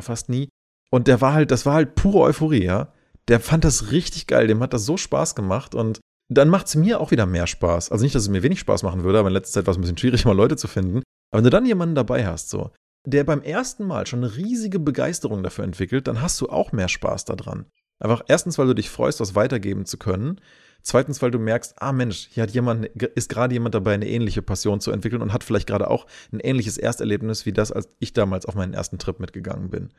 fast 0.00 0.28
nie. 0.28 0.48
Und 0.90 1.08
der 1.08 1.20
war 1.20 1.32
halt, 1.32 1.50
das 1.50 1.64
war 1.64 1.74
halt 1.74 1.94
pure 1.94 2.20
Euphorie, 2.20 2.64
ja. 2.64 2.92
Der 3.28 3.40
fand 3.40 3.64
das 3.64 3.92
richtig 3.92 4.26
geil, 4.26 4.46
dem 4.46 4.60
hat 4.60 4.72
das 4.72 4.84
so 4.84 4.96
Spaß 4.96 5.34
gemacht 5.34 5.74
und 5.74 6.00
dann 6.34 6.48
macht 6.48 6.66
es 6.66 6.74
mir 6.74 7.00
auch 7.00 7.10
wieder 7.10 7.26
mehr 7.26 7.46
Spaß. 7.46 7.90
Also 7.90 8.02
nicht, 8.02 8.14
dass 8.14 8.22
es 8.22 8.28
mir 8.28 8.42
wenig 8.42 8.60
Spaß 8.60 8.82
machen 8.82 9.04
würde, 9.04 9.18
aber 9.18 9.28
in 9.28 9.34
letzter 9.34 9.60
Zeit 9.60 9.66
war 9.66 9.72
es 9.72 9.78
ein 9.78 9.80
bisschen 9.80 9.98
schwierig, 9.98 10.24
mal 10.26 10.36
Leute 10.36 10.56
zu 10.56 10.68
finden. 10.68 11.02
Aber 11.30 11.38
wenn 11.38 11.44
du 11.44 11.50
dann 11.50 11.66
jemanden 11.66 11.94
dabei 11.94 12.26
hast, 12.26 12.50
so, 12.50 12.70
der 13.06 13.24
beim 13.24 13.42
ersten 13.42 13.84
Mal 13.84 14.06
schon 14.06 14.22
eine 14.22 14.36
riesige 14.36 14.78
Begeisterung 14.78 15.42
dafür 15.42 15.64
entwickelt, 15.64 16.06
dann 16.06 16.22
hast 16.22 16.40
du 16.40 16.48
auch 16.48 16.72
mehr 16.72 16.88
Spaß 16.88 17.24
daran. 17.24 17.66
Einfach 17.98 18.22
erstens, 18.28 18.58
weil 18.58 18.66
du 18.66 18.74
dich 18.74 18.90
freust, 18.90 19.20
was 19.20 19.34
weitergeben 19.34 19.86
zu 19.86 19.96
können. 19.96 20.40
Zweitens, 20.82 21.22
weil 21.22 21.30
du 21.30 21.38
merkst, 21.38 21.80
ah 21.80 21.92
Mensch, 21.92 22.28
hier 22.32 22.42
hat 22.42 22.50
jemand, 22.50 22.86
ist 22.86 23.28
gerade 23.28 23.54
jemand 23.54 23.74
dabei, 23.74 23.94
eine 23.94 24.08
ähnliche 24.08 24.42
Passion 24.42 24.80
zu 24.80 24.90
entwickeln 24.90 25.22
und 25.22 25.32
hat 25.32 25.44
vielleicht 25.44 25.68
gerade 25.68 25.88
auch 25.88 26.06
ein 26.32 26.40
ähnliches 26.40 26.78
Ersterlebnis 26.78 27.46
wie 27.46 27.52
das, 27.52 27.70
als 27.70 27.88
ich 28.00 28.12
damals 28.12 28.46
auf 28.46 28.56
meinen 28.56 28.74
ersten 28.74 28.98
Trip 28.98 29.20
mitgegangen 29.20 29.70
bin. 29.70 29.92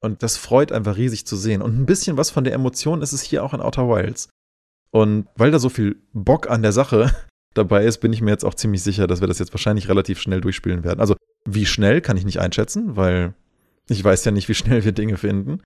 Und 0.00 0.22
das 0.22 0.36
freut 0.36 0.72
einfach 0.72 0.96
riesig 0.96 1.26
zu 1.26 1.36
sehen. 1.36 1.62
Und 1.62 1.78
ein 1.78 1.86
bisschen 1.86 2.18
was 2.18 2.30
von 2.30 2.44
der 2.44 2.52
Emotion 2.52 3.00
ist 3.00 3.12
es 3.12 3.22
hier 3.22 3.42
auch 3.42 3.54
in 3.54 3.62
Outer 3.62 3.88
Wilds. 3.88 4.28
Und 4.92 5.26
weil 5.36 5.50
da 5.50 5.58
so 5.58 5.70
viel 5.70 5.96
Bock 6.12 6.48
an 6.48 6.62
der 6.62 6.72
Sache 6.72 7.10
dabei 7.54 7.84
ist, 7.84 7.98
bin 7.98 8.12
ich 8.12 8.20
mir 8.20 8.30
jetzt 8.30 8.44
auch 8.44 8.54
ziemlich 8.54 8.82
sicher, 8.82 9.06
dass 9.06 9.20
wir 9.20 9.28
das 9.28 9.38
jetzt 9.38 9.52
wahrscheinlich 9.52 9.88
relativ 9.88 10.20
schnell 10.20 10.40
durchspielen 10.40 10.84
werden. 10.84 11.00
Also, 11.00 11.16
wie 11.44 11.66
schnell 11.66 12.00
kann 12.00 12.16
ich 12.16 12.24
nicht 12.24 12.38
einschätzen, 12.38 12.94
weil 12.94 13.34
ich 13.88 14.04
weiß 14.04 14.24
ja 14.24 14.30
nicht, 14.30 14.48
wie 14.48 14.54
schnell 14.54 14.84
wir 14.84 14.92
Dinge 14.92 15.16
finden. 15.16 15.60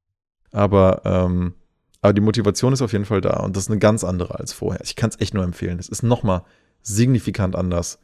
Aber, 0.52 1.02
ähm, 1.04 1.54
aber 2.00 2.12
die 2.12 2.20
Motivation 2.20 2.72
ist 2.72 2.82
auf 2.82 2.92
jeden 2.92 3.04
Fall 3.04 3.20
da 3.20 3.40
und 3.40 3.56
das 3.56 3.64
ist 3.64 3.70
eine 3.70 3.80
ganz 3.80 4.04
andere 4.04 4.38
als 4.38 4.52
vorher. 4.52 4.80
Ich 4.84 4.96
kann 4.96 5.10
es 5.10 5.20
echt 5.20 5.34
nur 5.34 5.44
empfehlen. 5.44 5.78
Es 5.78 5.88
ist 5.88 6.02
nochmal 6.02 6.44
signifikant 6.82 7.56
anders. 7.56 8.00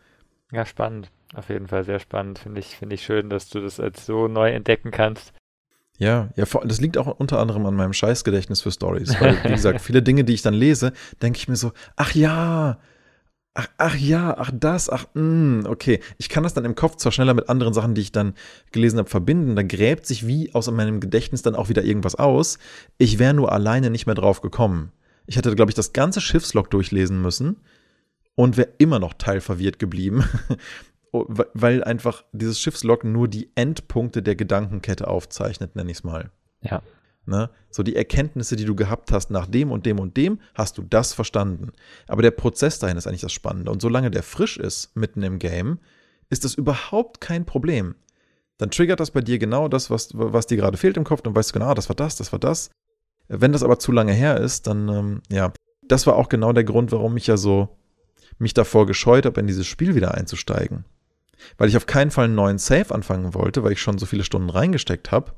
Ja, 0.51 0.67
spannend. 0.67 1.11
Auf 1.35 1.49
jeden 1.49 1.69
Fall 1.69 1.85
sehr 1.85 2.01
spannend. 2.01 2.41
Finde 2.41 2.61
ich, 2.61 2.77
finde 2.77 2.95
ich 2.97 3.05
schön, 3.05 3.31
dass 3.31 3.49
du 3.49 3.61
das 3.61 3.81
als 3.81 4.05
so 4.05 4.29
neu 4.29 4.51
entdecken 4.51 4.91
kannst. 4.91 5.33
Ja, 6.03 6.31
ja, 6.35 6.45
das 6.65 6.81
liegt 6.81 6.99
auch 6.99 7.07
unter 7.07 7.39
anderem 7.39 7.65
an 7.65 7.77
meinem 7.77 7.93
Scheißgedächtnis 7.93 8.61
für 8.61 8.73
Stories. 8.73 9.21
Weil, 9.21 9.39
wie 9.45 9.53
gesagt, 9.53 9.81
viele 9.81 10.03
Dinge, 10.03 10.25
die 10.25 10.35
ich 10.35 10.43
dann 10.43 10.53
lese, 10.53 10.93
denke 11.23 11.39
ich 11.39 11.47
mir 11.47 11.55
so, 11.55 11.71
ach 11.95 12.13
ja, 12.13 12.81
ach, 13.55 13.69
ach 13.79 13.95
ja, 13.95 14.37
ach 14.37 14.51
das, 14.53 14.91
ach, 14.91 15.07
mh, 15.15 15.23
mm, 15.23 15.67
okay. 15.67 16.01
Ich 16.19 16.29
kann 16.29 16.43
das 16.43 16.55
dann 16.55 16.65
im 16.65 16.75
Kopf 16.75 16.97
zwar 16.97 17.13
schneller 17.13 17.35
mit 17.35 17.49
anderen 17.49 17.73
Sachen, 17.73 17.95
die 17.95 18.01
ich 18.01 18.11
dann 18.11 18.35
gelesen 18.73 18.99
habe, 18.99 19.09
verbinden. 19.09 19.55
Da 19.55 19.63
gräbt 19.63 20.05
sich 20.05 20.27
wie 20.27 20.53
aus 20.53 20.69
meinem 20.73 20.99
Gedächtnis 20.99 21.43
dann 21.43 21.55
auch 21.55 21.69
wieder 21.69 21.85
irgendwas 21.85 22.17
aus. 22.17 22.59
Ich 22.99 23.21
wäre 23.21 23.33
nur 23.33 23.53
alleine 23.53 23.89
nicht 23.89 24.07
mehr 24.07 24.17
drauf 24.17 24.41
gekommen. 24.41 24.91
Ich 25.27 25.37
hätte, 25.37 25.55
glaube 25.55 25.71
ich, 25.71 25.77
das 25.77 25.93
ganze 25.93 26.21
Schiffslog 26.21 26.69
durchlesen 26.69 27.23
müssen 27.23 27.61
und 28.35 28.57
wäre 28.57 28.71
immer 28.79 28.99
noch 28.99 29.15
teilverwirrt 29.15 29.79
geblieben. 29.79 30.25
Oh, 31.15 31.27
weil 31.29 31.85
einfach 31.85 32.25
dieses 32.33 32.59
Schiffslog 32.59 33.05
nur 33.05 33.29
die 33.29 33.51
Endpunkte 33.55 34.23
der 34.23 34.35
Gedankenkette 34.35 35.07
aufzeichnet, 35.07 35.77
nenne 35.77 35.91
ich 35.91 35.99
es 35.99 36.05
mal. 36.05 36.31
Ja. 36.63 36.81
Ne? 37.27 37.51
So 37.71 37.83
die 37.83 37.95
Erkenntnisse, 37.97 38.57
die 38.57 38.65
du 38.65 38.75
gehabt 38.75 39.13
hast 39.13 39.31
nach 39.31 39.47
dem 39.47 39.71
und 39.71 39.85
dem 39.85 40.01
und 40.01 40.17
dem, 40.17 40.41
hast 40.55 40.79
du 40.79 40.83
das 40.83 41.13
verstanden. 41.13 41.73
Aber 42.09 42.23
der 42.23 42.31
Prozess 42.31 42.79
dahin 42.79 42.97
ist 42.97 43.07
eigentlich 43.07 43.21
das 43.21 43.33
Spannende. 43.33 43.71
Und 43.71 43.83
solange 43.83 44.11
der 44.11 44.23
frisch 44.23 44.57
ist 44.57 44.97
mitten 44.97 45.23
im 45.23 45.39
Game, 45.39 45.81
ist 46.31 46.47
das 46.47 46.55
überhaupt 46.55 47.21
kein 47.21 47.45
Problem. 47.45 47.95
Dann 48.57 48.71
triggert 48.71 48.99
das 48.99 49.11
bei 49.11 49.21
dir 49.21 49.39
genau 49.39 49.69
das, 49.69 49.91
was, 49.91 50.09
was 50.15 50.47
dir 50.47 50.57
gerade 50.57 50.79
fehlt 50.79 50.97
im 50.97 51.05
Kopf. 51.05 51.21
Dann 51.21 51.37
weißt 51.37 51.51
du 51.51 51.55
genau, 51.55 51.67
ah, 51.67 51.75
das 51.75 51.91
war 51.91 51.97
das, 51.97 52.17
das 52.17 52.33
war 52.33 52.39
das. 52.39 52.71
Wenn 53.29 53.53
das 53.53 53.63
aber 53.63 53.79
zu 53.79 53.93
lange 53.93 54.15
her 54.15 54.41
ist, 54.41 54.67
dann, 54.67 54.89
ähm, 54.89 55.23
ja, 55.31 55.53
das 55.87 56.07
war 56.07 56.17
auch 56.17 56.31
genau 56.31 56.55
der 56.55 56.65
Grund, 56.65 56.91
warum 56.91 57.19
ich 57.19 57.27
ja 57.27 57.37
so 57.37 57.69
mich 58.39 58.55
davor 58.55 58.87
gescheut 58.87 59.27
habe, 59.27 59.41
in 59.41 59.47
dieses 59.47 59.67
Spiel 59.67 59.95
wieder 59.95 60.15
einzusteigen 60.15 60.87
weil 61.59 61.69
ich 61.69 61.77
auf 61.77 61.87
keinen 61.87 62.11
Fall 62.11 62.27
einen 62.27 62.35
neuen 62.35 62.59
Save 62.59 62.95
anfangen 62.95 63.35
wollte, 63.35 63.63
weil 63.63 63.73
ich 63.73 63.81
schon 63.81 63.99
so 63.99 64.07
viele 64.07 64.25
Stunden 64.25 64.51
reingesteckt 64.51 65.11
habe. 65.11 65.33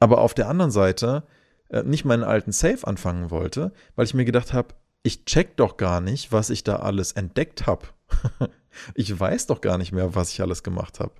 Aber 0.00 0.20
auf 0.20 0.34
der 0.34 0.48
anderen 0.48 0.70
Seite 0.70 1.24
äh, 1.68 1.82
nicht 1.82 2.04
meinen 2.04 2.24
alten 2.24 2.52
Save 2.52 2.86
anfangen 2.86 3.30
wollte, 3.30 3.72
weil 3.96 4.04
ich 4.04 4.14
mir 4.14 4.24
gedacht 4.24 4.52
habe, 4.52 4.74
ich 5.02 5.24
check 5.24 5.56
doch 5.56 5.76
gar 5.76 6.00
nicht, 6.00 6.32
was 6.32 6.50
ich 6.50 6.64
da 6.64 6.76
alles 6.76 7.12
entdeckt 7.12 7.66
habe. 7.66 7.86
ich 8.94 9.18
weiß 9.18 9.46
doch 9.46 9.60
gar 9.60 9.78
nicht 9.78 9.92
mehr, 9.92 10.14
was 10.14 10.32
ich 10.32 10.40
alles 10.40 10.62
gemacht 10.62 11.00
habe. 11.00 11.12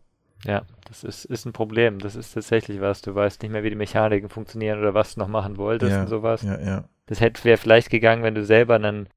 Ja, 0.44 0.62
das 0.88 1.04
ist, 1.04 1.24
ist 1.24 1.46
ein 1.46 1.52
Problem. 1.52 1.98
Das 1.98 2.16
ist 2.16 2.32
tatsächlich 2.32 2.80
was. 2.80 3.00
Du 3.00 3.14
weißt 3.14 3.42
nicht 3.42 3.52
mehr, 3.52 3.62
wie 3.62 3.70
die 3.70 3.76
Mechaniken 3.76 4.28
funktionieren 4.28 4.80
oder 4.80 4.94
was 4.94 5.14
du 5.14 5.20
noch 5.20 5.28
machen 5.28 5.56
wolltest 5.56 5.92
ja, 5.92 6.02
und 6.02 6.08
sowas. 6.08 6.42
Ja, 6.42 6.60
ja. 6.60 6.84
Das 7.06 7.20
hätte 7.20 7.42
wäre 7.44 7.58
vielleicht 7.58 7.90
gegangen, 7.90 8.22
wenn 8.22 8.34
du 8.34 8.44
selber 8.44 8.74
einen 8.74 9.08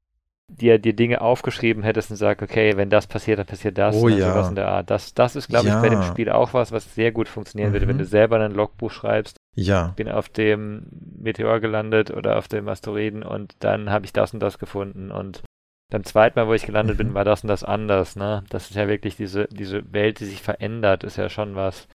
dir 0.48 0.78
die 0.78 0.94
Dinge 0.94 1.20
aufgeschrieben 1.20 1.82
hättest 1.82 2.10
und 2.10 2.16
sagst, 2.16 2.42
okay, 2.42 2.76
wenn 2.76 2.88
das 2.88 3.06
passiert, 3.06 3.38
dann 3.38 3.46
passiert 3.46 3.78
das. 3.78 3.96
Oh, 3.96 4.08
ja. 4.08 4.32
sowas 4.32 4.48
in 4.48 4.54
der 4.54 4.68
Art. 4.68 4.90
Das, 4.90 5.12
das 5.12 5.36
ist, 5.36 5.48
glaube 5.48 5.68
ja. 5.68 5.76
ich, 5.76 5.82
bei 5.82 5.88
dem 5.88 6.02
Spiel 6.02 6.30
auch 6.30 6.54
was, 6.54 6.72
was 6.72 6.94
sehr 6.94 7.12
gut 7.12 7.28
funktionieren 7.28 7.70
mhm. 7.70 7.74
würde, 7.74 7.88
wenn 7.88 7.98
du 7.98 8.04
selber 8.04 8.38
ein 8.40 8.52
Logbuch 8.52 8.90
schreibst. 8.90 9.36
Ja. 9.54 9.92
Bin 9.96 10.08
auf 10.08 10.28
dem 10.28 10.86
Meteor 11.18 11.60
gelandet 11.60 12.10
oder 12.10 12.38
auf 12.38 12.48
dem 12.48 12.68
Asteroiden 12.68 13.22
und 13.22 13.54
dann 13.60 13.90
habe 13.90 14.04
ich 14.04 14.12
das 14.12 14.32
und 14.32 14.40
das 14.40 14.58
gefunden 14.58 15.10
und 15.10 15.42
Beim 15.88 16.02
zweiten 16.02 16.36
Mal, 16.38 16.48
wo 16.48 16.54
ich 16.54 16.66
gelandet 16.66 16.94
Mhm. 16.94 16.98
bin, 16.98 17.14
war 17.14 17.24
das 17.24 17.44
und 17.44 17.48
das 17.48 17.62
anders, 17.62 18.16
ne? 18.16 18.42
Das 18.50 18.70
ist 18.70 18.76
ja 18.76 18.88
wirklich 18.88 19.16
diese, 19.16 19.46
diese 19.52 19.92
Welt, 19.92 20.18
die 20.18 20.24
sich 20.24 20.42
verändert, 20.42 21.04
ist 21.04 21.16
ja 21.16 21.28
schon 21.28 21.54
was, 21.54 21.86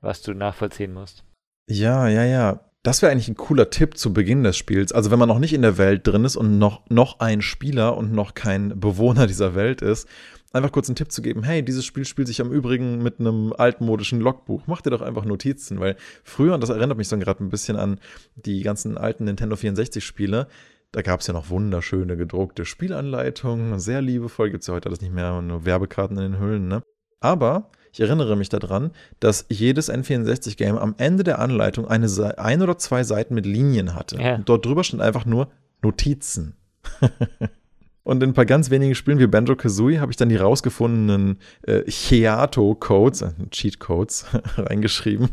was 0.00 0.22
du 0.22 0.34
nachvollziehen 0.34 0.92
musst. 0.92 1.24
Ja, 1.68 2.06
ja, 2.06 2.22
ja. 2.22 2.60
Das 2.84 3.00
wäre 3.00 3.10
eigentlich 3.10 3.28
ein 3.28 3.36
cooler 3.36 3.70
Tipp 3.70 3.96
zu 3.96 4.12
Beginn 4.12 4.44
des 4.44 4.58
Spiels. 4.58 4.92
Also 4.92 5.10
wenn 5.10 5.18
man 5.18 5.26
noch 5.26 5.38
nicht 5.38 5.54
in 5.54 5.62
der 5.62 5.78
Welt 5.78 6.06
drin 6.06 6.26
ist 6.26 6.36
und 6.36 6.58
noch, 6.58 6.82
noch 6.90 7.18
ein 7.18 7.40
Spieler 7.40 7.96
und 7.96 8.12
noch 8.12 8.34
kein 8.34 8.78
Bewohner 8.78 9.26
dieser 9.26 9.54
Welt 9.54 9.80
ist, 9.80 10.06
einfach 10.52 10.70
kurz 10.70 10.90
einen 10.90 10.96
Tipp 10.96 11.10
zu 11.10 11.22
geben, 11.22 11.44
hey, 11.44 11.64
dieses 11.64 11.86
Spiel 11.86 12.04
spielt 12.04 12.28
sich 12.28 12.42
am 12.42 12.52
Übrigen 12.52 13.02
mit 13.02 13.20
einem 13.20 13.54
altmodischen 13.56 14.20
Logbuch. 14.20 14.64
Mach 14.66 14.82
dir 14.82 14.90
doch 14.90 15.00
einfach 15.00 15.24
Notizen, 15.24 15.80
weil 15.80 15.96
früher, 16.24 16.52
und 16.52 16.60
das 16.60 16.68
erinnert 16.68 16.98
mich 16.98 17.08
so 17.08 17.16
gerade 17.16 17.42
ein 17.42 17.48
bisschen 17.48 17.78
an 17.78 17.98
die 18.36 18.60
ganzen 18.60 18.98
alten 18.98 19.24
Nintendo 19.24 19.56
64-Spiele, 19.56 20.46
da 20.92 21.02
gab 21.02 21.20
es 21.20 21.26
ja 21.26 21.32
noch 21.32 21.48
wunderschöne 21.48 22.18
gedruckte 22.18 22.66
Spielanleitungen, 22.66 23.80
sehr 23.80 24.02
liebevoll, 24.02 24.50
gibt 24.50 24.60
es 24.60 24.66
ja 24.66 24.74
heute 24.74 24.90
alles 24.90 25.00
nicht 25.00 25.14
mehr, 25.14 25.40
nur 25.40 25.64
Werbekarten 25.64 26.18
in 26.18 26.32
den 26.32 26.38
Hüllen, 26.38 26.68
ne? 26.68 26.82
Aber 27.20 27.70
ich 27.94 28.00
erinnere 28.00 28.34
mich 28.34 28.48
daran, 28.48 28.90
dass 29.20 29.46
jedes 29.48 29.88
N64-Game 29.88 30.76
am 30.76 30.96
Ende 30.98 31.22
der 31.22 31.38
Anleitung 31.38 31.86
eine 31.86 32.08
Se 32.08 32.40
ein 32.40 32.60
oder 32.60 32.76
zwei 32.76 33.04
Seiten 33.04 33.34
mit 33.34 33.46
Linien 33.46 33.94
hatte. 33.94 34.20
Ja. 34.20 34.34
Und 34.34 34.48
dort 34.48 34.66
drüber 34.66 34.82
stand 34.82 35.00
einfach 35.00 35.26
nur 35.26 35.48
Notizen. 35.80 36.56
Und 38.02 38.20
in 38.20 38.30
ein 38.30 38.34
paar 38.34 38.46
ganz 38.46 38.70
wenigen 38.70 38.96
Spielen 38.96 39.20
wie 39.20 39.28
Banjo 39.28 39.54
Kazooie 39.54 40.00
habe 40.00 40.10
ich 40.10 40.16
dann 40.16 40.28
die 40.28 40.36
rausgefundenen 40.36 41.38
äh, 41.62 41.84
Cheato-Codes, 41.84 43.22
äh, 43.22 43.32
Cheat-Codes, 43.50 44.26
reingeschrieben. 44.56 45.28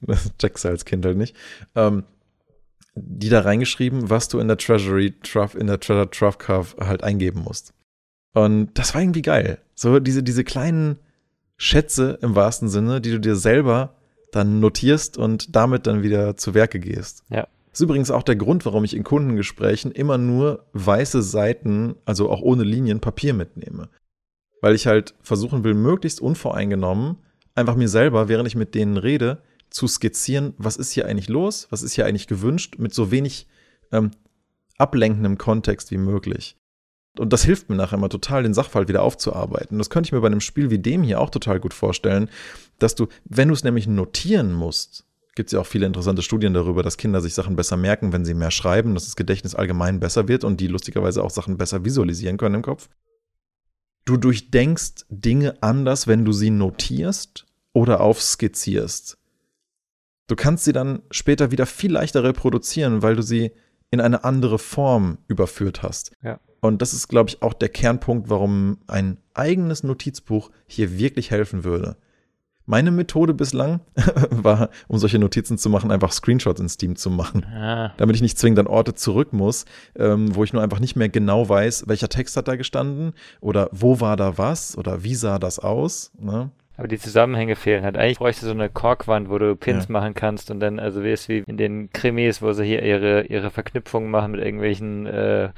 Das 0.00 0.34
checkst 0.38 0.64
du 0.64 0.68
als 0.68 0.86
Kind 0.86 1.04
halt 1.04 1.18
nicht. 1.18 1.36
Ähm, 1.74 2.04
die 2.94 3.28
da 3.28 3.40
reingeschrieben, 3.40 4.08
was 4.08 4.28
du 4.28 4.38
in 4.38 4.48
der 4.48 4.56
Treasury 4.56 5.12
Truff, 5.22 5.54
in 5.54 5.66
der 5.66 5.80
Treasure 5.80 6.10
Truff 6.10 6.38
Cove 6.38 6.76
halt 6.80 7.04
eingeben 7.04 7.42
musst. 7.42 7.74
Und 8.32 8.70
das 8.72 8.94
war 8.94 9.02
irgendwie 9.02 9.22
geil. 9.22 9.58
So 9.74 10.00
diese, 10.00 10.22
diese 10.22 10.44
kleinen 10.44 10.98
Schätze 11.56 12.18
im 12.22 12.34
wahrsten 12.34 12.68
Sinne, 12.68 13.00
die 13.00 13.10
du 13.10 13.20
dir 13.20 13.36
selber 13.36 13.96
dann 14.32 14.60
notierst 14.60 15.16
und 15.16 15.54
damit 15.54 15.86
dann 15.86 16.02
wieder 16.02 16.36
zu 16.36 16.54
Werke 16.54 16.80
gehst. 16.80 17.22
Ja. 17.30 17.46
Das 17.70 17.80
ist 17.80 17.84
übrigens 17.84 18.10
auch 18.10 18.22
der 18.22 18.36
Grund, 18.36 18.64
warum 18.66 18.84
ich 18.84 18.94
in 18.94 19.02
Kundengesprächen 19.02 19.90
immer 19.90 20.18
nur 20.18 20.66
weiße 20.74 21.22
Seiten, 21.22 21.96
also 22.04 22.30
auch 22.30 22.40
ohne 22.40 22.62
Linien, 22.62 23.00
Papier 23.00 23.34
mitnehme. 23.34 23.88
Weil 24.60 24.74
ich 24.74 24.86
halt 24.86 25.14
versuchen 25.22 25.64
will, 25.64 25.74
möglichst 25.74 26.20
unvoreingenommen, 26.20 27.16
einfach 27.54 27.74
mir 27.76 27.88
selber, 27.88 28.28
während 28.28 28.46
ich 28.46 28.54
mit 28.54 28.74
denen 28.74 28.96
rede, 28.96 29.42
zu 29.70 29.88
skizzieren, 29.88 30.54
was 30.56 30.76
ist 30.76 30.92
hier 30.92 31.06
eigentlich 31.06 31.28
los, 31.28 31.66
was 31.70 31.82
ist 31.82 31.94
hier 31.94 32.06
eigentlich 32.06 32.28
gewünscht, 32.28 32.76
mit 32.78 32.94
so 32.94 33.10
wenig 33.10 33.48
ähm, 33.90 34.12
ablenkendem 34.78 35.36
Kontext 35.36 35.90
wie 35.90 35.98
möglich. 35.98 36.56
Und 37.18 37.32
das 37.32 37.44
hilft 37.44 37.70
mir 37.70 37.76
nachher 37.76 37.96
immer 37.96 38.08
total, 38.08 38.42
den 38.42 38.54
Sachverhalt 38.54 38.88
wieder 38.88 39.02
aufzuarbeiten. 39.02 39.78
Das 39.78 39.90
könnte 39.90 40.08
ich 40.08 40.12
mir 40.12 40.20
bei 40.20 40.26
einem 40.26 40.40
Spiel 40.40 40.70
wie 40.70 40.80
dem 40.80 41.02
hier 41.02 41.20
auch 41.20 41.30
total 41.30 41.60
gut 41.60 41.72
vorstellen, 41.72 42.28
dass 42.78 42.96
du, 42.96 43.06
wenn 43.24 43.48
du 43.48 43.54
es 43.54 43.62
nämlich 43.62 43.86
notieren 43.86 44.52
musst, 44.52 45.04
gibt 45.36 45.48
es 45.48 45.52
ja 45.52 45.60
auch 45.60 45.66
viele 45.66 45.86
interessante 45.86 46.22
Studien 46.22 46.54
darüber, 46.54 46.82
dass 46.82 46.96
Kinder 46.96 47.20
sich 47.20 47.34
Sachen 47.34 47.56
besser 47.56 47.76
merken, 47.76 48.12
wenn 48.12 48.24
sie 48.24 48.34
mehr 48.34 48.50
schreiben, 48.50 48.94
dass 48.94 49.04
das 49.04 49.16
Gedächtnis 49.16 49.54
allgemein 49.54 50.00
besser 50.00 50.28
wird 50.28 50.44
und 50.44 50.60
die 50.60 50.66
lustigerweise 50.66 51.22
auch 51.22 51.30
Sachen 51.30 51.56
besser 51.56 51.84
visualisieren 51.84 52.36
können 52.36 52.56
im 52.56 52.62
Kopf. 52.62 52.88
Du 54.04 54.16
durchdenkst 54.16 55.06
Dinge 55.08 55.62
anders, 55.62 56.06
wenn 56.06 56.24
du 56.24 56.32
sie 56.32 56.50
notierst 56.50 57.46
oder 57.72 58.00
aufskizzierst. 58.00 59.18
Du 60.26 60.36
kannst 60.36 60.64
sie 60.64 60.72
dann 60.72 61.02
später 61.10 61.50
wieder 61.50 61.66
viel 61.66 61.92
leichter 61.92 62.22
reproduzieren, 62.22 63.02
weil 63.02 63.16
du 63.16 63.22
sie 63.22 63.52
in 63.90 64.00
eine 64.00 64.24
andere 64.24 64.58
Form 64.58 65.18
überführt 65.28 65.82
hast. 65.82 66.12
Ja. 66.22 66.40
Und 66.64 66.80
das 66.80 66.94
ist, 66.94 67.08
glaube 67.08 67.28
ich, 67.28 67.42
auch 67.42 67.52
der 67.52 67.68
Kernpunkt, 67.68 68.30
warum 68.30 68.78
ein 68.86 69.18
eigenes 69.34 69.82
Notizbuch 69.84 70.50
hier 70.66 70.96
wirklich 70.98 71.30
helfen 71.30 71.62
würde. 71.62 71.96
Meine 72.64 72.90
Methode 72.90 73.34
bislang 73.34 73.80
war, 74.30 74.70
um 74.88 74.96
solche 74.96 75.18
Notizen 75.18 75.58
zu 75.58 75.68
machen, 75.68 75.90
einfach 75.90 76.10
Screenshots 76.12 76.58
in 76.62 76.70
Steam 76.70 76.96
zu 76.96 77.10
machen. 77.10 77.44
Ah, 77.44 77.92
Damit 77.98 78.16
ich 78.16 78.22
nicht 78.22 78.38
zwingend 78.38 78.60
an 78.60 78.66
Orte 78.66 78.94
zurück 78.94 79.34
muss, 79.34 79.66
ähm, 79.94 80.34
wo 80.34 80.42
ich 80.42 80.54
nur 80.54 80.62
einfach 80.62 80.80
nicht 80.80 80.96
mehr 80.96 81.10
genau 81.10 81.46
weiß, 81.46 81.84
welcher 81.86 82.08
Text 82.08 82.34
hat 82.38 82.48
da 82.48 82.56
gestanden 82.56 83.12
oder 83.42 83.68
wo 83.70 84.00
war 84.00 84.16
da 84.16 84.38
was 84.38 84.78
oder 84.78 85.04
wie 85.04 85.14
sah 85.16 85.38
das 85.38 85.58
aus. 85.58 86.12
Ne? 86.18 86.50
aber 86.78 86.88
die 86.88 86.98
Zusammenhänge 86.98 87.54
fehlen 87.56 87.84
halt. 87.84 87.96
Eigentlich 87.98 88.18
bräuchte 88.18 88.46
so 88.46 88.50
eine 88.52 88.68
Korkwand, 88.70 89.28
wo 89.28 89.38
du 89.38 89.54
Pins 89.54 89.84
Ja. 89.84 89.92
machen 89.92 90.14
kannst 90.14 90.50
und 90.50 90.58
dann, 90.60 90.80
also 90.80 91.04
wie 91.04 91.10
es 91.12 91.28
wie 91.28 91.44
in 91.46 91.56
den 91.58 91.90
Krimis, 91.90 92.40
wo 92.42 92.52
sie 92.52 92.64
hier 92.64 92.82
ihre, 92.82 93.26
ihre 93.26 93.50
Verknüpfungen 93.50 94.10
machen 94.10 94.32
mit 94.32 94.40
irgendwelchen 94.40 95.06
äh, 95.06 95.50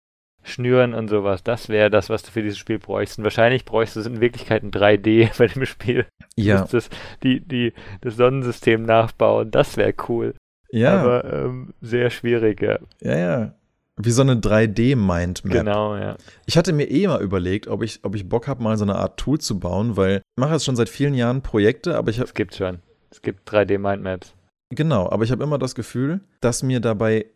Schnüren 0.47 0.95
und 0.95 1.09
sowas. 1.09 1.43
Das 1.43 1.69
wäre 1.69 1.91
das, 1.91 2.09
was 2.09 2.23
du 2.23 2.31
für 2.31 2.43
dieses 2.43 2.59
Spiel 2.59 2.79
bräuchst. 2.79 3.19
Und 3.19 3.25
wahrscheinlich 3.25 3.65
bräuchst 3.65 3.97
du 3.97 4.01
es 4.01 4.07
in 4.07 4.21
Wirklichkeit 4.21 4.63
in 4.63 4.71
3D 4.71 5.31
bei 5.39 5.47
dem 5.47 5.67
Spiel. 5.67 6.07
Du 6.37 6.43
Ja, 6.43 6.61
müsstest 6.61 6.95
die, 7.23 7.41
die, 7.41 7.73
das 8.01 8.17
Sonnensystem 8.17 8.83
nachbauen. 8.85 9.51
Das 9.51 9.77
wäre 9.77 9.95
cool. 10.09 10.35
ja, 10.71 11.01
Aber 11.01 11.25
ähm, 11.33 11.75
sehr 11.81 12.11
schwierig, 12.11 12.63
ja. 12.63 12.79
ja, 13.01 13.17
ja. 13.19 13.55
Wie 13.99 14.11
so 14.11 14.21
eine 14.21 14.35
3D-Mindmap. 14.35 15.53
Genau, 15.53 15.97
ja. 15.97 16.17
Ich 16.45 16.59
hatte 16.59 16.75
mir 16.75 16.91
eh 16.91 17.07
mal 17.07 17.23
überlegt, 17.23 17.67
ob 17.67 17.83
ich, 17.83 18.01
ob 18.03 18.15
ich 18.15 18.29
Bock 18.29 18.47
habe, 18.47 18.63
mal 18.63 18.77
so 18.77 18.85
eine 18.85 18.97
Art 18.97 19.19
Tool 19.19 19.39
zu 19.39 19.59
bauen, 19.59 19.97
weil 19.97 20.17
ich 20.17 20.41
mache 20.41 20.53
jetzt 20.53 20.67
schon 20.67 20.77
seit 20.77 20.91
vielen 20.91 21.15
Jahren 21.15 21.41
Projekte, 21.41 21.97
aber 21.97 22.11
ich 22.11 22.19
habe 22.19 22.27
Es 22.29 22.35
gibt 22.35 22.55
schon. 22.55 22.81
Es 23.11 23.23
gibt 23.23 23.51
3D-Mindmaps. 23.51 24.35
Genau, 24.71 25.09
aber 25.09 25.25
ich 25.25 25.31
habe 25.31 25.43
immer 25.45 25.59
das 25.59 25.75
Gefühl, 25.75 26.21
dass 26.41 26.63
mir 26.63 26.81
dabei 26.81 27.27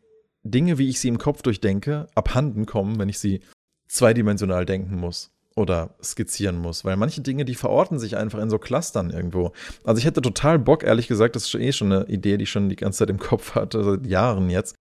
Dinge, 0.42 0.78
wie 0.78 0.88
ich 0.88 1.00
sie 1.00 1.08
im 1.08 1.18
Kopf 1.18 1.42
durchdenke, 1.42 2.06
abhanden 2.14 2.66
kommen, 2.66 2.98
wenn 2.98 3.08
ich 3.08 3.18
sie 3.18 3.40
zweidimensional 3.88 4.64
denken 4.64 4.96
muss 4.96 5.32
oder 5.56 5.94
skizzieren 6.02 6.58
muss. 6.58 6.84
Weil 6.84 6.96
manche 6.96 7.20
Dinge, 7.20 7.44
die 7.44 7.54
verorten 7.54 7.98
sich 7.98 8.16
einfach 8.16 8.38
in 8.38 8.50
so 8.50 8.58
Clustern 8.58 9.10
irgendwo. 9.10 9.52
Also 9.84 9.98
ich 9.98 10.04
hätte 10.04 10.22
total 10.22 10.58
Bock, 10.58 10.84
ehrlich 10.84 11.08
gesagt, 11.08 11.36
das 11.36 11.46
ist 11.46 11.54
eh 11.54 11.72
schon 11.72 11.92
eine 11.92 12.06
Idee, 12.06 12.36
die 12.36 12.44
ich 12.44 12.50
schon 12.50 12.68
die 12.68 12.76
ganze 12.76 13.00
Zeit 13.00 13.10
im 13.10 13.18
Kopf 13.18 13.54
hatte, 13.54 13.82
seit 13.84 14.06
Jahren 14.06 14.48
jetzt, 14.48 14.74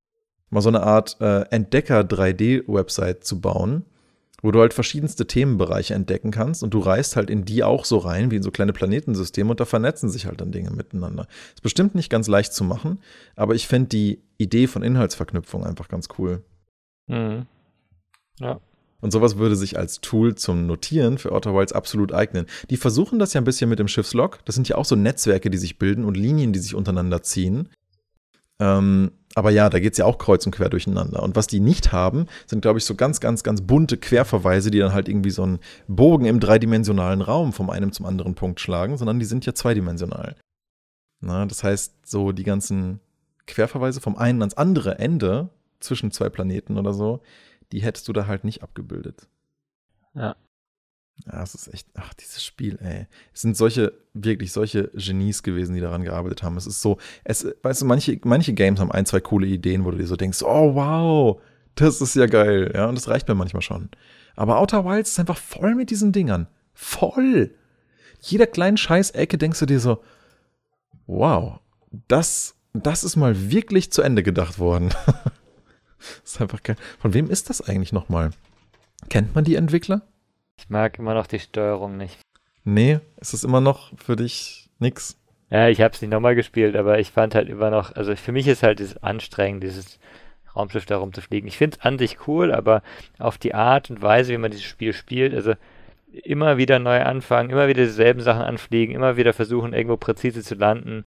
mal 0.50 0.62
so 0.62 0.70
eine 0.70 0.84
Art 0.84 1.18
äh, 1.20 1.42
Entdecker-3D-Website 1.50 3.24
zu 3.24 3.42
bauen, 3.42 3.86
wo 4.42 4.52
du 4.52 4.60
halt 4.60 4.74
verschiedenste 4.74 5.28
Themenbereiche 5.28 5.94
entdecken 5.94 6.32
kannst 6.32 6.64
und 6.64 6.74
du 6.74 6.80
reist 6.80 7.16
halt 7.16 7.30
in 7.30 7.46
die 7.46 7.64
auch 7.64 7.86
so 7.86 7.98
rein, 7.98 8.32
wie 8.32 8.38
in 8.38 8.44
so 8.44 8.52
kleine 8.52 8.74
Planetensysteme 8.74 9.52
und 9.52 9.60
da 9.60 9.66
vernetzen 9.66 10.10
sich 10.10 10.26
halt 10.26 10.42
dann 10.42 10.52
Dinge 10.52 10.72
miteinander. 10.72 11.28
Ist 11.54 11.62
bestimmt 11.62 11.96
nicht 11.96 12.10
ganz 12.10 12.28
leicht 12.28 12.54
zu 12.54 12.64
machen, 12.64 13.00
aber 13.36 13.56
ich 13.56 13.68
fände 13.68 13.90
die 13.90 14.22
Idee 14.38 14.68
von 14.68 14.84
Inhaltsverknüpfung 14.84 15.66
einfach 15.66 15.88
ganz 15.88 16.08
cool. 16.18 16.44
Mhm. 17.08 17.46
Ja. 18.40 18.60
Und 19.02 19.12
sowas 19.12 19.38
würde 19.38 19.56
sich 19.56 19.78
als 19.78 20.02
Tool 20.02 20.36
zum 20.36 20.68
Notieren 20.68 21.18
für 21.18 21.32
Outer 21.32 21.54
Wilds 21.56 21.72
absolut 21.72 22.14
eignen. 22.14 22.46
Die 22.70 22.78
versuchen 22.78 23.18
das 23.18 23.34
ja 23.34 23.40
ein 23.40 23.46
bisschen 23.46 23.70
mit 23.70 23.80
dem 23.80 23.88
Schiffslog. 23.88 24.40
Das 24.46 24.56
sind 24.56 24.68
ja 24.68 24.76
auch 24.76 24.86
so 24.86 24.96
Netzwerke, 24.96 25.50
die 25.50 25.58
sich 25.58 25.78
bilden 25.78 26.04
und 26.04 26.18
Linien, 26.18 26.52
die 26.52 26.60
sich 26.60 26.76
untereinander 26.76 27.24
ziehen. 27.24 27.70
Ähm, 28.60 29.12
aber 29.40 29.50
ja, 29.50 29.70
da 29.70 29.80
geht 29.80 29.94
es 29.94 29.98
ja 29.98 30.06
auch 30.06 30.18
kreuz 30.18 30.46
und 30.46 30.52
quer 30.52 30.70
durcheinander. 30.70 31.24
Und 31.24 31.36
was 31.36 31.48
die 31.48 31.60
nicht 31.60 31.92
haben, 31.92 32.28
sind, 32.46 32.62
glaube 32.62 32.78
ich, 32.78 32.86
so 32.86 32.94
ganz, 32.94 33.20
ganz, 33.20 33.42
ganz 33.42 33.62
bunte 33.62 33.98
Querverweise, 33.98 34.70
die 34.70 34.80
dann 34.80 34.94
halt 34.94 35.08
irgendwie 35.08 35.32
so 35.32 35.44
einen 35.44 35.60
Bogen 35.88 36.26
im 36.26 36.40
dreidimensionalen 36.40 37.22
Raum 37.22 37.54
vom 37.54 37.70
einen 37.70 37.92
zum 37.92 38.06
anderen 38.06 38.36
Punkt 38.36 38.60
schlagen, 38.60 38.98
sondern 38.98 39.20
die 39.20 39.26
sind 39.26 39.46
ja 39.46 39.54
zweidimensional. 39.54 40.36
Na, 41.22 41.46
das 41.46 41.64
heißt, 41.64 42.06
so 42.06 42.32
die 42.32 42.44
ganzen 42.44 43.00
Querverweise 43.48 44.02
vom 44.02 44.18
einen 44.18 44.42
ans 44.42 44.54
andere 44.54 45.00
Ende 45.00 45.50
zwischen 45.80 46.12
zwei 46.12 46.30
Planeten 46.30 46.78
oder 46.78 46.94
so, 46.94 47.22
die 47.72 47.82
hättest 47.82 48.08
du 48.08 48.14
da 48.14 48.28
halt 48.28 48.44
nicht 48.44 48.62
abgebildet. 48.62 49.28
Ja. 50.14 50.36
Ja, 51.26 51.44
es 51.44 51.54
ist 51.54 51.74
echt, 51.74 51.88
ach, 51.96 52.14
dieses 52.14 52.44
Spiel, 52.44 52.80
ey. 52.82 53.08
Es 53.34 53.42
sind 53.42 53.58
solche, 53.58 53.94
wirklich 54.14 54.52
solche 54.52 54.90
Genies 54.94 55.44
gewesen, 55.44 55.76
die 55.76 55.82
daran 55.82 56.04
gearbeitet 56.04 56.44
haben. 56.44 56.58
Es 56.58 56.66
ist 56.66 56.82
so, 56.82 56.98
es, 57.24 57.46
weißt 57.62 57.82
du, 57.82 57.86
manche, 57.86 58.20
manche 58.24 58.54
Games 58.54 58.80
haben 58.80 58.92
ein, 58.92 59.06
zwei 59.06 59.20
coole 59.20 59.48
Ideen, 59.48 59.86
wo 59.86 59.92
du 59.92 59.98
dir 59.98 60.08
so 60.08 60.16
denkst, 60.16 60.42
oh 60.44 60.76
wow, 60.76 61.42
das 61.76 62.02
ist 62.02 62.16
ja 62.16 62.26
geil, 62.26 62.72
ja, 62.74 62.88
und 62.88 62.96
das 62.96 63.08
reicht 63.08 63.28
mir 63.28 63.36
manchmal 63.36 63.62
schon. 63.62 63.90
Aber 64.36 64.60
Outer 64.60 64.86
Wilds 64.86 65.12
ist 65.12 65.20
einfach 65.20 65.38
voll 65.38 65.76
mit 65.76 65.90
diesen 65.90 66.12
Dingern. 66.12 66.48
Voll. 66.74 67.54
Jeder 68.22 68.48
kleinen 68.48 68.78
Scheißecke 68.78 69.38
denkst 69.38 69.60
du 69.60 69.66
dir 69.66 69.80
so, 69.80 70.02
wow, 71.08 71.60
das, 72.08 72.56
das 72.74 73.04
ist 73.04 73.16
mal 73.16 73.52
wirklich 73.52 73.92
zu 73.92 74.02
Ende 74.02 74.24
gedacht 74.24 74.60
worden. 74.60 74.90
das 76.24 76.34
ist 76.34 76.42
einfach 76.42 76.64
geil. 76.64 76.78
Von 77.00 77.14
wem 77.14 77.30
ist 77.30 77.50
das 77.50 77.62
eigentlich 77.62 77.92
nochmal? 77.92 78.32
Kennt 79.10 79.36
man 79.36 79.44
die 79.44 79.56
Entwickler? 79.56 80.04
Ich 80.60 80.70
mag 80.70 81.00
immer 81.00 81.14
noch 81.14 81.26
die 81.26 81.40
Steuerung 81.40 81.96
nicht. 81.96 82.20
Nee, 82.66 83.00
ist 83.22 83.34
es 83.34 83.46
immer 83.46 83.62
noch 83.62 83.98
für 83.98 84.18
dich 84.18 84.70
nix? 84.78 85.18
Ja, 85.50 85.70
ich 85.70 85.80
habe 85.80 85.94
es 85.94 86.02
nicht 86.02 86.12
nochmal 86.12 86.36
gespielt, 86.36 86.76
aber 86.76 87.00
ich 87.00 87.12
fand 87.12 87.34
halt 87.34 87.48
immer 87.48 87.70
noch, 87.70 87.96
also 87.96 88.14
für 88.16 88.34
mich 88.34 88.46
ist 88.46 88.62
halt 88.62 88.80
dieses 88.80 89.02
anstrengend, 89.02 89.64
dieses 89.64 90.00
Raumschiff 90.54 90.86
da 90.86 90.98
rumzufliegen. 90.98 91.48
Ich 91.48 91.58
finde 91.58 91.78
es 91.78 91.86
an 91.86 91.98
sich 91.98 92.28
cool, 92.28 92.52
aber 92.52 92.84
auf 93.18 93.38
die 93.38 93.56
Art 93.56 93.90
und 93.90 94.02
Weise, 94.02 94.34
wie 94.34 94.38
man 94.38 94.52
dieses 94.52 94.66
Spiel 94.66 94.92
spielt, 94.92 95.34
also 95.34 95.54
immer 96.12 96.58
wieder 96.58 96.78
neu 96.78 97.02
anfangen, 97.04 97.52
immer 97.52 97.70
wieder 97.70 97.84
dieselben 97.84 98.22
Sachen 98.22 98.42
anfliegen, 98.42 98.94
immer 98.94 99.16
wieder 99.16 99.32
versuchen, 99.32 99.74
irgendwo 99.74 99.96
präzise 99.96 100.44
zu 100.44 100.56
landen, 100.56 101.06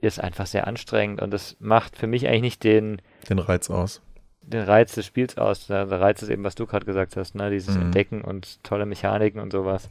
ist 0.00 0.20
einfach 0.20 0.46
sehr 0.46 0.68
anstrengend 0.68 1.20
und 1.20 1.32
das 1.32 1.56
macht 1.58 1.96
für 1.96 2.06
mich 2.06 2.28
eigentlich 2.28 2.42
nicht 2.42 2.64
den, 2.64 3.02
Den 3.28 3.40
Reiz 3.40 3.70
aus. 3.70 4.02
Den 4.46 4.62
Reiz 4.62 4.94
des 4.94 5.06
Spiels 5.06 5.36
aus. 5.38 5.66
Der 5.66 5.90
Reiz 5.90 6.22
ist 6.22 6.28
eben, 6.28 6.44
was 6.44 6.54
du 6.54 6.66
gerade 6.66 6.86
gesagt 6.86 7.16
hast, 7.16 7.34
ne? 7.34 7.50
Dieses 7.50 7.76
mhm. 7.76 7.82
Entdecken 7.82 8.22
und 8.22 8.62
tolle 8.62 8.86
Mechaniken 8.86 9.40
und 9.40 9.52
sowas. 9.52 9.88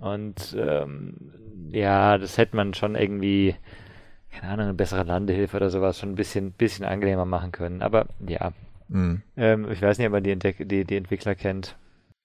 Und 0.00 0.56
ähm, 0.58 1.32
ja, 1.70 2.18
das 2.18 2.38
hätte 2.38 2.56
man 2.56 2.74
schon 2.74 2.94
irgendwie, 2.94 3.54
keine 4.30 4.52
Ahnung, 4.52 4.66
eine 4.66 4.74
bessere 4.74 5.04
Landehilfe 5.04 5.56
oder 5.56 5.70
sowas 5.70 5.98
schon 5.98 6.10
ein 6.10 6.16
bisschen, 6.16 6.52
bisschen 6.52 6.84
angenehmer 6.84 7.24
machen 7.24 7.52
können. 7.52 7.82
Aber 7.82 8.06
ja. 8.26 8.52
Mhm. 8.88 9.22
Ähm, 9.36 9.70
ich 9.70 9.80
weiß 9.80 9.98
nicht, 9.98 10.06
ob 10.06 10.12
man 10.12 10.24
die, 10.24 10.32
Entdeck 10.32 10.68
die, 10.68 10.84
die 10.84 10.96
Entwickler 10.96 11.34
kennt. 11.34 11.76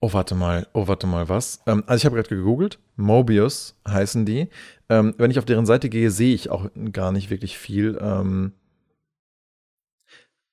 Oh, 0.02 0.12
warte 0.14 0.34
mal, 0.34 0.66
oh, 0.72 0.88
warte 0.88 1.06
mal, 1.06 1.28
was? 1.28 1.62
Ähm, 1.66 1.84
also 1.86 2.00
ich 2.00 2.06
habe 2.06 2.16
gerade 2.16 2.34
gegoogelt, 2.34 2.78
Mobius 2.96 3.78
heißen 3.86 4.24
die. 4.24 4.48
Ähm, 4.88 5.14
wenn 5.18 5.30
ich 5.30 5.38
auf 5.38 5.44
deren 5.44 5.66
Seite 5.66 5.90
gehe, 5.90 6.10
sehe 6.10 6.34
ich 6.34 6.50
auch 6.50 6.70
gar 6.92 7.12
nicht 7.12 7.30
wirklich 7.30 7.58
viel. 7.58 7.98
Ähm, 8.00 8.52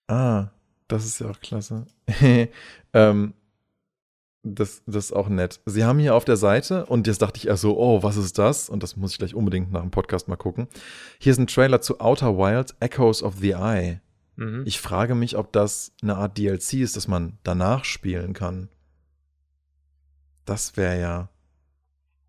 ah, 0.09 0.49
das 0.87 1.05
ist 1.05 1.19
ja 1.19 1.29
auch 1.29 1.39
klasse. 1.39 1.85
ähm, 2.93 3.33
das, 4.43 4.83
das 4.85 5.05
ist 5.05 5.11
auch 5.13 5.29
nett. 5.29 5.59
Sie 5.65 5.83
haben 5.83 5.99
hier 5.99 6.15
auf 6.15 6.25
der 6.25 6.37
Seite, 6.37 6.85
und 6.85 7.07
jetzt 7.07 7.21
dachte 7.21 7.37
ich 7.37 7.47
erst 7.47 7.61
so, 7.61 7.77
oh, 7.77 8.03
was 8.03 8.17
ist 8.17 8.37
das? 8.37 8.69
Und 8.69 8.83
das 8.83 8.95
muss 8.95 9.11
ich 9.11 9.17
gleich 9.17 9.35
unbedingt 9.35 9.71
nach 9.71 9.81
dem 9.81 9.91
Podcast 9.91 10.27
mal 10.27 10.35
gucken. 10.35 10.67
Hier 11.19 11.31
ist 11.31 11.37
ein 11.37 11.47
Trailer 11.47 11.81
zu 11.81 11.99
Outer 11.99 12.37
Wilds 12.37 12.75
Echoes 12.79 13.23
of 13.23 13.35
the 13.39 13.51
Eye. 13.51 13.99
Mhm. 14.35 14.63
Ich 14.65 14.79
frage 14.79 15.15
mich, 15.15 15.35
ob 15.35 15.51
das 15.51 15.91
eine 16.01 16.15
Art 16.15 16.37
DLC 16.37 16.73
ist, 16.73 16.95
das 16.95 17.07
man 17.07 17.37
danach 17.43 17.83
spielen 17.83 18.33
kann. 18.33 18.69
Das 20.45 20.77
wäre 20.77 20.99
ja. 20.99 21.29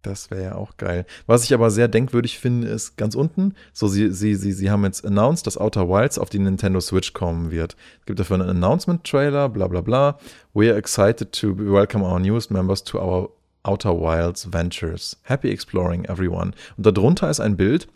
Das 0.08 0.30
wäre 0.30 0.42
ja 0.42 0.54
auch 0.54 0.78
geil. 0.78 1.04
Was 1.26 1.44
ich 1.44 1.52
aber 1.52 1.70
sehr 1.70 1.86
denkwürdig 1.86 2.38
finde, 2.38 2.66
ist 2.68 2.96
ganz 2.96 3.14
unten, 3.14 3.54
so 3.74 3.88
sie, 3.88 4.10
sie, 4.10 4.36
sie, 4.36 4.52
sie 4.52 4.70
haben 4.70 4.84
jetzt 4.84 5.04
announced, 5.04 5.46
dass 5.46 5.58
Outer 5.58 5.86
Wilds 5.86 6.18
auf 6.18 6.30
die 6.30 6.38
Nintendo 6.38 6.80
Switch 6.80 7.12
kommen 7.12 7.50
wird. 7.50 7.76
Es 8.00 8.06
gibt 8.06 8.18
dafür 8.18 8.40
einen 8.40 8.48
Announcement-Trailer, 8.48 9.50
bla 9.50 9.68
bla 9.68 9.82
bla. 9.82 10.18
We 10.54 10.70
are 10.70 10.78
excited 10.78 11.32
to 11.32 11.54
welcome 11.58 12.02
our 12.02 12.18
newest 12.18 12.50
members 12.50 12.82
to 12.84 12.98
our 12.98 13.28
Outer 13.64 14.00
Wilds 14.00 14.50
Ventures. 14.50 15.18
Happy 15.24 15.50
exploring 15.50 16.06
everyone. 16.06 16.52
Und 16.78 16.86
darunter 16.86 17.28
ist 17.28 17.40
ein 17.40 17.58
Bild 17.58 17.86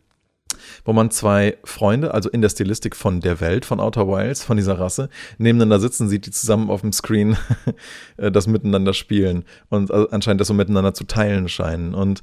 wo 0.85 0.93
man 0.93 1.11
zwei 1.11 1.57
Freunde, 1.65 2.15
also 2.15 2.29
in 2.31 2.43
der 2.43 2.49
Stilistik 2.49 2.97
von 2.97 3.21
der 3.21 3.41
Welt, 3.41 3.65
von 3.65 3.81
Outer 3.81 4.09
Wilds, 4.09 4.45
von 4.45 4.57
dieser 4.57 4.79
Rasse, 4.79 5.09
nebeneinander 5.39 5.81
sitzen 5.81 6.09
sieht, 6.09 6.27
die 6.27 6.31
zusammen 6.31 6.71
auf 6.71 6.83
dem 6.83 6.93
Screen 6.93 7.37
äh, 8.17 8.31
das 8.31 8.47
miteinander 8.47 8.95
spielen 8.95 9.45
und 9.69 9.91
äh, 9.91 10.07
anscheinend 10.11 10.41
das 10.41 10.49
so 10.49 10.55
miteinander 10.55 10.95
zu 10.95 11.05
teilen 11.05 11.49
scheinen. 11.49 11.95
Und 11.95 12.23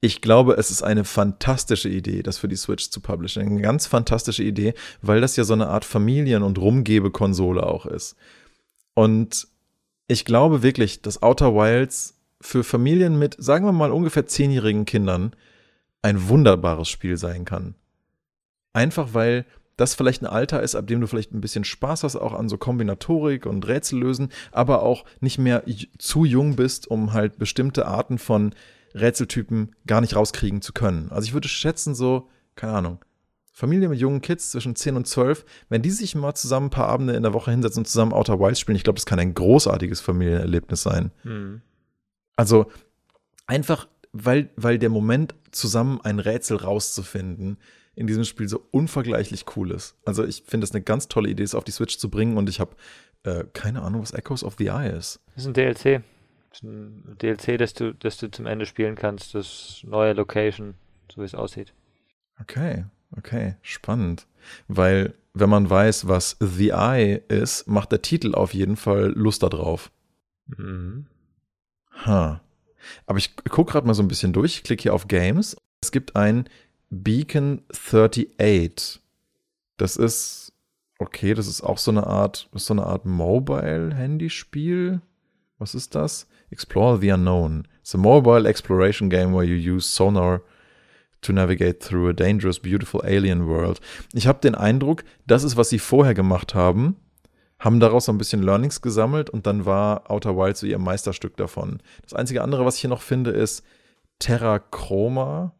ich 0.00 0.20
glaube, 0.20 0.54
es 0.54 0.70
ist 0.70 0.82
eine 0.82 1.04
fantastische 1.04 1.88
Idee, 1.88 2.22
das 2.22 2.38
für 2.38 2.48
die 2.48 2.56
Switch 2.56 2.90
zu 2.90 3.00
publishen. 3.00 3.42
Eine 3.42 3.60
ganz 3.60 3.86
fantastische 3.86 4.44
Idee, 4.44 4.74
weil 5.02 5.20
das 5.20 5.36
ja 5.36 5.44
so 5.44 5.54
eine 5.54 5.68
Art 5.68 5.84
Familien- 5.84 6.44
und 6.44 6.58
Rumgebekonsole 6.58 7.66
auch 7.66 7.84
ist. 7.84 8.14
Und 8.94 9.48
ich 10.06 10.24
glaube 10.24 10.62
wirklich, 10.62 11.02
dass 11.02 11.22
Outer 11.22 11.54
Wilds 11.54 12.14
für 12.40 12.62
Familien 12.62 13.18
mit, 13.18 13.36
sagen 13.38 13.64
wir 13.64 13.72
mal, 13.72 13.90
ungefähr 13.90 14.26
zehnjährigen 14.26 14.84
Kindern 14.84 15.32
ein 16.02 16.28
wunderbares 16.28 16.88
Spiel 16.88 17.16
sein 17.16 17.44
kann. 17.44 17.74
Einfach 18.72 19.14
weil 19.14 19.46
das 19.76 19.94
vielleicht 19.94 20.22
ein 20.22 20.26
Alter 20.26 20.62
ist, 20.62 20.74
ab 20.74 20.86
dem 20.88 21.00
du 21.00 21.06
vielleicht 21.06 21.32
ein 21.32 21.40
bisschen 21.40 21.64
Spaß 21.64 22.02
hast, 22.02 22.16
auch 22.16 22.34
an 22.34 22.48
so 22.48 22.58
Kombinatorik 22.58 23.46
und 23.46 23.66
Rätsellösen, 23.66 24.30
aber 24.50 24.82
auch 24.82 25.04
nicht 25.20 25.38
mehr 25.38 25.62
zu 25.98 26.24
jung 26.24 26.56
bist, 26.56 26.88
um 26.88 27.12
halt 27.12 27.38
bestimmte 27.38 27.86
Arten 27.86 28.18
von 28.18 28.54
Rätseltypen 28.94 29.76
gar 29.86 30.00
nicht 30.00 30.16
rauskriegen 30.16 30.62
zu 30.62 30.72
können. 30.72 31.10
Also 31.10 31.26
ich 31.26 31.32
würde 31.32 31.48
schätzen, 31.48 31.94
so, 31.94 32.28
keine 32.56 32.72
Ahnung, 32.72 33.04
Familie 33.52 33.88
mit 33.88 33.98
jungen 33.98 34.20
Kids 34.20 34.50
zwischen 34.50 34.76
10 34.76 34.96
und 34.96 35.06
12, 35.06 35.44
wenn 35.68 35.82
die 35.82 35.90
sich 35.90 36.14
mal 36.14 36.34
zusammen 36.34 36.66
ein 36.66 36.70
paar 36.70 36.88
Abende 36.88 37.14
in 37.14 37.22
der 37.22 37.34
Woche 37.34 37.50
hinsetzen 37.50 37.80
und 37.80 37.86
zusammen 37.86 38.12
Outer 38.12 38.38
Wilds 38.38 38.60
spielen, 38.60 38.76
ich 38.76 38.84
glaube, 38.84 38.98
das 38.98 39.06
kann 39.06 39.18
ein 39.18 39.34
großartiges 39.34 40.00
Familienerlebnis 40.00 40.82
sein. 40.82 41.12
Mhm. 41.24 41.62
Also 42.36 42.70
einfach 43.46 43.88
weil, 44.12 44.50
weil 44.56 44.78
der 44.78 44.90
Moment, 44.90 45.34
zusammen 45.50 46.00
ein 46.02 46.18
Rätsel 46.18 46.58
rauszufinden, 46.58 47.58
in 47.94 48.06
diesem 48.06 48.24
Spiel 48.24 48.48
so 48.48 48.64
unvergleichlich 48.70 49.44
cool 49.56 49.72
ist. 49.72 49.96
Also 50.04 50.24
ich 50.24 50.44
finde 50.46 50.64
es 50.64 50.72
eine 50.72 50.82
ganz 50.82 51.08
tolle 51.08 51.30
Idee, 51.30 51.42
es 51.42 51.54
auf 51.54 51.64
die 51.64 51.72
Switch 51.72 51.98
zu 51.98 52.08
bringen 52.08 52.36
und 52.36 52.48
ich 52.48 52.60
habe 52.60 52.76
äh, 53.24 53.44
keine 53.52 53.82
Ahnung, 53.82 54.02
was 54.02 54.12
Echoes 54.12 54.44
of 54.44 54.54
the 54.58 54.68
Eye 54.68 54.96
ist. 54.96 55.20
Das 55.34 55.44
ist 55.44 55.48
ein 55.48 55.54
DLC. 55.54 56.02
Das 56.50 56.60
ist 56.60 56.62
ein 56.62 57.16
DLC, 57.20 57.58
das 57.58 57.74
du, 57.74 57.94
das 57.94 58.16
du 58.18 58.30
zum 58.30 58.46
Ende 58.46 58.66
spielen 58.66 58.94
kannst, 58.94 59.34
das 59.34 59.82
neue 59.84 60.12
Location, 60.12 60.74
so 61.12 61.20
wie 61.20 61.26
es 61.26 61.34
aussieht. 61.34 61.74
Okay, 62.40 62.84
okay, 63.16 63.56
spannend. 63.62 64.26
Weil, 64.68 65.14
wenn 65.34 65.50
man 65.50 65.68
weiß, 65.68 66.08
was 66.08 66.36
The 66.40 66.70
Eye 66.70 67.22
ist, 67.28 67.66
macht 67.66 67.92
der 67.92 68.02
Titel 68.02 68.34
auf 68.34 68.54
jeden 68.54 68.76
Fall 68.76 69.12
Lust 69.14 69.42
darauf. 69.42 69.90
Mhm. 70.46 71.06
Ha. 72.06 72.40
Aber 73.06 73.18
ich 73.18 73.36
gucke 73.36 73.72
gerade 73.72 73.86
mal 73.86 73.94
so 73.94 74.02
ein 74.02 74.08
bisschen 74.08 74.32
durch, 74.32 74.62
klicke 74.62 74.82
hier 74.82 74.94
auf 74.94 75.08
Games. 75.08 75.56
Es 75.80 75.92
gibt 75.92 76.16
ein 76.16 76.48
Beacon 76.90 77.62
38. 77.72 79.00
Das 79.76 79.96
ist, 79.96 80.52
okay, 80.98 81.34
das 81.34 81.46
ist 81.46 81.62
auch 81.62 81.78
so 81.78 81.90
eine 81.90 82.06
Art, 82.06 82.48
so 82.52 82.74
eine 82.74 82.84
Art 82.84 83.04
Mobile-Handyspiel. 83.04 85.00
Was 85.58 85.74
ist 85.74 85.94
das? 85.94 86.26
Explore 86.50 86.98
the 86.98 87.12
Unknown. 87.12 87.68
It's 87.80 87.94
a 87.94 87.98
mobile 87.98 88.48
exploration 88.48 89.10
game 89.10 89.34
where 89.34 89.44
you 89.44 89.76
use 89.76 89.88
sonar 89.88 90.42
to 91.20 91.32
navigate 91.32 91.80
through 91.80 92.10
a 92.10 92.12
dangerous, 92.12 92.60
beautiful 92.60 93.02
alien 93.02 93.46
world. 93.46 93.80
Ich 94.14 94.26
habe 94.26 94.40
den 94.40 94.54
Eindruck, 94.54 95.04
das 95.26 95.42
ist, 95.42 95.56
was 95.56 95.68
sie 95.68 95.78
vorher 95.78 96.14
gemacht 96.14 96.54
haben 96.54 96.96
haben 97.58 97.80
daraus 97.80 98.04
so 98.04 98.12
ein 98.12 98.18
bisschen 98.18 98.42
Learnings 98.42 98.80
gesammelt 98.82 99.30
und 99.30 99.46
dann 99.46 99.66
war 99.66 100.10
Outer 100.10 100.36
Wilds 100.36 100.60
so 100.60 100.66
ihr 100.66 100.78
Meisterstück 100.78 101.36
davon. 101.36 101.80
Das 102.02 102.14
einzige 102.14 102.42
andere, 102.42 102.64
was 102.64 102.76
ich 102.76 102.82
hier 102.82 102.90
noch 102.90 103.02
finde, 103.02 103.30
ist 103.30 103.64
Terra 104.18 104.58
Chroma 104.58 105.54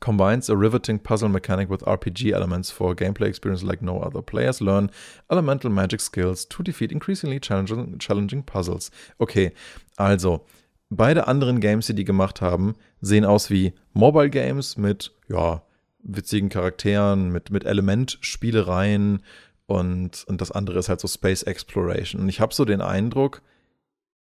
combines 0.00 0.48
a 0.50 0.54
riveting 0.54 0.98
puzzle 0.98 1.28
mechanic 1.28 1.68
with 1.68 1.86
RPG 1.86 2.32
elements 2.32 2.70
for 2.70 2.94
gameplay 2.96 3.28
experience 3.28 3.62
like 3.62 3.82
no 3.82 4.00
other. 4.00 4.22
Players 4.22 4.60
learn 4.60 4.90
elemental 5.30 5.70
magic 5.70 6.00
skills 6.00 6.48
to 6.48 6.62
defeat 6.62 6.90
increasingly 6.90 7.38
challenging, 7.38 7.98
challenging 7.98 8.42
puzzles. 8.42 8.90
Okay, 9.18 9.52
also 9.96 10.46
beide 10.88 11.28
anderen 11.28 11.60
Games, 11.60 11.86
die 11.86 11.94
die 11.94 12.04
gemacht 12.04 12.40
haben, 12.40 12.74
sehen 13.00 13.24
aus 13.24 13.50
wie 13.50 13.74
Mobile 13.92 14.30
Games 14.30 14.76
mit 14.76 15.12
ja 15.28 15.62
witzigen 16.02 16.48
Charakteren, 16.48 17.30
mit 17.30 17.50
mit 17.50 17.64
Elementspielereien 17.64 19.22
und, 19.70 20.24
und 20.26 20.40
das 20.40 20.50
andere 20.50 20.78
ist 20.78 20.88
halt 20.88 21.00
so 21.00 21.08
Space 21.08 21.44
Exploration. 21.44 22.20
Und 22.20 22.28
ich 22.28 22.40
habe 22.40 22.52
so 22.52 22.64
den 22.64 22.80
Eindruck, 22.80 23.40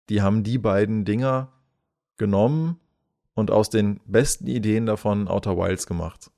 die 0.09 0.21
haben 0.21 0.43
die 0.43 0.59
beiden 0.59 1.05
Dinger 1.05 1.53
genommen 2.17 2.81
und 3.35 3.51
aus 3.51 3.71
den 3.71 4.01
besten 4.07 4.49
Ideen 4.49 4.87
davon 4.87 5.29
Outer 5.29 5.57
Wilds 5.57 5.87
gemacht. 5.87 6.31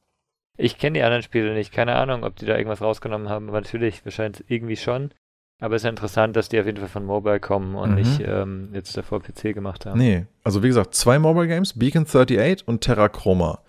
Ich 0.59 0.77
kenne 0.77 0.99
die 0.99 1.03
anderen 1.03 1.23
Spiele 1.23 1.55
nicht, 1.55 1.73
keine 1.73 1.95
Ahnung, 1.95 2.25
ob 2.25 2.37
die 2.37 2.45
da 2.45 2.57
irgendwas 2.57 2.83
rausgenommen 2.83 3.29
haben, 3.29 3.49
aber 3.49 3.61
natürlich, 3.61 4.05
wahrscheinlich 4.05 4.45
irgendwie 4.49 4.77
schon. 4.77 5.15
Aber 5.61 5.75
es 5.75 5.81
ist 5.81 5.85
ja 5.85 5.91
interessant, 5.91 6.37
dass 6.37 6.49
die 6.49 6.61
auf 6.61 6.67
jeden 6.67 6.79
Fall 6.79 6.89
von 6.89 7.05
Mobile 7.05 7.41
kommen 7.41 7.77
und 7.77 7.91
mhm. 7.91 7.97
nicht 7.97 8.21
ähm, 8.25 8.69
jetzt 8.73 8.97
davor 8.97 9.23
PC 9.23 9.55
gemacht 9.55 9.87
haben. 9.87 9.99
Nee, 9.99 10.27
also 10.45 10.63
wie 10.63 10.69
gesagt, 10.69 10.95
zwei 10.95 11.19
Mobile 11.19 11.49
Games, 11.49 11.79
Beacon 11.79 12.05
38 12.05 12.67
und 12.69 12.83
Terra 12.83 13.09
Chroma. 13.09 13.63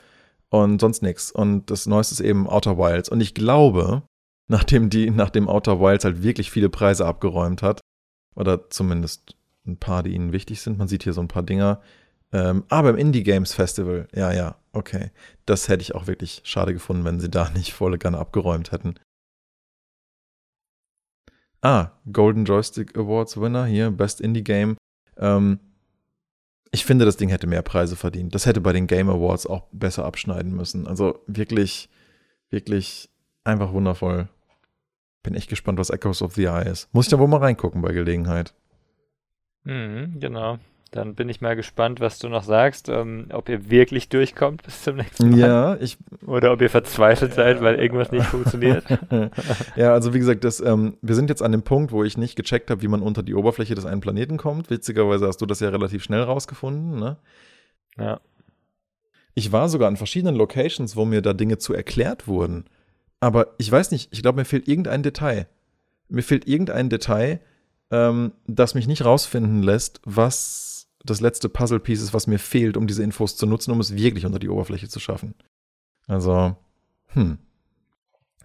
Und 0.49 0.81
sonst 0.81 1.01
nichts. 1.01 1.31
Und 1.31 1.69
das 1.71 1.85
neueste 1.85 2.13
ist 2.13 2.19
eben 2.19 2.47
Outer 2.47 2.77
Wilds. 2.77 3.09
Und 3.09 3.21
ich 3.21 3.33
glaube, 3.35 4.03
nachdem 4.49 4.89
die, 4.89 5.09
nachdem 5.11 5.47
Outer 5.47 5.79
Wilds 5.79 6.03
halt 6.03 6.23
wirklich 6.23 6.51
viele 6.51 6.69
Preise 6.69 7.05
abgeräumt 7.05 7.61
hat. 7.61 7.79
Oder 8.35 8.69
zumindest 8.69 9.35
ein 9.65 9.77
paar, 9.77 10.03
die 10.03 10.13
ihnen 10.13 10.33
wichtig 10.33 10.61
sind. 10.61 10.77
Man 10.77 10.87
sieht 10.87 11.03
hier 11.03 11.13
so 11.13 11.21
ein 11.21 11.27
paar 11.27 11.43
Dinger. 11.43 11.81
Ähm, 12.31 12.63
aber 12.67 12.89
im 12.89 12.97
Indie 12.97 13.23
Games 13.23 13.53
Festival, 13.53 14.07
ja, 14.13 14.33
ja, 14.33 14.55
okay. 14.73 15.11
Das 15.45 15.67
hätte 15.67 15.81
ich 15.81 15.95
auch 15.95 16.07
wirklich 16.07 16.41
schade 16.43 16.73
gefunden, 16.73 17.05
wenn 17.05 17.19
sie 17.19 17.29
da 17.29 17.49
nicht 17.55 17.73
volle 17.73 17.97
Kanne 17.97 18.17
abgeräumt 18.17 18.71
hätten. 18.71 18.95
Ah, 21.61 21.91
Golden 22.11 22.45
Joystick 22.45 22.97
Awards 22.97 23.39
Winner 23.39 23.65
hier, 23.65 23.91
Best 23.91 24.21
Indie 24.21 24.43
Game. 24.43 24.77
Ähm, 25.17 25.59
ich 26.71 26.85
finde, 26.85 27.05
das 27.05 27.17
Ding 27.17 27.29
hätte 27.29 27.47
mehr 27.47 27.61
Preise 27.61 27.95
verdient. 27.95 28.33
Das 28.33 28.45
hätte 28.45 28.61
bei 28.61 28.73
den 28.73 28.87
Game 28.87 29.09
Awards 29.09 29.45
auch 29.45 29.67
besser 29.71 30.05
abschneiden 30.05 30.55
müssen. 30.55 30.87
Also 30.87 31.23
wirklich, 31.27 31.89
wirklich 32.49 33.09
einfach 33.43 33.73
wundervoll. 33.73 34.29
Bin 35.23 35.35
echt 35.35 35.49
gespannt, 35.49 35.79
was 35.79 35.89
Echoes 35.89 36.21
of 36.21 36.33
the 36.33 36.45
Eye 36.45 36.69
ist. 36.69 36.93
Muss 36.93 37.05
ich 37.05 37.11
da 37.11 37.19
wohl 37.19 37.27
mal 37.27 37.37
reingucken 37.37 37.81
bei 37.81 37.91
Gelegenheit. 37.91 38.53
Mhm, 39.63 40.19
genau. 40.19 40.59
Dann 40.91 41.13
bin 41.13 41.29
ich 41.29 41.39
mal 41.39 41.55
gespannt, 41.55 41.99
was 41.99 42.17
du 42.17 42.29
noch 42.29 42.41
sagst, 42.41 42.89
ähm, 42.89 43.27
ob 43.31 43.47
ihr 43.47 43.69
wirklich 43.69 44.09
durchkommt 44.09 44.63
bis 44.63 44.81
zum 44.81 44.95
nächsten 44.95 45.29
Mal. 45.29 45.39
Ja, 45.39 45.77
ich. 45.79 45.97
Oder 46.25 46.51
ob 46.51 46.61
ihr 46.61 46.69
verzweifelt 46.69 47.35
seid, 47.35 47.61
weil 47.61 47.75
irgendwas 47.75 48.11
nicht 48.11 48.25
funktioniert. 48.25 48.85
ja, 49.75 49.93
also 49.93 50.15
wie 50.15 50.19
gesagt, 50.19 50.43
das, 50.43 50.59
ähm, 50.61 50.97
wir 51.03 51.13
sind 51.13 51.29
jetzt 51.29 51.43
an 51.43 51.51
dem 51.51 51.61
Punkt, 51.61 51.91
wo 51.91 52.03
ich 52.03 52.17
nicht 52.17 52.35
gecheckt 52.35 52.71
habe, 52.71 52.81
wie 52.81 52.87
man 52.87 53.03
unter 53.03 53.21
die 53.21 53.35
Oberfläche 53.35 53.75
des 53.75 53.85
einen 53.85 54.01
Planeten 54.01 54.37
kommt. 54.37 54.71
Witzigerweise 54.71 55.27
hast 55.27 55.41
du 55.41 55.45
das 55.45 55.59
ja 55.59 55.69
relativ 55.69 56.03
schnell 56.03 56.23
rausgefunden, 56.23 56.97
ne? 56.99 57.17
Ja. 57.99 58.19
Ich 59.35 59.51
war 59.51 59.69
sogar 59.69 59.89
an 59.89 59.97
verschiedenen 59.97 60.35
Locations, 60.35 60.95
wo 60.95 61.05
mir 61.05 61.21
da 61.21 61.33
Dinge 61.33 61.59
zu 61.59 61.75
erklärt 61.75 62.27
wurden. 62.27 62.65
Aber 63.19 63.55
ich 63.57 63.71
weiß 63.71 63.91
nicht, 63.91 64.09
ich 64.11 64.21
glaube, 64.21 64.37
mir 64.37 64.45
fehlt 64.45 64.67
irgendein 64.67 65.03
Detail. 65.03 65.47
mir 66.07 66.23
fehlt 66.23 66.47
irgendein 66.47 66.89
Detail, 66.89 67.39
ähm, 67.91 68.31
das 68.47 68.75
mich 68.75 68.87
nicht 68.87 69.05
rausfinden 69.05 69.61
lässt, 69.61 70.01
was 70.05 70.87
das 71.05 71.21
letzte 71.21 71.49
Puzzle-Piece 71.49 72.01
ist, 72.01 72.13
was 72.13 72.27
mir 72.27 72.39
fehlt, 72.39 72.77
um 72.77 72.87
diese 72.87 73.03
Infos 73.03 73.37
zu 73.37 73.45
nutzen, 73.45 73.71
um 73.71 73.79
es 73.79 73.95
wirklich 73.95 74.25
unter 74.25 74.39
die 74.39 74.49
Oberfläche 74.49 74.89
zu 74.89 74.99
schaffen. 74.99 75.35
Also, 76.07 76.55
hm. 77.07 77.37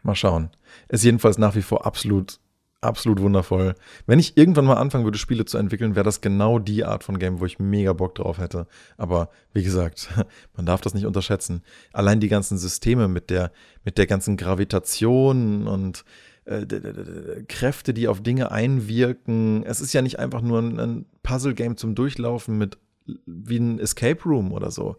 Mal 0.03 0.15
schauen. 0.15 0.51
Ist 0.89 1.05
jedenfalls 1.05 1.39
nach 1.39 1.55
wie 1.55 1.63
vor 1.63 1.87
absolut, 1.87 2.39
absolut 2.85 3.21
wundervoll. 3.21 3.75
Wenn 4.07 4.19
ich 4.19 4.37
irgendwann 4.37 4.67
mal 4.67 4.77
anfangen 4.77 5.05
würde, 5.05 5.19
Spiele 5.19 5.45
zu 5.45 5.59
entwickeln, 5.59 5.95
wäre 5.95 6.05
das 6.05 6.21
genau 6.21 6.59
die 6.59 6.85
Art 6.85 7.05
von 7.05 7.19
Game, 7.19 7.41
wo 7.41 7.47
ich 7.47 7.59
mega 7.59 7.93
Bock 7.93 8.15
drauf 8.15 8.39
hätte. 8.39 8.67
Aber 8.97 9.31
wie 9.53 9.63
gesagt, 9.63 10.09
man 10.57 10.67
darf 10.67 10.81
das 10.81 10.95
nicht 10.95 11.07
unterschätzen. 11.07 11.63
Allein 11.93 12.21
die 12.21 12.29
ganzen 12.29 12.59
Systeme 12.59 13.09
mit 13.09 13.31
der, 13.31 13.53
mit 13.85 13.99
der 13.99 14.07
ganzen 14.07 14.37
Gravitation 14.37 15.67
und 15.67 16.05
äh, 16.45 17.45
Kräfte, 17.49 17.95
die 17.95 18.09
auf 18.09 18.23
Dinge 18.23 18.51
einwirken. 18.51 19.65
Es 19.65 19.81
ist 19.81 19.93
ja 19.93 20.03
nicht 20.03 20.19
einfach 20.19 20.43
nur 20.43 20.61
ein, 20.61 21.07
Puzzle-Game 21.23 21.77
zum 21.77 21.95
Durchlaufen 21.95 22.59
mit 22.59 22.79
wie 23.27 23.59
ein 23.59 23.79
Escape 23.79 24.23
Room 24.25 24.53
oder 24.53 24.71
so. 24.71 24.97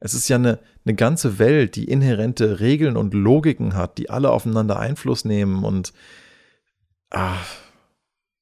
Es 0.00 0.14
ist 0.14 0.28
ja 0.28 0.36
eine, 0.36 0.60
eine 0.84 0.94
ganze 0.94 1.38
Welt, 1.38 1.76
die 1.76 1.84
inhärente 1.84 2.60
Regeln 2.60 2.96
und 2.96 3.14
Logiken 3.14 3.74
hat, 3.74 3.98
die 3.98 4.10
alle 4.10 4.30
aufeinander 4.30 4.78
Einfluss 4.78 5.24
nehmen 5.24 5.64
und 5.64 5.92
ah, 7.10 7.38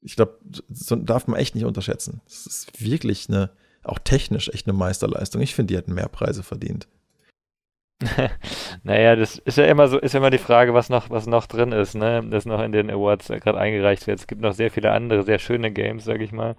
ich 0.01 0.17
glaube, 0.17 0.39
so 0.69 0.97
darf 0.97 1.27
man 1.27 1.39
echt 1.39 1.55
nicht 1.55 1.65
unterschätzen. 1.65 2.21
Es 2.27 2.47
ist 2.47 2.81
wirklich 2.81 3.29
eine, 3.29 3.51
auch 3.83 3.99
technisch 3.99 4.49
echt 4.49 4.67
eine 4.67 4.77
Meisterleistung. 4.77 5.43
Ich 5.43 5.55
finde, 5.55 5.73
die 5.73 5.77
hätten 5.77 5.95
mehr 5.95 6.09
Preise 6.09 6.43
verdient. 6.43 6.87
naja, 8.83 9.17
das 9.17 9.39
ist 9.39 9.57
ja 9.57 9.65
immer 9.65 9.89
so, 9.89 9.99
ist 9.99 10.13
ja 10.13 10.19
immer 10.19 10.31
die 10.31 10.39
Frage, 10.39 10.75
was 10.75 10.91
noch, 10.91 11.09
was 11.09 11.27
noch 11.27 11.47
drin 11.47 11.73
ist, 11.73 11.95
ne? 11.95 12.23
Das 12.29 12.45
noch 12.45 12.63
in 12.63 12.73
den 12.73 12.91
Awards 12.91 13.29
gerade 13.29 13.59
eingereicht 13.59 14.07
wird. 14.07 14.19
Es 14.19 14.27
gibt 14.27 14.43
noch 14.43 14.53
sehr 14.53 14.71
viele 14.71 14.93
andere, 14.93 15.23
sehr 15.23 15.39
schöne 15.39 15.73
Games, 15.73 16.05
sag 16.05 16.21
ich 16.21 16.33
mal. 16.33 16.57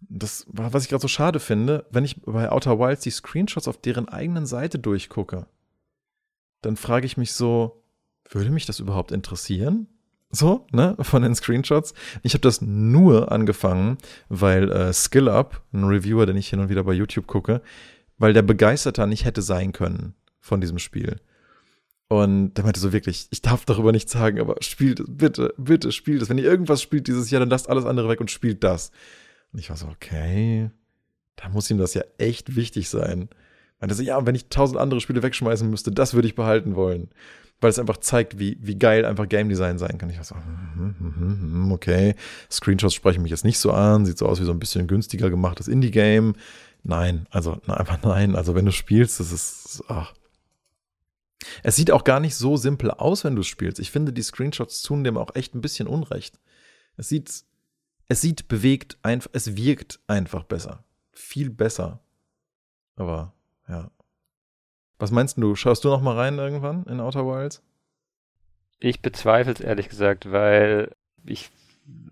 Das, 0.00 0.46
was 0.48 0.84
ich 0.84 0.88
gerade 0.88 1.02
so 1.02 1.08
schade 1.08 1.40
finde, 1.40 1.86
wenn 1.90 2.04
ich 2.04 2.22
bei 2.22 2.50
Outer 2.50 2.78
Wilds 2.78 3.02
die 3.02 3.10
Screenshots 3.10 3.68
auf 3.68 3.78
deren 3.78 4.08
eigenen 4.08 4.46
Seite 4.46 4.78
durchgucke, 4.78 5.46
dann 6.60 6.76
frage 6.76 7.06
ich 7.06 7.16
mich 7.16 7.32
so, 7.32 7.82
würde 8.28 8.50
mich 8.50 8.66
das 8.66 8.80
überhaupt 8.80 9.12
interessieren? 9.12 9.88
So, 10.34 10.66
ne, 10.72 10.96
von 10.98 11.22
den 11.22 11.34
Screenshots. 11.34 11.92
Ich 12.22 12.32
habe 12.32 12.40
das 12.40 12.62
nur 12.62 13.30
angefangen, 13.30 13.98
weil 14.30 14.72
äh, 14.72 14.92
SkillUp, 14.92 15.60
ein 15.74 15.84
Reviewer, 15.84 16.24
den 16.24 16.36
ich 16.36 16.48
hin 16.48 16.60
und 16.60 16.70
wieder 16.70 16.84
bei 16.84 16.94
YouTube 16.94 17.26
gucke, 17.26 17.60
weil 18.16 18.32
der 18.32 18.40
begeisterter 18.40 19.06
nicht 19.06 19.26
hätte 19.26 19.42
sein 19.42 19.72
können 19.72 20.14
von 20.40 20.62
diesem 20.62 20.78
Spiel. 20.78 21.20
Und 22.08 22.54
der 22.54 22.64
meinte 22.64 22.80
so 22.80 22.92
wirklich, 22.92 23.28
ich 23.30 23.42
darf 23.42 23.64
darüber 23.66 23.92
nichts 23.92 24.12
sagen, 24.12 24.40
aber 24.40 24.56
spielt 24.60 25.00
es, 25.00 25.06
bitte, 25.08 25.54
bitte 25.58 25.92
spielt 25.92 26.22
es. 26.22 26.28
Wenn 26.30 26.38
ihr 26.38 26.44
irgendwas 26.44 26.80
spielt 26.82 27.08
dieses 27.08 27.30
Jahr, 27.30 27.40
dann 27.40 27.50
lasst 27.50 27.68
alles 27.68 27.84
andere 27.84 28.08
weg 28.08 28.20
und 28.20 28.30
spielt 28.30 28.64
das. 28.64 28.90
Und 29.52 29.58
ich 29.58 29.68
war 29.68 29.76
so, 29.76 29.86
okay, 29.86 30.70
da 31.36 31.48
muss 31.50 31.70
ihm 31.70 31.78
das 31.78 31.94
ja 31.94 32.02
echt 32.18 32.56
wichtig 32.56 32.88
sein. 32.88 33.28
Meinte 33.80 33.94
so, 33.94 34.02
ja, 34.02 34.24
wenn 34.26 34.34
ich 34.34 34.48
tausend 34.48 34.78
andere 34.78 35.00
Spiele 35.00 35.22
wegschmeißen 35.22 35.68
müsste, 35.68 35.90
das 35.90 36.14
würde 36.14 36.28
ich 36.28 36.34
behalten 36.34 36.74
wollen. 36.74 37.10
Weil 37.62 37.70
es 37.70 37.78
einfach 37.78 37.96
zeigt, 37.96 38.38
wie, 38.38 38.58
wie 38.60 38.76
geil 38.76 39.06
einfach 39.06 39.28
Game 39.28 39.48
Design 39.48 39.78
sein 39.78 39.96
kann. 39.96 40.10
Ich 40.10 40.18
war 40.18 40.24
so, 40.24 40.34
mm, 40.34 40.96
mm, 40.98 41.68
mm, 41.68 41.72
okay, 41.72 42.14
Screenshots 42.50 42.92
sprechen 42.92 43.22
mich 43.22 43.30
jetzt 43.30 43.44
nicht 43.44 43.58
so 43.58 43.72
an, 43.72 44.04
sieht 44.04 44.18
so 44.18 44.26
aus 44.26 44.40
wie 44.40 44.44
so 44.44 44.52
ein 44.52 44.58
bisschen 44.58 44.86
günstiger 44.86 45.30
gemachtes 45.30 45.68
Indie-Game. 45.68 46.34
Nein, 46.82 47.26
also 47.30 47.60
einfach 47.68 48.02
nein. 48.02 48.36
Also 48.36 48.54
wenn 48.54 48.66
du 48.66 48.72
spielst, 48.72 49.20
das 49.20 49.32
ist, 49.32 49.84
ach, 49.88 50.12
es 51.62 51.76
sieht 51.76 51.90
auch 51.90 52.04
gar 52.04 52.20
nicht 52.20 52.34
so 52.34 52.56
simpel 52.56 52.90
aus, 52.90 53.24
wenn 53.24 53.36
du 53.36 53.42
spielst. 53.42 53.78
Ich 53.78 53.90
finde, 53.90 54.12
die 54.12 54.22
Screenshots 54.22 54.82
tun 54.82 55.04
dem 55.04 55.16
auch 55.16 55.34
echt 55.34 55.54
ein 55.54 55.60
bisschen 55.60 55.86
Unrecht. 55.86 56.38
Es 56.96 57.08
sieht, 57.08 57.44
es 58.08 58.20
sieht 58.20 58.48
bewegt, 58.48 58.98
einfach, 59.02 59.30
es 59.32 59.56
wirkt 59.56 60.00
einfach 60.06 60.44
besser. 60.44 60.84
Viel 61.12 61.50
besser. 61.50 62.00
Aber, 62.96 63.32
ja. 63.68 63.90
Was 65.02 65.10
meinst 65.10 65.36
du? 65.36 65.54
Schaust 65.56 65.84
du 65.84 65.88
noch 65.88 66.00
mal 66.00 66.16
rein 66.16 66.38
irgendwann 66.38 66.84
in 66.84 67.00
Outer 67.00 67.26
Wilds? 67.26 67.62
Ich 68.78 69.00
bezweifle 69.00 69.52
es 69.52 69.60
ehrlich 69.60 69.88
gesagt, 69.88 70.30
weil 70.30 70.92
ich 71.24 71.50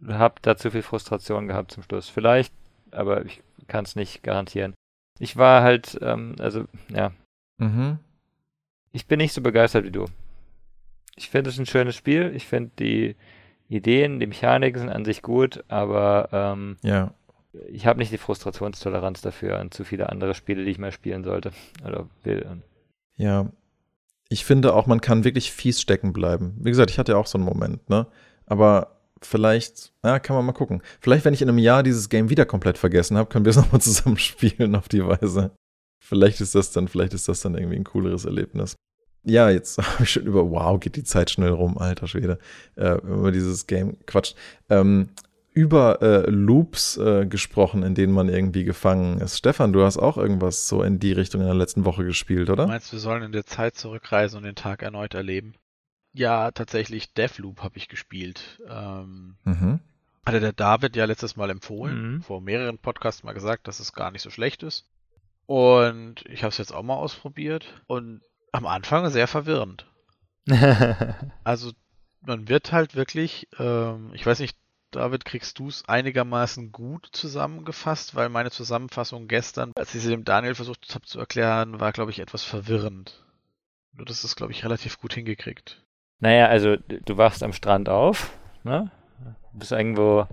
habe 0.07 0.35
da 0.42 0.57
zu 0.57 0.70
viel 0.70 0.83
Frustration 0.83 1.48
gehabt 1.48 1.72
zum 1.72 1.83
Schluss. 1.83 2.09
Vielleicht, 2.09 2.53
aber 2.90 3.24
ich 3.24 3.42
kann 3.68 3.85
es 3.85 3.96
nicht 3.96 4.22
garantieren. 4.22 4.74
Ich 5.18 5.37
war 5.37 5.62
halt, 5.62 5.98
ähm, 6.03 6.37
also, 6.38 6.64
ja. 6.88 7.12
Mhm 7.59 7.98
ich 8.92 9.07
bin 9.07 9.18
nicht 9.18 9.33
so 9.33 9.40
begeistert 9.40 9.85
wie 9.85 9.90
du. 9.90 10.07
Ich 11.16 11.31
finde 11.31 11.50
es 11.50 11.59
ein 11.59 11.66
schönes 11.66 11.96
Spiel. 11.96 12.33
Ich 12.35 12.46
finde 12.46 12.70
die 12.79 13.16
Ideen, 13.68 14.18
die 14.20 14.26
Mechaniken 14.26 14.81
sind 14.81 14.90
an 14.90 15.05
sich 15.05 15.22
gut, 15.22 15.64
aber 15.68 16.29
ähm, 16.33 16.76
ja. 16.83 17.12
ich 17.68 17.87
habe 17.87 17.98
nicht 17.98 18.12
die 18.12 18.18
Frustrationstoleranz 18.18 19.20
dafür 19.20 19.59
an 19.59 19.70
zu 19.70 19.85
viele 19.85 20.09
andere 20.09 20.35
Spiele, 20.35 20.64
die 20.64 20.70
ich 20.70 20.79
mal 20.79 20.92
spielen 20.92 21.24
sollte 21.24 21.53
oder 21.87 22.09
will. 22.24 22.62
Ja, 23.16 23.51
ich 24.29 24.44
finde 24.44 24.75
auch, 24.75 24.87
man 24.87 25.01
kann 25.01 25.25
wirklich 25.25 25.53
fies 25.53 25.81
stecken 25.81 26.12
bleiben. 26.12 26.57
Wie 26.61 26.70
gesagt, 26.70 26.90
ich 26.90 26.99
hatte 26.99 27.12
ja 27.12 27.18
auch 27.18 27.27
so 27.27 27.37
einen 27.37 27.44
Moment, 27.44 27.90
ne? 27.90 28.07
Aber 28.46 29.01
vielleicht, 29.23 29.92
ja, 30.05 30.18
kann 30.18 30.37
man 30.37 30.46
mal 30.46 30.53
gucken. 30.53 30.83
Vielleicht, 31.01 31.25
wenn 31.25 31.35
ich 31.35 31.42
in 31.42 31.49
einem 31.49 31.59
Jahr 31.59 31.83
dieses 31.83 32.09
Game 32.09 32.31
wieder 32.31 32.46
komplett 32.46 32.79
vergessen 32.79 33.16
habe, 33.16 33.29
können 33.29 33.44
wir 33.44 33.51
es 33.51 33.57
nochmal 33.59 33.81
zusammen 33.81 34.18
spielen 34.18 34.75
auf 34.75 34.88
die 34.88 35.05
Weise. 35.05 35.53
Vielleicht 36.03 36.40
ist 36.40 36.55
das 36.55 36.73
dann, 36.73 36.88
vielleicht 36.88 37.12
ist 37.12 37.29
das 37.29 37.40
dann 37.40 37.55
irgendwie 37.55 37.77
ein 37.77 37.85
cooleres 37.85 38.25
Erlebnis. 38.25 38.77
Ja, 39.25 39.51
jetzt 39.51 39.79
habe 39.83 40.05
ich 40.05 40.11
schon 40.11 40.25
über, 40.25 40.51
wow, 40.51 40.79
geht 40.79 40.96
die 40.96 41.05
Zeit 41.05 41.31
schnell 41.31 41.51
rum, 41.51 41.77
alter 41.79 42.07
Schwede, 42.07 42.38
äh, 42.77 42.94
über 42.99 43.33
dieses 43.33 43.66
Game 43.66 43.99
quatscht. 44.07 44.37
Ähm, 44.68 45.11
über 45.53 46.01
äh, 46.01 46.31
Loops 46.31 46.97
äh, 46.97 47.27
gesprochen, 47.27 47.83
in 47.83 47.95
denen 47.95 48.13
man 48.13 48.29
irgendwie 48.29 48.65
gefangen 48.65 49.21
ist. 49.21 49.39
Stefan, 49.39 49.73
du 49.73 49.83
hast 49.83 49.99
auch 49.99 50.17
irgendwas 50.17 50.69
so 50.69 50.83
in 50.83 50.99
die 50.99 51.13
Richtung 51.13 51.41
in 51.41 51.47
der 51.47 51.57
letzten 51.57 51.85
Woche 51.85 52.05
gespielt, 52.05 52.51
oder? 52.51 52.65
Du 52.65 52.71
meinst, 52.71 52.93
wir 52.93 53.01
sollen 53.01 53.23
in 53.23 53.33
der 53.33 53.47
Zeit 53.47 53.77
zurückreisen 53.77 54.39
und 54.39 54.45
den 54.45 54.55
Tag 54.55 54.83
erneut 54.83 55.15
erleben? 55.15 55.55
Ja, 56.13 56.51
tatsächlich 56.51 57.13
Deathloop 57.15 57.63
habe 57.63 57.79
ich 57.79 57.89
gespielt. 57.89 58.61
Ähm, 58.69 59.37
mhm. 59.45 59.81
Hatte 60.25 60.41
der 60.41 60.53
David 60.53 60.97
ja 60.97 61.05
letztes 61.05 61.37
Mal 61.37 61.51
empfohlen, 61.51 62.15
mhm. 62.15 62.23
vor 62.23 62.41
mehreren 62.41 62.79
Podcasts 62.79 63.25
mal 63.25 63.33
gesagt, 63.33 63.67
dass 63.67 63.81
es 63.81 63.93
gar 63.93 64.11
nicht 64.11 64.23
so 64.23 64.31
schlecht 64.31 64.63
ist. 64.63 64.87
Und 65.47 66.25
ich 66.27 66.43
habe 66.43 66.51
es 66.51 66.59
jetzt 66.59 66.73
auch 66.73 66.83
mal 66.83 66.95
ausprobiert 66.95 67.83
und 67.87 68.21
am 68.53 68.67
Anfang 68.67 69.09
sehr 69.11 69.27
verwirrend. 69.27 69.87
also 71.45 71.73
man 72.23 72.49
wird 72.49 72.73
halt 72.73 72.95
wirklich, 72.95 73.49
ähm, 73.59 74.11
ich 74.15 74.25
weiß 74.25 74.41
nicht, 74.41 74.57
David, 74.90 75.24
kriegst 75.24 75.59
du 75.59 75.68
es 75.68 75.88
einigermaßen 75.88 76.72
gut 76.72 77.09
zusammengefasst, 77.12 78.14
weil 78.14 78.29
meine 78.29 78.50
Zusammenfassung 78.50 79.29
gestern, 79.29 79.72
als 79.76 79.94
ich 79.94 80.03
sie 80.03 80.11
dem 80.11 80.24
Daniel 80.24 80.55
versucht 80.55 80.94
habe 80.94 81.07
zu 81.07 81.18
erklären, 81.18 81.81
war, 81.81 81.92
glaube 81.92 82.11
ich, 82.11 82.20
etwas 82.20 82.42
verwirrend. 82.42 83.24
Nur 83.92 84.07
das 84.07 84.24
ist, 84.24 84.37
glaube 84.37 84.53
ich, 84.53 84.64
relativ 84.64 84.98
gut 84.98 85.14
hingekriegt. 85.14 85.85
Naja, 86.20 86.46
also 86.46 86.76
du 86.76 87.16
wachst 87.16 87.42
am 87.42 87.53
Strand 87.53 87.88
auf, 87.88 88.31
ne? 88.62 88.90
Du 89.53 89.59
bist 89.59 89.72
irgendwo 89.72 90.26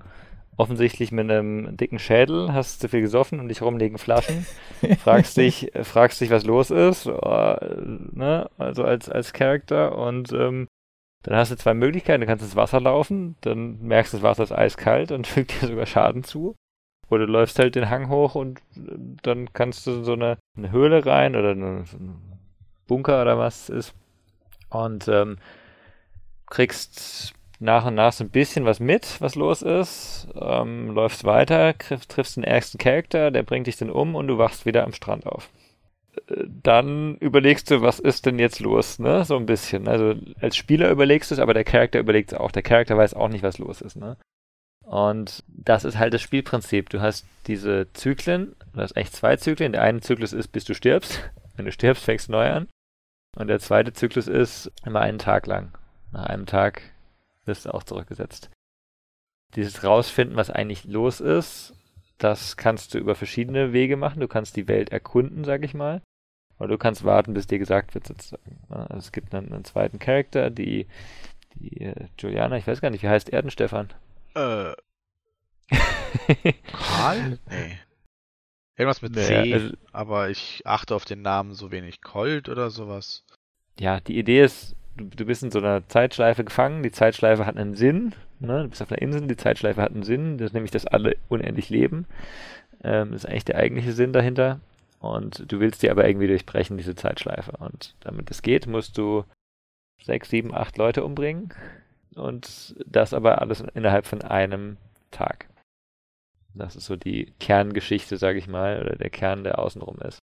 offensichtlich 0.58 1.12
mit 1.12 1.30
einem 1.30 1.78
dicken 1.78 2.00
Schädel, 2.00 2.52
hast 2.52 2.82
zu 2.82 2.90
viel 2.90 3.02
gesoffen 3.02 3.40
und 3.40 3.48
dich 3.48 3.62
rumliegen 3.62 3.98
Flaschen, 3.98 4.46
fragst 5.00 5.38
dich, 5.38 5.72
fragst 5.84 6.20
dich, 6.20 6.32
was 6.32 6.46
los 6.46 6.72
ist, 6.72 7.08
oh, 7.08 7.56
ne? 8.12 8.50
also 8.58 8.84
als, 8.84 9.08
als 9.08 9.34
Charakter 9.34 9.96
und 9.98 10.34
ähm, 10.34 10.68
dann 11.24 11.36
hast 11.36 11.52
du 11.52 11.58
zwei 11.58 11.74
Möglichkeiten, 11.74 12.22
du 12.22 12.28
kannst 12.28 12.44
ins 12.44 12.56
Wasser 12.56 12.80
laufen, 12.80 13.36
dann 13.42 13.80
merkst 13.82 14.14
du, 14.14 14.18
das 14.18 14.24
Wasser 14.24 14.44
ist 14.44 14.52
eiskalt 14.52 15.12
und 15.12 15.28
fügt 15.28 15.62
dir 15.62 15.68
sogar 15.68 15.86
Schaden 15.86 16.24
zu. 16.24 16.56
Oder 17.10 17.26
du 17.26 17.32
läufst 17.32 17.58
halt 17.58 17.76
den 17.76 17.90
Hang 17.90 18.10
hoch 18.10 18.36
und 18.36 18.60
dann 19.24 19.54
kannst 19.54 19.88
du 19.88 19.92
in 19.92 20.04
so 20.04 20.14
eine, 20.14 20.38
eine 20.58 20.72
Höhle 20.72 21.06
rein 21.06 21.36
oder 21.36 21.52
eine, 21.52 21.86
so 21.86 21.98
ein 21.98 22.22
Bunker 22.86 23.22
oder 23.22 23.38
was 23.38 23.70
es 23.70 23.70
ist 23.70 23.96
und 24.70 25.08
ähm, 25.08 25.38
kriegst 26.48 27.34
nach 27.60 27.86
und 27.86 27.96
nach 27.96 28.14
so 28.14 28.24
ein 28.24 28.30
bisschen 28.30 28.66
was 28.66 28.80
mit, 28.80 29.20
was 29.20 29.36
los 29.36 29.62
ist, 29.62 30.28
ähm, 30.40 30.90
läufst 30.92 31.24
weiter, 31.24 31.78
triff, 31.78 32.06
triffst 32.06 32.38
den 32.38 32.44
ärgsten 32.44 32.78
Charakter, 32.78 33.32
der 33.32 33.44
bringt 33.44 33.68
dich 33.68 33.78
dann 33.78 33.90
um 33.90 34.16
und 34.16 34.28
du 34.28 34.38
wachst 34.38 34.66
wieder 34.66 34.84
am 34.84 34.94
Strand 34.94 35.26
auf. 35.26 35.50
Dann 36.28 37.16
überlegst 37.18 37.72
du, 37.72 37.82
was 37.82 38.00
ist 38.00 38.26
denn 38.26 38.40
jetzt 38.40 38.60
los, 38.60 39.00
ne? 39.00 39.26
So 39.26 39.36
ein 39.38 39.46
bisschen. 39.46 39.88
Also 39.88 40.16
als 40.40 40.56
Spieler 40.56 40.90
überlegst 40.90 41.32
du 41.32 41.36
es, 41.36 41.40
aber 41.40 41.54
der 41.54 41.64
Charakter 41.64 42.00
überlegt 42.00 42.32
es 42.32 42.38
auch. 42.38 42.52
Der 42.52 42.64
Charakter 42.64 42.98
weiß 42.98 43.14
auch 43.14 43.30
nicht, 43.30 43.44
was 43.44 43.58
los 43.58 43.82
ist, 43.82 43.96
ne? 43.96 44.18
Und 44.88 45.44
das 45.48 45.84
ist 45.84 45.98
halt 45.98 46.14
das 46.14 46.22
Spielprinzip. 46.22 46.90
Du 46.90 47.02
hast 47.02 47.26
diese 47.48 47.92
Zyklen, 47.94 48.56
du 48.74 48.82
hast 48.82 48.96
echt 48.96 49.14
zwei 49.14 49.36
Zyklen. 49.36 49.74
Der 49.74 49.82
eine 49.82 50.00
Zyklus 50.02 50.32
ist, 50.34 50.48
bis 50.50 50.64
du 50.64 50.74
stirbst. 50.74 51.30
Wenn 51.56 51.66
du 51.66 51.72
stirbst, 51.72 52.04
fängst 52.04 52.30
du 52.30 52.34
neu 52.34 52.50
an. 52.50 52.68
Und 53.36 53.48
der 53.48 53.60
zweite 53.60 53.94
Zyklus 53.94 54.28
ist 54.28 54.72
immer 54.86 55.02
einen 55.02 55.20
Tag 55.20 55.46
lang. 55.46 55.74
Nach 56.12 56.26
einem 56.26 56.46
Tag 56.46 56.82
wirst 57.46 57.66
du 57.66 57.74
auch 57.74 57.84
zurückgesetzt. 57.84 58.50
Dieses 59.56 59.84
Rausfinden, 59.84 60.38
was 60.38 60.50
eigentlich 60.50 60.86
los 60.86 61.20
ist, 61.20 61.74
das 62.18 62.58
kannst 62.58 62.94
du 62.94 62.98
über 62.98 63.16
verschiedene 63.16 63.74
Wege 63.74 63.98
machen. 63.98 64.20
Du 64.20 64.28
kannst 64.28 64.56
die 64.56 64.68
Welt 64.68 64.90
erkunden, 64.90 65.44
sag 65.44 65.64
ich 65.64 65.74
mal. 65.74 66.02
Oder 66.60 66.70
du 66.70 66.78
kannst 66.78 67.04
warten, 67.04 67.34
bis 67.34 67.48
dir 67.48 67.60
gesagt 67.60 67.94
wird, 67.94 68.08
sozusagen. 68.08 68.60
Also 68.70 68.98
es 68.98 69.12
gibt 69.12 69.34
einen, 69.34 69.54
einen 69.54 69.66
zweiten 69.66 70.00
Charakter, 70.00 70.50
die, 70.50 70.88
die 71.56 71.82
äh, 71.82 72.08
Juliana, 72.18 72.58
ich 72.58 72.66
weiß 72.66 72.82
gar 72.82 72.90
nicht, 72.90 73.04
wie 73.04 73.10
heißt 73.10 73.30
Erdenstefan? 73.30 73.94
Äh. 74.36 74.74
Karl? 76.72 77.40
Nee. 77.50 77.80
Irgendwas 78.78 79.02
mit 79.02 79.16
C, 79.16 79.42
nee, 79.42 79.54
also, 79.54 79.74
aber 79.92 80.30
ich 80.30 80.62
achte 80.66 80.94
auf 80.94 81.04
den 81.04 81.24
Namen 81.24 81.56
so 81.56 81.72
wenig. 81.72 82.02
Colt 82.02 82.48
oder 82.48 82.70
sowas. 82.70 83.26
Ja, 83.80 84.00
die 84.00 84.20
Idee 84.20 84.44
ist, 84.44 84.76
du, 84.96 85.06
du 85.06 85.26
bist 85.26 85.42
in 85.42 85.50
so 85.50 85.58
einer 85.58 85.88
Zeitschleife 85.88 86.44
gefangen, 86.44 86.84
die 86.84 86.92
Zeitschleife 86.92 87.48
hat 87.48 87.58
einen 87.58 87.74
Sinn, 87.74 88.14
ne? 88.40 88.64
du 88.64 88.70
bist 88.70 88.82
auf 88.82 88.92
einer 88.92 89.02
Insel, 89.02 89.28
die 89.28 89.38
Zeitschleife 89.38 89.82
hat 89.82 89.92
einen 89.92 90.04
Sinn, 90.04 90.38
das 90.38 90.54
nämlich, 90.54 90.72
dass 90.72 90.86
alle 90.86 91.18
unendlich 91.30 91.70
leben. 91.70 92.06
Ähm, 92.84 93.12
das 93.12 93.24
ist 93.24 93.30
eigentlich 93.30 93.46
der 93.46 93.58
eigentliche 93.58 93.94
Sinn 93.94 94.14
dahinter. 94.14 94.60
Und 95.00 95.52
du 95.52 95.60
willst 95.60 95.84
die 95.84 95.92
aber 95.92 96.08
irgendwie 96.08 96.28
durchbrechen, 96.28 96.78
diese 96.78 96.96
Zeitschleife. 96.96 97.52
Und 97.60 97.96
damit 98.00 98.32
es 98.32 98.42
geht, 98.42 98.68
musst 98.68 98.98
du 98.98 99.26
sechs, 100.04 100.30
sieben, 100.30 100.54
acht 100.54 100.78
Leute 100.78 101.04
umbringen. 101.04 101.54
Und 102.16 102.76
das 102.86 103.14
aber 103.14 103.42
alles 103.42 103.64
innerhalb 103.76 104.08
von 104.08 104.24
einem 104.24 104.78
Tag. 105.12 105.48
Das 106.56 106.76
ist 106.76 106.86
so 106.86 106.96
die 106.96 107.34
Kerngeschichte, 107.40 108.18
sage 108.18 108.40
ich 108.40 108.48
mal, 108.48 108.82
oder 108.82 108.96
der 108.96 109.12
Kern, 109.12 109.44
der 109.44 109.60
außenrum 109.60 110.00
ist. 110.00 110.20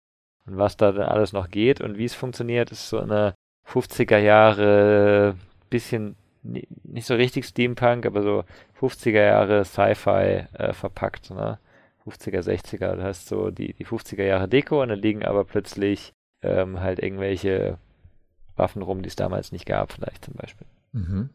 Und 0.47 0.59
was 0.59 0.77
da 0.77 0.93
dann 0.93 1.09
alles 1.09 1.33
noch 1.33 1.51
geht 1.51 1.81
und 1.81 1.97
wie 1.97 2.05
es 2.05 2.15
funktioniert, 2.15 2.71
ist 2.71 2.89
so 2.89 2.99
eine 2.99 3.35
50er 3.67 4.19
Jahre, 4.19 5.37
bisschen 5.71 6.17
nicht 6.49 7.07
so 7.07 7.15
richtig 7.15 7.47
Steampunk, 7.47 8.07
aber 8.07 8.23
so 8.23 8.45
50er 8.81 9.23
Jahre 9.23 9.65
Sci-Fi 9.65 10.47
äh, 10.53 10.73
verpackt, 10.73 11.31
ne? 11.31 11.59
50er, 12.07 12.41
60er. 12.41 12.97
Du 12.97 13.03
hast 13.03 13.29
so 13.29 13.51
die, 13.51 13.75
die 13.75 13.87
50er 13.87 14.25
Jahre 14.25 14.49
Deko 14.49 14.83
und 14.83 14.89
dann 14.89 14.99
liegen 14.99 15.25
aber 15.25 15.45
plötzlich 15.45 16.13
ähm, 16.43 16.81
halt 16.81 17.01
irgendwelche 17.01 17.79
Waffen 18.57 18.83
rum, 18.83 19.03
die 19.03 19.09
es 19.09 19.17
damals 19.17 19.53
nicht 19.53 19.67
gab, 19.67 19.93
vielleicht 19.93 20.25
zum 20.25 20.35
Beispiel. 20.35 20.67
Mhm. 20.93 21.31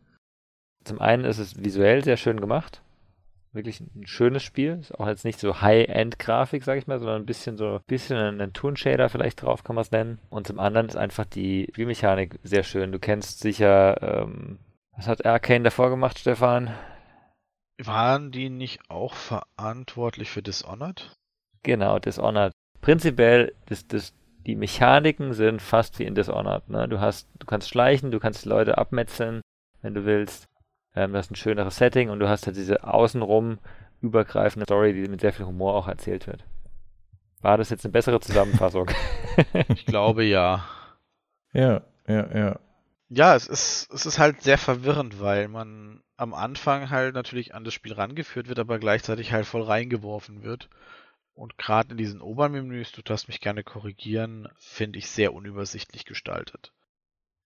Zum 0.83 0.99
einen 0.99 1.25
ist 1.25 1.37
es 1.37 1.63
visuell 1.63 2.03
sehr 2.03 2.17
schön 2.17 2.39
gemacht. 2.39 2.81
Wirklich 3.53 3.81
ein 3.81 4.07
schönes 4.07 4.41
Spiel. 4.41 4.79
Ist 4.81 4.99
auch 4.99 5.07
jetzt 5.07 5.25
nicht 5.25 5.39
so 5.39 5.61
High-End-Grafik, 5.61 6.63
sag 6.63 6.77
ich 6.77 6.87
mal, 6.87 6.99
sondern 6.99 7.21
ein 7.21 7.25
bisschen 7.25 7.55
so, 7.55 7.75
ein 7.75 7.81
bisschen 7.85 8.17
einen 8.17 8.51
Toon-Shader 8.51 9.09
vielleicht 9.09 9.43
drauf, 9.43 9.63
kann 9.63 9.75
man 9.75 9.83
es 9.83 9.91
nennen. 9.91 10.19
Und 10.29 10.47
zum 10.47 10.59
anderen 10.59 10.87
ist 10.87 10.97
einfach 10.97 11.25
die 11.25 11.67
Spielmechanik 11.71 12.39
sehr 12.43 12.63
schön. 12.63 12.91
Du 12.91 12.99
kennst 12.99 13.39
sicher, 13.39 14.01
ähm, 14.01 14.57
was 14.95 15.07
hat 15.07 15.25
Arcane 15.25 15.63
davor 15.63 15.89
gemacht, 15.89 16.19
Stefan? 16.19 16.73
Waren 17.77 18.31
die 18.31 18.49
nicht 18.49 18.89
auch 18.89 19.15
verantwortlich 19.15 20.29
für 20.29 20.43
Dishonored? 20.43 21.15
Genau, 21.63 21.99
Dishonored. 21.99 22.51
Prinzipiell, 22.81 23.55
das, 23.65 23.87
das, 23.87 24.13
die 24.45 24.55
Mechaniken 24.55 25.33
sind 25.33 25.61
fast 25.61 25.97
wie 25.99 26.03
in 26.03 26.15
Dishonored. 26.15 26.69
Ne? 26.69 26.87
Du, 26.87 26.99
hast, 26.99 27.27
du 27.39 27.45
kannst 27.45 27.69
schleichen, 27.69 28.11
du 28.11 28.19
kannst 28.19 28.45
Leute 28.45 28.77
abmetzeln, 28.77 29.41
wenn 29.81 29.93
du 29.93 30.05
willst. 30.05 30.45
Ähm, 30.95 31.13
du 31.13 31.17
hast 31.17 31.31
ein 31.31 31.35
schöneres 31.35 31.77
Setting 31.77 32.09
und 32.09 32.19
du 32.19 32.29
hast 32.29 32.45
halt 32.45 32.55
diese 32.55 32.83
außenrum 32.83 33.57
übergreifende 34.01 34.65
Story, 34.65 34.93
die 34.93 35.09
mit 35.09 35.21
sehr 35.21 35.33
viel 35.33 35.45
Humor 35.45 35.75
auch 35.75 35.87
erzählt 35.87 36.27
wird. 36.27 36.43
War 37.41 37.57
das 37.57 37.69
jetzt 37.69 37.85
eine 37.85 37.91
bessere 37.91 38.19
Zusammenfassung? 38.19 38.89
ich 39.69 39.85
glaube 39.85 40.23
ja. 40.23 40.65
Ja, 41.53 41.81
ja, 42.07 42.37
ja. 42.37 42.59
Ja, 43.15 43.35
es 43.35 43.45
ist, 43.47 43.93
es 43.93 44.07
ist 44.07 44.17
halt 44.17 44.41
sehr 44.41 44.57
verwirrend, 44.57 45.19
weil 45.19 45.47
man 45.47 46.01
am 46.17 46.33
Anfang 46.33 46.89
halt 46.89 47.13
natürlich 47.13 47.53
an 47.53 47.63
das 47.63 47.73
Spiel 47.73 47.93
rangeführt 47.93 48.47
wird, 48.47 48.57
aber 48.57 48.79
gleichzeitig 48.79 49.31
halt 49.31 49.45
voll 49.45 49.61
reingeworfen 49.61 50.41
wird. 50.41 50.67
Und 51.35 51.57
gerade 51.57 51.91
in 51.91 51.97
diesen 51.97 52.21
Obermenüs, 52.21 52.91
du 52.91 53.03
darfst 53.03 53.27
mich 53.27 53.39
gerne 53.39 53.63
korrigieren, 53.63 54.47
finde 54.57 54.97
ich 54.97 55.09
sehr 55.09 55.33
unübersichtlich 55.33 56.05
gestaltet. 56.05 56.73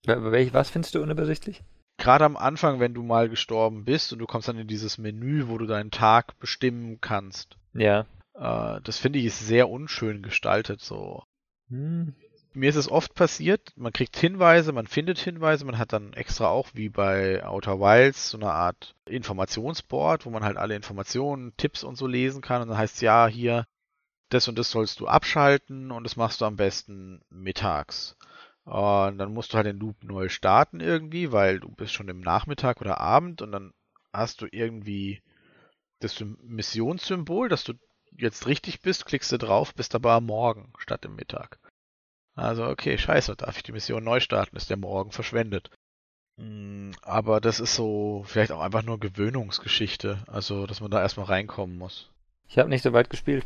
Was 0.05 0.69
findest 0.69 0.95
du 0.95 1.01
unübersichtlich? 1.01 1.63
Gerade 1.97 2.23
am 2.23 2.37
Anfang, 2.37 2.79
wenn 2.79 2.93
du 2.93 3.03
mal 3.03 3.27
gestorben 3.27 3.83
bist 3.83 4.13
und 4.13 4.19
du 4.19 4.25
kommst 4.25 4.47
dann 4.47 4.57
in 4.57 4.67
dieses 4.67 4.97
Menü, 4.97 5.47
wo 5.47 5.57
du 5.57 5.65
deinen 5.65 5.91
Tag 5.91 6.39
bestimmen 6.39 7.01
kannst. 7.01 7.57
Ja. 7.73 8.05
Äh, 8.35 8.79
das 8.83 8.99
finde 8.99 9.19
ich 9.19 9.25
ist 9.25 9.45
sehr 9.45 9.67
unschön 9.67 10.21
gestaltet 10.21 10.79
so. 10.79 11.23
Hm 11.69 12.15
mir 12.57 12.69
ist 12.69 12.75
es 12.75 12.91
oft 12.91 13.13
passiert, 13.13 13.71
man 13.75 13.93
kriegt 13.93 14.17
Hinweise, 14.17 14.71
man 14.71 14.87
findet 14.87 15.19
Hinweise, 15.19 15.63
man 15.63 15.77
hat 15.77 15.93
dann 15.93 16.13
extra 16.13 16.47
auch 16.47 16.69
wie 16.73 16.89
bei 16.89 17.45
Outer 17.45 17.79
Wilds 17.79 18.31
so 18.31 18.37
eine 18.37 18.51
Art 18.51 18.95
Informationsboard, 19.05 20.25
wo 20.25 20.31
man 20.31 20.43
halt 20.43 20.57
alle 20.57 20.75
Informationen, 20.75 21.55
Tipps 21.55 21.83
und 21.83 21.97
so 21.97 22.07
lesen 22.07 22.41
kann 22.41 22.63
und 22.63 22.69
dann 22.69 22.77
heißt 22.77 22.95
es 22.95 23.01
ja, 23.01 23.27
hier, 23.27 23.67
das 24.29 24.47
und 24.47 24.57
das 24.57 24.71
sollst 24.71 24.99
du 24.99 25.07
abschalten 25.07 25.91
und 25.91 26.03
das 26.03 26.15
machst 26.15 26.41
du 26.41 26.45
am 26.45 26.55
besten 26.55 27.21
mittags. 27.29 28.17
Und 28.65 29.19
dann 29.19 29.33
musst 29.33 29.53
du 29.53 29.57
halt 29.57 29.67
den 29.67 29.79
Loop 29.79 30.03
neu 30.03 30.27
starten 30.27 30.79
irgendwie, 30.79 31.31
weil 31.31 31.59
du 31.59 31.69
bist 31.69 31.93
schon 31.93 32.09
im 32.09 32.19
Nachmittag 32.19 32.81
oder 32.81 32.99
Abend 32.99 33.41
und 33.41 33.51
dann 33.51 33.71
hast 34.11 34.41
du 34.41 34.47
irgendwie 34.51 35.21
das 35.99 36.21
Missionssymbol, 36.41 37.49
dass 37.49 37.63
du 37.63 37.73
jetzt 38.17 38.47
richtig 38.47 38.81
bist, 38.81 39.05
klickst 39.05 39.31
du 39.31 39.37
drauf, 39.37 39.75
bist 39.75 39.93
aber 39.95 40.13
am 40.13 40.25
Morgen 40.25 40.73
statt 40.79 41.05
im 41.05 41.15
Mittag. 41.15 41.59
Also, 42.37 42.67
okay, 42.67 42.99
scheiße, 42.99 43.35
darf 43.35 43.57
ich 43.57 43.63
die 43.63 43.71
Mission 43.71 44.03
neu 44.03 44.19
starten? 44.19 44.55
Ist 44.55 44.69
der 44.69 44.77
Morgen 44.77 45.11
verschwendet. 45.11 45.71
Hm, 46.37 46.91
aber 47.01 47.41
das 47.41 47.59
ist 47.59 47.73
so 47.73 48.23
vielleicht 48.27 48.51
auch 48.51 48.61
einfach 48.61 48.83
nur 48.83 48.99
Gewöhnungsgeschichte. 48.99 50.19
Also, 50.27 50.67
dass 50.67 50.79
man 50.79 50.91
da 50.91 51.01
erstmal 51.01 51.25
reinkommen 51.25 51.79
muss. 51.79 52.11
Ich 52.47 52.59
habe 52.59 52.69
nicht 52.69 52.83
so 52.83 52.93
weit 52.93 53.09
gespielt. 53.09 53.43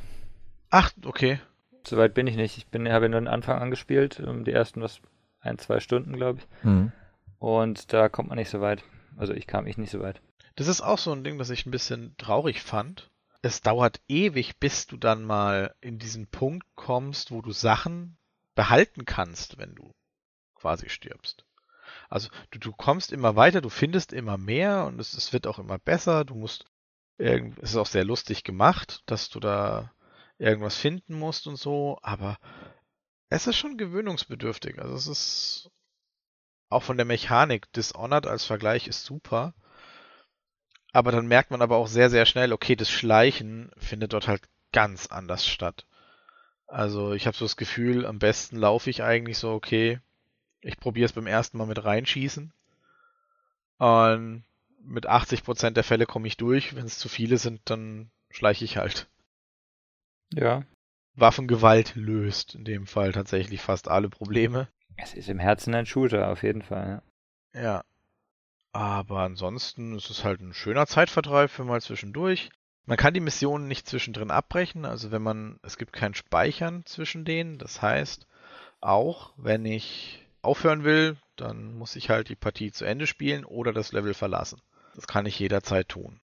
Ach, 0.70 0.92
okay. 1.06 1.40
So 1.88 1.96
weit 1.96 2.14
bin 2.14 2.28
ich 2.28 2.36
nicht. 2.36 2.58
Ich 2.58 2.68
bin, 2.68 2.92
habe 2.92 3.08
nur 3.08 3.22
den 3.22 3.30
Anfang 3.30 3.62
angespielt, 3.62 4.20
um 4.20 4.44
die 4.44 4.52
ersten 4.52 4.82
was 4.82 5.00
ein, 5.40 5.58
zwei 5.58 5.80
Stunden, 5.80 6.18
glaube 6.18 6.40
ich. 6.40 6.64
Mhm. 6.66 6.92
Und 7.40 7.94
da 7.94 8.10
kommt 8.10 8.28
man 8.28 8.38
nicht 8.38 8.50
so 8.50 8.60
weit. 8.60 8.84
Also 9.16 9.34
ich 9.34 9.48
kam 9.48 9.68
ich 9.68 9.78
nicht 9.78 9.90
so 9.90 10.02
weit. 10.02 10.22
Das 10.58 10.68
ist 10.68 10.82
auch 10.82 10.98
so 10.98 11.14
ein 11.14 11.24
Ding, 11.24 11.38
das 11.38 11.50
ich 11.50 11.66
ein 11.66 11.72
bisschen 11.72 12.14
traurig 12.18 12.62
fand. 12.62 13.10
Es 13.42 13.62
dauert 13.62 14.02
ewig, 14.10 14.60
bis 14.60 14.86
du 14.86 14.98
dann 14.98 15.24
mal 15.24 15.74
in 15.80 15.98
diesen 15.98 16.28
Punkt 16.28 16.68
kommst, 16.76 17.32
wo 17.32 17.42
du 17.42 17.52
Sachen 17.52 18.18
behalten 18.56 19.06
kannst, 19.06 19.58
wenn 19.58 19.76
du 19.76 19.94
quasi 20.56 20.90
stirbst. 20.90 21.46
Also 22.10 22.30
du, 22.52 22.60
du 22.60 22.72
kommst 22.72 23.12
immer 23.12 23.36
weiter, 23.36 23.62
du 23.62 23.70
findest 23.70 24.14
immer 24.14 24.38
mehr 24.38 24.86
und 24.86 25.00
es, 25.00 25.14
es 25.14 25.34
wird 25.34 25.48
auch 25.48 25.60
immer 25.60 25.80
besser. 25.80 26.26
Du 26.26 26.36
musst, 26.36 26.66
es 27.18 27.42
ist 27.58 27.76
auch 27.78 27.86
sehr 27.86 28.06
lustig 28.06 28.44
gemacht, 28.44 29.02
dass 29.06 29.30
du 29.30 29.40
da 29.40 29.92
irgendwas 30.38 30.78
finden 30.78 31.18
musst 31.18 31.48
und 31.48 31.56
so, 31.56 32.00
aber 32.02 32.38
es 33.30 33.48
ist 33.48 33.58
schon 33.58 33.78
gewöhnungsbedürftig. 33.78 34.80
Also 34.80 34.96
es 34.96 35.08
ist 35.08 35.72
auch 36.70 36.84
von 36.84 36.98
der 36.98 37.06
Mechanik, 37.06 37.72
Dishonored 37.74 38.28
als 38.28 38.46
Vergleich 38.46 38.88
ist 38.88 39.04
super. 39.04 39.54
Aber 40.94 41.12
dann 41.12 41.28
merkt 41.28 41.52
man 41.52 41.62
aber 41.62 41.78
auch 41.78 41.88
sehr, 41.88 42.10
sehr 42.10 42.26
schnell, 42.26 42.52
okay, 42.52 42.76
das 42.76 42.90
Schleichen 42.90 43.72
findet 43.78 44.14
dort 44.14 44.28
halt 44.28 44.44
ganz 44.74 45.08
anders 45.08 45.46
statt. 45.46 45.86
Also 46.72 47.12
ich 47.12 47.28
habe 47.28 47.36
so 47.36 47.44
das 47.44 47.58
Gefühl, 47.58 48.06
am 48.06 48.18
besten 48.18 48.56
laufe 48.56 48.90
ich 48.90 49.04
eigentlich 49.04 49.38
so, 49.38 49.52
okay, 49.52 50.00
ich 50.62 50.78
probiere 50.78 51.06
es 51.06 51.12
beim 51.12 51.28
ersten 51.28 51.58
Mal 51.58 51.68
mit 51.68 51.84
reinschießen. 51.84 52.54
Und 53.78 54.46
mit 54.82 55.10
80% 55.10 55.72
der 55.72 55.84
Fälle 55.84 56.06
komme 56.06 56.28
ich 56.28 56.38
durch. 56.38 56.74
Wenn 56.74 56.86
es 56.86 56.98
zu 56.98 57.10
viele 57.10 57.38
sind, 57.38 57.60
dann 57.66 58.10
schleiche 58.30 58.64
ich 58.64 58.78
halt. 58.78 59.10
Ja. 60.34 60.64
Waffengewalt 61.16 61.96
löst 61.96 62.56
in 62.56 62.64
dem 62.64 62.88
Fall 62.88 63.12
tatsächlich 63.12 63.62
fast 63.62 63.90
alle 63.90 64.08
Probleme. 64.08 64.70
Es 64.96 65.14
ist 65.14 65.28
im 65.28 65.40
Herzen 65.40 65.76
ein 65.76 65.86
Shooter, 65.86 66.30
auf 66.30 66.42
jeden 66.42 66.62
Fall. 66.62 67.02
Ja. 67.54 67.62
ja. 67.62 67.84
Aber 68.72 69.20
ansonsten 69.20 69.94
ist 69.98 70.10
es 70.10 70.24
halt 70.24 70.40
ein 70.40 70.54
schöner 70.54 70.88
Zeitvertreib 70.88 71.52
für 71.52 71.66
mal 71.66 71.82
zwischendurch. 71.82 72.50
Man 72.86 72.98
kann 72.98 73.14
die 73.14 73.20
Missionen 73.20 73.68
nicht 73.68 73.88
zwischendrin 73.88 74.32
abbrechen, 74.32 74.86
also 74.86 75.12
wenn 75.12 75.22
man, 75.22 75.60
es 75.62 75.78
gibt 75.78 75.94
kein 75.94 76.14
Speichern 76.14 76.84
zwischen 76.86 77.26
denen. 77.26 77.58
Das 77.58 77.82
heißt, 77.82 78.28
auch 78.82 79.34
wenn 79.38 79.66
ich 79.66 80.26
aufhören 80.42 80.84
will, 80.84 81.18
dann 81.36 81.76
muss 81.78 81.96
ich 81.96 82.10
halt 82.10 82.30
die 82.30 82.36
Partie 82.36 82.72
zu 82.72 82.86
Ende 82.86 83.08
spielen 83.08 83.46
oder 83.46 83.74
das 83.74 83.92
Level 83.92 84.14
verlassen. 84.14 84.62
Das 84.96 85.08
kann 85.08 85.26
ich 85.26 85.40
jederzeit 85.40 85.90
tun. 85.90 86.20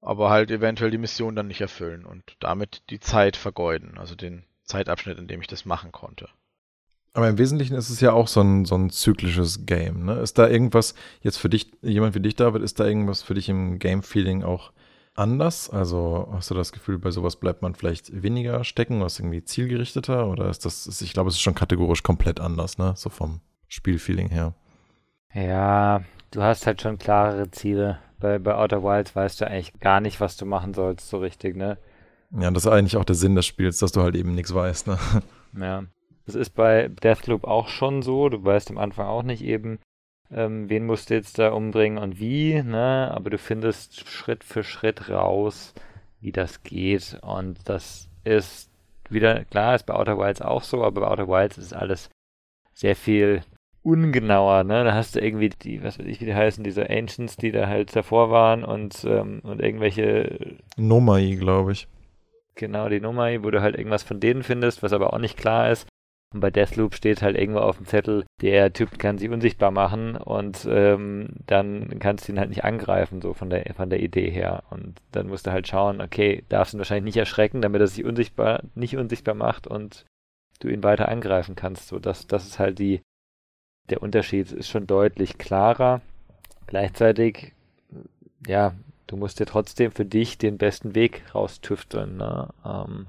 Aber 0.00 0.30
halt 0.30 0.50
eventuell 0.50 0.90
die 0.90 0.98
Mission 0.98 1.34
dann 1.34 1.46
nicht 1.46 1.60
erfüllen 1.60 2.04
und 2.04 2.22
damit 2.40 2.82
die 2.90 3.00
Zeit 3.00 3.36
vergeuden, 3.36 3.96
also 3.96 4.14
den 4.14 4.44
Zeitabschnitt, 4.64 5.18
in 5.18 5.28
dem 5.28 5.40
ich 5.40 5.46
das 5.46 5.64
machen 5.64 5.92
konnte. 5.92 6.28
Aber 7.14 7.28
im 7.28 7.38
Wesentlichen 7.38 7.76
ist 7.76 7.90
es 7.90 8.00
ja 8.00 8.12
auch 8.12 8.26
so 8.26 8.40
ein, 8.40 8.64
so 8.64 8.74
ein 8.74 8.90
zyklisches 8.90 9.66
Game. 9.66 10.04
Ne? 10.04 10.18
Ist 10.18 10.36
da 10.36 10.48
irgendwas, 10.48 10.94
jetzt 11.22 11.38
für 11.38 11.48
dich, 11.48 11.70
jemand 11.80 12.14
wie 12.16 12.20
dich, 12.20 12.34
David, 12.34 12.62
ist 12.62 12.80
da 12.80 12.86
irgendwas 12.86 13.22
für 13.22 13.34
dich 13.34 13.48
im 13.48 13.78
Game-Feeling 13.78 14.42
auch 14.42 14.72
anders? 15.14 15.70
Also 15.70 16.28
hast 16.32 16.50
du 16.50 16.54
das 16.54 16.72
Gefühl, 16.72 16.98
bei 16.98 17.10
sowas 17.10 17.36
bleibt 17.36 17.62
man 17.62 17.74
vielleicht 17.74 18.22
weniger 18.22 18.64
stecken, 18.64 19.00
was 19.00 19.18
irgendwie 19.18 19.44
zielgerichteter? 19.44 20.28
Oder 20.28 20.48
ist 20.50 20.64
das, 20.64 21.00
ich 21.00 21.12
glaube, 21.12 21.28
es 21.28 21.36
ist 21.36 21.42
schon 21.42 21.54
kategorisch 21.54 22.02
komplett 22.02 22.40
anders, 22.40 22.78
ne? 22.78 22.94
So 22.96 23.10
vom 23.10 23.40
Spielfeeling 23.68 24.28
her. 24.28 24.54
Ja, 25.32 26.02
du 26.30 26.42
hast 26.42 26.66
halt 26.66 26.80
schon 26.82 26.98
klarere 26.98 27.50
Ziele. 27.50 27.98
Bei, 28.20 28.38
bei 28.38 28.54
Outer 28.54 28.82
Wilds 28.82 29.14
weißt 29.14 29.40
du 29.40 29.46
eigentlich 29.46 29.78
gar 29.80 30.00
nicht, 30.00 30.20
was 30.20 30.36
du 30.36 30.46
machen 30.46 30.74
sollst, 30.74 31.08
so 31.08 31.18
richtig, 31.18 31.56
ne? 31.56 31.78
Ja, 32.38 32.50
das 32.50 32.64
ist 32.64 32.72
eigentlich 32.72 32.96
auch 32.96 33.04
der 33.04 33.16
Sinn 33.16 33.34
des 33.34 33.46
Spiels, 33.46 33.78
dass 33.78 33.92
du 33.92 34.02
halt 34.02 34.16
eben 34.16 34.34
nichts 34.34 34.54
weißt, 34.54 34.86
ne? 34.86 34.98
Ja. 35.60 35.84
Das 36.26 36.34
ist 36.34 36.50
bei 36.50 36.88
Deathloop 36.88 37.44
auch 37.44 37.68
schon 37.68 38.02
so. 38.02 38.28
Du 38.28 38.42
weißt 38.42 38.70
am 38.70 38.78
Anfang 38.78 39.06
auch 39.06 39.22
nicht 39.22 39.44
eben, 39.44 39.78
ähm, 40.32 40.68
wen 40.68 40.86
musst 40.86 41.10
du 41.10 41.14
jetzt 41.14 41.38
da 41.38 41.50
umbringen 41.50 41.98
und 41.98 42.18
wie, 42.18 42.62
ne? 42.62 43.10
Aber 43.12 43.30
du 43.30 43.38
findest 43.38 44.08
Schritt 44.08 44.44
für 44.44 44.64
Schritt 44.64 45.08
raus, 45.08 45.74
wie 46.20 46.32
das 46.32 46.62
geht. 46.62 47.18
Und 47.22 47.68
das 47.68 48.08
ist 48.24 48.70
wieder, 49.10 49.44
klar, 49.44 49.74
ist 49.74 49.86
bei 49.86 49.94
Outer 49.94 50.18
Wilds 50.18 50.42
auch 50.42 50.62
so, 50.62 50.82
aber 50.82 51.02
bei 51.02 51.06
Outer 51.08 51.28
Wilds 51.28 51.58
ist 51.58 51.74
alles 51.74 52.10
sehr 52.72 52.96
viel 52.96 53.42
ungenauer, 53.82 54.64
ne? 54.64 54.82
Da 54.82 54.94
hast 54.94 55.14
du 55.14 55.20
irgendwie 55.20 55.50
die, 55.50 55.82
was 55.82 55.98
weiß 55.98 56.06
ich, 56.06 56.20
wie 56.20 56.24
die 56.24 56.34
heißen, 56.34 56.64
diese 56.64 56.88
Ancients, 56.88 57.36
die 57.36 57.52
da 57.52 57.68
halt 57.68 57.94
davor 57.94 58.30
waren 58.30 58.64
und, 58.64 59.04
ähm, 59.04 59.40
und 59.42 59.60
irgendwelche 59.60 60.56
Nomai, 60.76 61.36
glaube 61.38 61.72
ich. 61.72 61.86
Genau, 62.54 62.88
die 62.88 63.00
Nomai, 63.00 63.42
wo 63.42 63.50
du 63.50 63.60
halt 63.60 63.76
irgendwas 63.76 64.02
von 64.02 64.20
denen 64.20 64.42
findest, 64.42 64.82
was 64.82 64.92
aber 64.92 65.12
auch 65.12 65.18
nicht 65.18 65.36
klar 65.36 65.70
ist. 65.70 65.86
Und 66.34 66.40
bei 66.40 66.50
Deathloop 66.50 66.96
steht 66.96 67.22
halt 67.22 67.36
irgendwo 67.36 67.60
auf 67.60 67.76
dem 67.76 67.86
Zettel, 67.86 68.24
der 68.42 68.72
Typ 68.72 68.98
kann 68.98 69.18
sie 69.18 69.28
unsichtbar 69.28 69.70
machen 69.70 70.16
und 70.16 70.66
ähm, 70.68 71.28
dann 71.46 72.00
kannst 72.00 72.26
du 72.26 72.32
ihn 72.32 72.40
halt 72.40 72.48
nicht 72.48 72.64
angreifen, 72.64 73.22
so 73.22 73.34
von 73.34 73.50
der, 73.50 73.72
von 73.76 73.88
der 73.88 74.02
Idee 74.02 74.30
her. 74.30 74.64
Und 74.70 75.00
dann 75.12 75.28
musst 75.28 75.46
du 75.46 75.52
halt 75.52 75.68
schauen, 75.68 76.00
okay, 76.00 76.42
darfst 76.48 76.72
du 76.72 76.76
ihn 76.76 76.80
wahrscheinlich 76.80 77.04
nicht 77.14 77.18
erschrecken, 77.18 77.62
damit 77.62 77.80
er 77.80 77.86
sich 77.86 78.04
unsichtbar, 78.04 78.64
nicht 78.74 78.96
unsichtbar 78.96 79.36
macht 79.36 79.68
und 79.68 80.06
du 80.58 80.66
ihn 80.66 80.82
weiter 80.82 81.08
angreifen 81.08 81.54
kannst. 81.54 81.86
So, 81.86 82.00
das, 82.00 82.26
das 82.26 82.48
ist 82.48 82.58
halt 82.58 82.80
die, 82.80 83.00
der 83.88 84.02
Unterschied 84.02 84.50
ist 84.50 84.68
schon 84.68 84.88
deutlich 84.88 85.38
klarer. 85.38 86.00
Gleichzeitig, 86.66 87.52
ja, 88.44 88.74
du 89.06 89.16
musst 89.16 89.38
dir 89.38 89.46
trotzdem 89.46 89.92
für 89.92 90.04
dich 90.04 90.36
den 90.36 90.58
besten 90.58 90.96
Weg 90.96 91.22
raustüfteln. 91.32 92.16
Ne? 92.16 92.48
Ähm, 92.64 93.06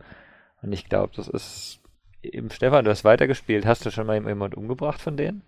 und 0.62 0.74
ich 0.74 0.86
glaube, 0.86 1.14
das 1.16 1.28
ist 1.28 1.82
eben, 2.34 2.50
Stefan, 2.52 2.86
du 2.86 2.92
hast 2.92 3.04
weitergespielt. 3.04 3.66
Hast 3.66 3.86
du 3.86 3.92
schon 3.92 4.08
mal 4.08 4.16
jemand 4.16 4.56
umgebracht 4.56 5.02
von 5.02 5.18
denen? 5.18 5.44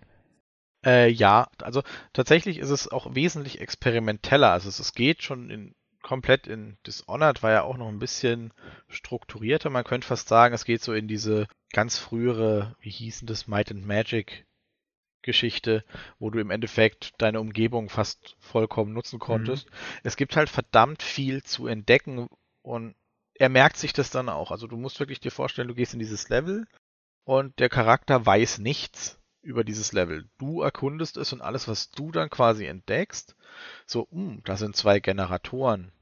Äh, 0.84 1.08
ja, 1.08 1.48
also 1.60 1.82
tatsächlich 2.12 2.58
ist 2.58 2.70
es 2.70 2.88
auch 2.88 3.14
wesentlich 3.14 3.60
experimenteller. 3.60 4.52
Also 4.52 4.68
es, 4.68 4.78
es 4.78 4.92
geht 4.92 5.22
schon 5.22 5.50
in, 5.50 5.74
komplett 6.02 6.46
in 6.46 6.78
Dishonored, 6.86 7.42
war 7.42 7.50
ja 7.50 7.62
auch 7.62 7.76
noch 7.76 7.88
ein 7.88 7.98
bisschen 7.98 8.52
strukturierter. 8.88 9.70
Man 9.70 9.84
könnte 9.84 10.06
fast 10.06 10.28
sagen, 10.28 10.54
es 10.54 10.64
geht 10.64 10.82
so 10.82 10.92
in 10.92 11.08
diese 11.08 11.48
ganz 11.72 11.98
frühere, 11.98 12.76
wie 12.80 12.90
hießen 12.90 13.26
das, 13.26 13.48
Might 13.48 13.70
and 13.70 13.86
Magic 13.86 14.46
Geschichte, 15.22 15.84
wo 16.18 16.30
du 16.30 16.38
im 16.38 16.50
Endeffekt 16.50 17.12
deine 17.18 17.40
Umgebung 17.40 17.90
fast 17.90 18.36
vollkommen 18.38 18.92
nutzen 18.92 19.18
konntest. 19.18 19.68
Mhm. 19.68 19.74
Es 20.04 20.16
gibt 20.16 20.36
halt 20.36 20.48
verdammt 20.48 21.02
viel 21.02 21.42
zu 21.42 21.66
entdecken 21.66 22.28
und 22.62 22.94
er 23.38 23.48
merkt 23.48 23.76
sich 23.76 23.92
das 23.92 24.10
dann 24.10 24.28
auch. 24.28 24.50
Also 24.50 24.66
du 24.66 24.76
musst 24.76 25.00
wirklich 25.00 25.20
dir 25.20 25.30
vorstellen, 25.30 25.68
du 25.68 25.74
gehst 25.74 25.94
in 25.94 26.00
dieses 26.00 26.28
Level 26.28 26.66
und 27.24 27.58
der 27.58 27.68
Charakter 27.68 28.24
weiß 28.24 28.58
nichts 28.58 29.18
über 29.42 29.64
dieses 29.64 29.92
Level. 29.92 30.28
Du 30.38 30.62
erkundest 30.62 31.16
es 31.16 31.32
und 31.32 31.40
alles, 31.40 31.68
was 31.68 31.90
du 31.90 32.10
dann 32.10 32.30
quasi 32.30 32.66
entdeckst, 32.66 33.36
so, 33.86 34.08
hm, 34.10 34.42
da 34.44 34.56
sind 34.56 34.76
zwei 34.76 35.00
Generatoren. 35.00 35.92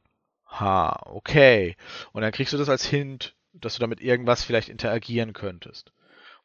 Ha, 0.48 1.00
okay. 1.04 1.76
Und 2.12 2.22
dann 2.22 2.32
kriegst 2.32 2.52
du 2.52 2.56
das 2.56 2.68
als 2.68 2.84
Hint, 2.86 3.34
dass 3.52 3.74
du 3.74 3.80
damit 3.80 4.00
irgendwas 4.00 4.42
vielleicht 4.42 4.68
interagieren 4.68 5.32
könntest. 5.32 5.92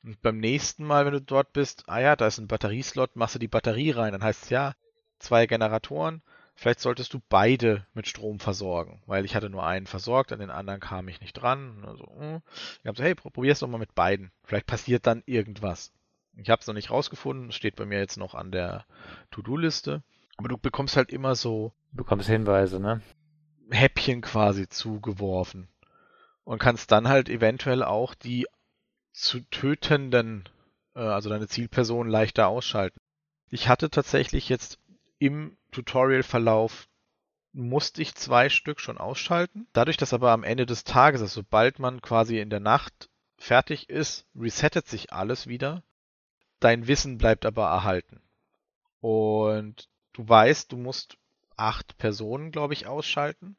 Und 0.03 0.21
beim 0.21 0.39
nächsten 0.39 0.83
Mal, 0.83 1.05
wenn 1.05 1.13
du 1.13 1.21
dort 1.21 1.53
bist, 1.53 1.83
ah 1.87 1.99
ja, 1.99 2.15
da 2.15 2.27
ist 2.27 2.39
ein 2.39 2.47
Batterieslot, 2.47 3.15
machst 3.15 3.35
du 3.35 3.39
die 3.39 3.47
Batterie 3.47 3.91
rein. 3.91 4.11
Dann 4.11 4.23
heißt 4.23 4.43
es 4.43 4.49
ja, 4.49 4.73
zwei 5.19 5.45
Generatoren, 5.45 6.21
Vielleicht 6.55 6.79
solltest 6.79 7.13
du 7.13 7.21
beide 7.29 7.85
mit 7.93 8.07
Strom 8.07 8.39
versorgen, 8.39 9.01
weil 9.07 9.25
ich 9.25 9.35
hatte 9.35 9.49
nur 9.49 9.65
einen 9.65 9.87
versorgt, 9.87 10.31
an 10.31 10.39
den 10.39 10.51
anderen 10.51 10.79
kam 10.79 11.07
ich 11.07 11.21
nicht 11.21 11.33
dran. 11.33 11.83
Also, 11.85 12.05
hm. 12.17 12.41
Ich 12.79 12.85
habe 12.85 12.93
gesagt, 12.93 12.99
hey, 12.99 13.15
probier 13.15 13.51
es 13.51 13.59
doch 13.59 13.67
mal 13.67 13.77
mit 13.77 13.95
beiden. 13.95 14.31
Vielleicht 14.43 14.67
passiert 14.67 15.07
dann 15.07 15.23
irgendwas. 15.25 15.91
Ich 16.35 16.49
habe 16.49 16.61
es 16.61 16.67
noch 16.67 16.73
nicht 16.73 16.91
rausgefunden, 16.91 17.49
es 17.49 17.55
steht 17.55 17.75
bei 17.75 17.85
mir 17.85 17.99
jetzt 17.99 18.17
noch 18.17 18.35
an 18.35 18.51
der 18.51 18.85
To-Do-Liste. 19.31 20.03
Aber 20.37 20.49
du 20.49 20.57
bekommst 20.57 20.97
halt 20.97 21.11
immer 21.11 21.35
so. 21.35 21.73
Du 21.91 21.97
bekommst 21.97 22.27
Hinweise, 22.27 22.79
ne? 22.79 23.01
Häppchen 23.69 24.21
quasi 24.21 24.67
zugeworfen. 24.69 25.67
Und 26.43 26.59
kannst 26.59 26.91
dann 26.91 27.07
halt 27.07 27.29
eventuell 27.29 27.83
auch 27.83 28.13
die 28.13 28.47
zu 29.13 29.41
tötenden, 29.49 30.47
äh, 30.95 30.99
also 30.99 31.29
deine 31.29 31.47
Zielperson 31.47 32.07
leichter 32.07 32.47
ausschalten. 32.47 32.99
Ich 33.49 33.67
hatte 33.67 33.89
tatsächlich 33.89 34.49
jetzt 34.49 34.79
im 35.21 35.55
Tutorial-Verlauf 35.71 36.87
musste 37.53 38.01
ich 38.01 38.15
zwei 38.15 38.49
Stück 38.49 38.79
schon 38.79 38.97
ausschalten. 38.97 39.67
Dadurch, 39.71 39.97
dass 39.97 40.15
aber 40.15 40.31
am 40.31 40.43
Ende 40.43 40.65
des 40.65 40.83
Tages, 40.83 41.21
also 41.21 41.41
sobald 41.41 41.77
man 41.77 42.01
quasi 42.01 42.39
in 42.39 42.49
der 42.49 42.59
Nacht 42.59 43.07
fertig 43.37 43.87
ist, 43.87 44.25
resettet 44.35 44.87
sich 44.87 45.13
alles 45.13 45.45
wieder. 45.45 45.83
Dein 46.59 46.87
Wissen 46.87 47.19
bleibt 47.19 47.45
aber 47.45 47.67
erhalten. 47.67 48.19
Und 48.99 49.89
du 50.13 50.27
weißt, 50.27 50.71
du 50.71 50.77
musst 50.77 51.17
acht 51.55 51.99
Personen, 51.99 52.51
glaube 52.51 52.73
ich, 52.73 52.87
ausschalten. 52.87 53.57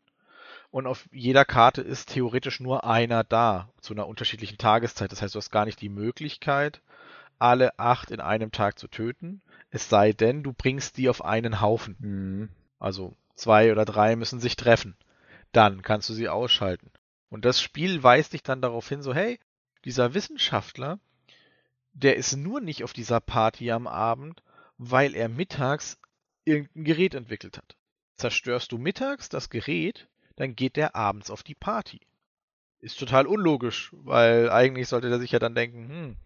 Und 0.73 0.89
auf 0.89 1.09
jeder 1.13 1.45
Karte 1.45 1.83
ist 1.83 2.09
theoretisch 2.09 2.59
nur 2.59 2.83
einer 2.83 3.23
da 3.23 3.71
zu 3.81 3.95
einer 3.95 4.09
unterschiedlichen 4.09 4.59
Tageszeit. 4.59 5.13
Das 5.13 5.23
heißt, 5.23 5.37
du 5.37 5.39
hast 5.39 5.51
gar 5.51 5.67
nicht 5.67 5.81
die 5.81 5.91
Möglichkeit, 5.91 6.83
alle 7.43 7.79
acht 7.79 8.13
in 8.13 8.21
einem 8.21 8.53
Tag 8.53 8.79
zu 8.79 8.87
töten. 8.87 9.43
Es 9.71 9.89
sei 9.89 10.13
denn, 10.13 10.45
du 10.45 10.53
bringst 10.53 10.97
die 10.97 11.09
auf 11.09 11.25
einen 11.25 11.61
Haufen. 11.61 11.97
Mhm. 11.99 12.49
Also 12.79 13.17
zwei 13.35 13.73
oder 13.73 13.85
drei 13.85 14.15
müssen 14.15 14.41
sich 14.41 14.55
treffen. 14.55 14.97
Dann 15.51 15.83
kannst 15.83 16.09
du 16.09 16.15
sie 16.15 16.29
ausschalten. 16.29 16.91
Und 17.29 17.45
das 17.45 17.61
Spiel 17.61 18.03
weist 18.03 18.33
dich 18.33 18.43
dann 18.43 18.63
darauf 18.63 18.89
hin, 18.89 19.03
so 19.03 19.13
hey, 19.13 19.41
dieser 19.85 20.15
Wissenschaftler, 20.15 21.01
der 21.93 22.17
ist 22.17 22.37
nur 22.37 22.61
nicht 22.61 22.85
auf 22.85 22.93
dieser 22.93 23.21
Party 23.21 23.73
am 23.73 23.87
Abend, 23.87 24.43
weil 24.79 25.15
er 25.17 25.29
mittags 25.29 25.99
irgendein 26.45 26.85
Gerät 26.85 27.15
entwickelt 27.15 27.59
hat. 27.59 27.77
Zerstörst 28.17 28.71
du 28.71 28.79
mittags 28.79 29.29
das 29.29 29.51
Gerät, 29.51 30.09
dann 30.37 30.55
geht 30.55 30.77
der 30.77 30.95
abends 30.95 31.31
auf 31.31 31.43
die 31.43 31.55
Party. 31.55 32.01
Ist 32.79 32.99
total 32.99 33.27
unlogisch, 33.27 33.91
weil 33.93 34.49
eigentlich 34.51 34.89
sollte 34.89 35.09
er 35.09 35.19
sich 35.19 35.33
ja 35.33 35.39
dann 35.39 35.55
denken, 35.55 35.89
hm, 35.89 36.17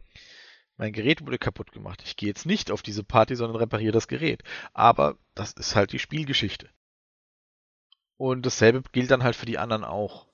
mein 0.76 0.92
Gerät 0.92 1.24
wurde 1.24 1.38
kaputt 1.38 1.72
gemacht. 1.72 2.02
Ich 2.04 2.16
gehe 2.16 2.28
jetzt 2.28 2.46
nicht 2.46 2.70
auf 2.70 2.82
diese 2.82 3.02
Party, 3.02 3.34
sondern 3.34 3.56
repariere 3.56 3.92
das 3.92 4.08
Gerät. 4.08 4.42
Aber 4.74 5.16
das 5.34 5.52
ist 5.52 5.74
halt 5.74 5.92
die 5.92 5.98
Spielgeschichte. 5.98 6.68
Und 8.16 8.46
dasselbe 8.46 8.82
gilt 8.92 9.10
dann 9.10 9.22
halt 9.22 9.36
für 9.36 9.46
die 9.46 9.58
anderen 9.58 9.84
auch. 9.84 10.28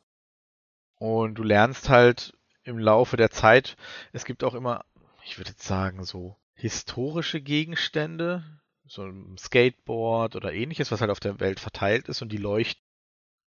Und 0.97 1.35
du 1.35 1.43
lernst 1.43 1.89
halt 1.89 2.37
im 2.65 2.79
Laufe 2.79 3.17
der 3.17 3.31
Zeit, 3.31 3.77
es 4.13 4.25
gibt 4.25 4.45
auch 4.45 4.55
immer, 4.55 4.85
ich 5.25 5.39
würde 5.39 5.51
jetzt 5.51 5.67
sagen, 5.67 6.05
so 6.05 6.37
historische 6.55 7.41
Gegenstände, 7.41 8.45
so 8.85 9.03
ein 9.03 9.37
Skateboard 9.37 10.37
oder 10.37 10.53
ähnliches, 10.53 10.93
was 10.93 11.01
halt 11.01 11.11
auf 11.11 11.21
der 11.21 11.41
Welt 11.41 11.59
verteilt 11.59 12.09
ist 12.09 12.23
und 12.23 12.31
die 12.31 12.37
leuchten. 12.37 12.83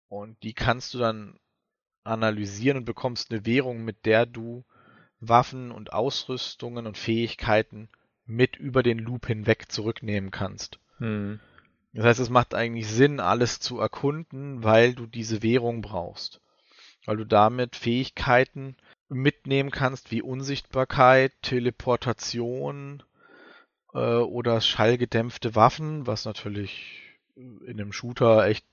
Und 0.09 0.41
die 0.43 0.53
kannst 0.53 0.93
du 0.93 0.97
dann 0.97 1.39
analysieren 2.03 2.77
und 2.77 2.85
bekommst 2.85 3.31
eine 3.31 3.45
Währung, 3.45 3.83
mit 3.83 4.05
der 4.05 4.25
du 4.25 4.65
Waffen 5.19 5.71
und 5.71 5.93
Ausrüstungen 5.93 6.87
und 6.87 6.97
Fähigkeiten 6.97 7.89
mit 8.25 8.55
über 8.57 8.83
den 8.83 8.99
Loop 8.99 9.27
hinweg 9.27 9.71
zurücknehmen 9.71 10.31
kannst. 10.31 10.79
Hm. 10.97 11.39
Das 11.93 12.05
heißt, 12.05 12.19
es 12.19 12.29
macht 12.29 12.53
eigentlich 12.53 12.87
Sinn, 12.87 13.19
alles 13.19 13.59
zu 13.59 13.79
erkunden, 13.79 14.63
weil 14.63 14.93
du 14.93 15.07
diese 15.07 15.41
Währung 15.41 15.81
brauchst. 15.81 16.41
Weil 17.05 17.17
du 17.17 17.25
damit 17.25 17.75
Fähigkeiten 17.75 18.75
mitnehmen 19.09 19.71
kannst, 19.71 20.11
wie 20.11 20.21
Unsichtbarkeit, 20.21 21.31
Teleportation 21.41 23.03
äh, 23.93 24.17
oder 24.17 24.61
schallgedämpfte 24.61 25.55
Waffen, 25.55 26.05
was 26.05 26.25
natürlich 26.25 27.01
in 27.35 27.61
einem 27.69 27.93
Shooter 27.93 28.45
echt 28.45 28.65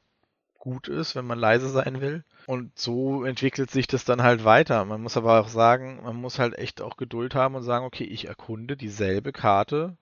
gut 0.65 0.89
ist, 0.89 1.15
wenn 1.15 1.27
man 1.27 1.39
leise 1.39 1.69
sein 1.69 2.01
will. 2.01 2.25
Und 2.47 2.77
so 2.77 3.25
entwickelt 3.25 3.71
sich 3.71 3.87
das 3.87 4.07
dann 4.07 4.23
halt 4.23 4.45
weiter. 4.45 4.85
Man 4.87 5.03
muss 5.03 5.19
aber 5.19 5.39
auch 5.39 5.49
sagen, 5.49 6.01
man 6.03 6.17
muss 6.17 6.39
halt 6.39 6.59
echt 6.59 6.81
auch 6.81 6.97
Geduld 6.97 7.35
haben 7.35 7.55
und 7.55 7.63
sagen, 7.63 7.85
okay, 7.85 8.05
ich 8.05 8.27
erkunde 8.27 8.77
dieselbe 8.77 9.33
Karte 9.33 9.99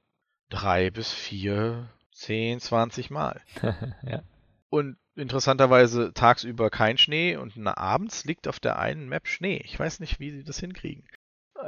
drei 0.49 0.91
bis 0.91 1.13
vier, 1.13 1.89
zehn, 2.13 2.61
zwanzig 2.61 3.11
Mal. 3.11 3.41
ja. 4.05 4.23
Und 4.71 4.99
interessanterweise 5.17 6.13
tagsüber 6.15 6.71
kein 6.71 6.97
Schnee 6.97 7.37
und 7.37 7.59
abends 7.67 8.25
liegt 8.25 8.47
auf 8.47 8.61
der 8.61 8.79
einen 8.79 9.09
Map 9.09 9.27
Schnee. 9.27 9.61
Ich 9.65 9.79
weiß 9.79 9.99
nicht, 9.99 10.21
wie 10.21 10.31
sie 10.31 10.45
das 10.45 10.61
hinkriegen. 10.61 11.05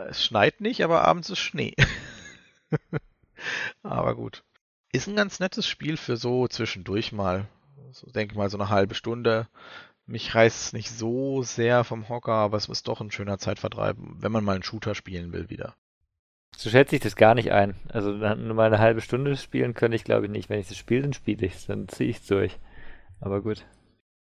Es 0.09 0.25
schneit 0.25 0.61
nicht, 0.61 0.85
aber 0.85 1.03
abends 1.03 1.31
ist 1.31 1.41
Schnee. 1.41 1.75
aber 3.83 4.15
gut. 4.15 4.45
Ist 4.93 5.09
ein 5.09 5.17
ganz 5.17 5.41
nettes 5.41 5.67
Spiel 5.67 5.97
für 5.97 6.17
so 6.17 6.47
zwischendurch 6.47 7.11
mal 7.11 7.49
so 7.95 8.11
denke 8.11 8.37
mal 8.37 8.51
so 8.51 8.59
eine 8.59 8.69
halbe 8.69 8.95
Stunde. 8.95 9.49
Mich 10.07 10.35
reißt 10.35 10.61
es 10.67 10.73
nicht 10.73 10.91
so 10.91 11.43
sehr 11.43 11.85
vom 11.85 12.09
Hocker, 12.09 12.33
aber 12.33 12.57
es 12.57 12.69
ist 12.69 12.89
doch 12.89 13.01
ein 13.01 13.11
schöner 13.11 13.39
Zeitvertreib, 13.39 13.97
wenn 13.99 14.33
man 14.33 14.45
mal 14.45 14.55
einen 14.55 14.63
Shooter 14.63 14.95
spielen 14.95 15.33
will 15.33 15.49
wieder. 15.49 15.77
So 16.57 16.71
schätze 16.71 16.97
ich 16.97 17.03
das 17.03 17.17
gar 17.17 17.35
nicht 17.35 17.53
ein. 17.53 17.75
Also 17.89 18.13
nur 18.13 18.55
mal 18.55 18.67
eine 18.67 18.79
halbe 18.79 19.01
Stunde 19.01 19.37
spielen 19.37 19.75
könnte 19.75 19.97
ich 19.97 20.05
glaube 20.05 20.27
ich 20.27 20.31
nicht. 20.33 20.51
Wenn 20.51 20.61
ich 20.61 20.69
das 20.69 20.77
spiele, 20.77 21.03
dann 21.03 21.13
spiele 21.13 21.47
ich 21.47 21.55
es, 21.55 21.67
dann 21.67 21.89
ziehe 21.89 22.11
ich 22.11 22.19
es 22.19 22.27
durch. 22.27 22.59
Aber 23.21 23.41
gut. 23.41 23.65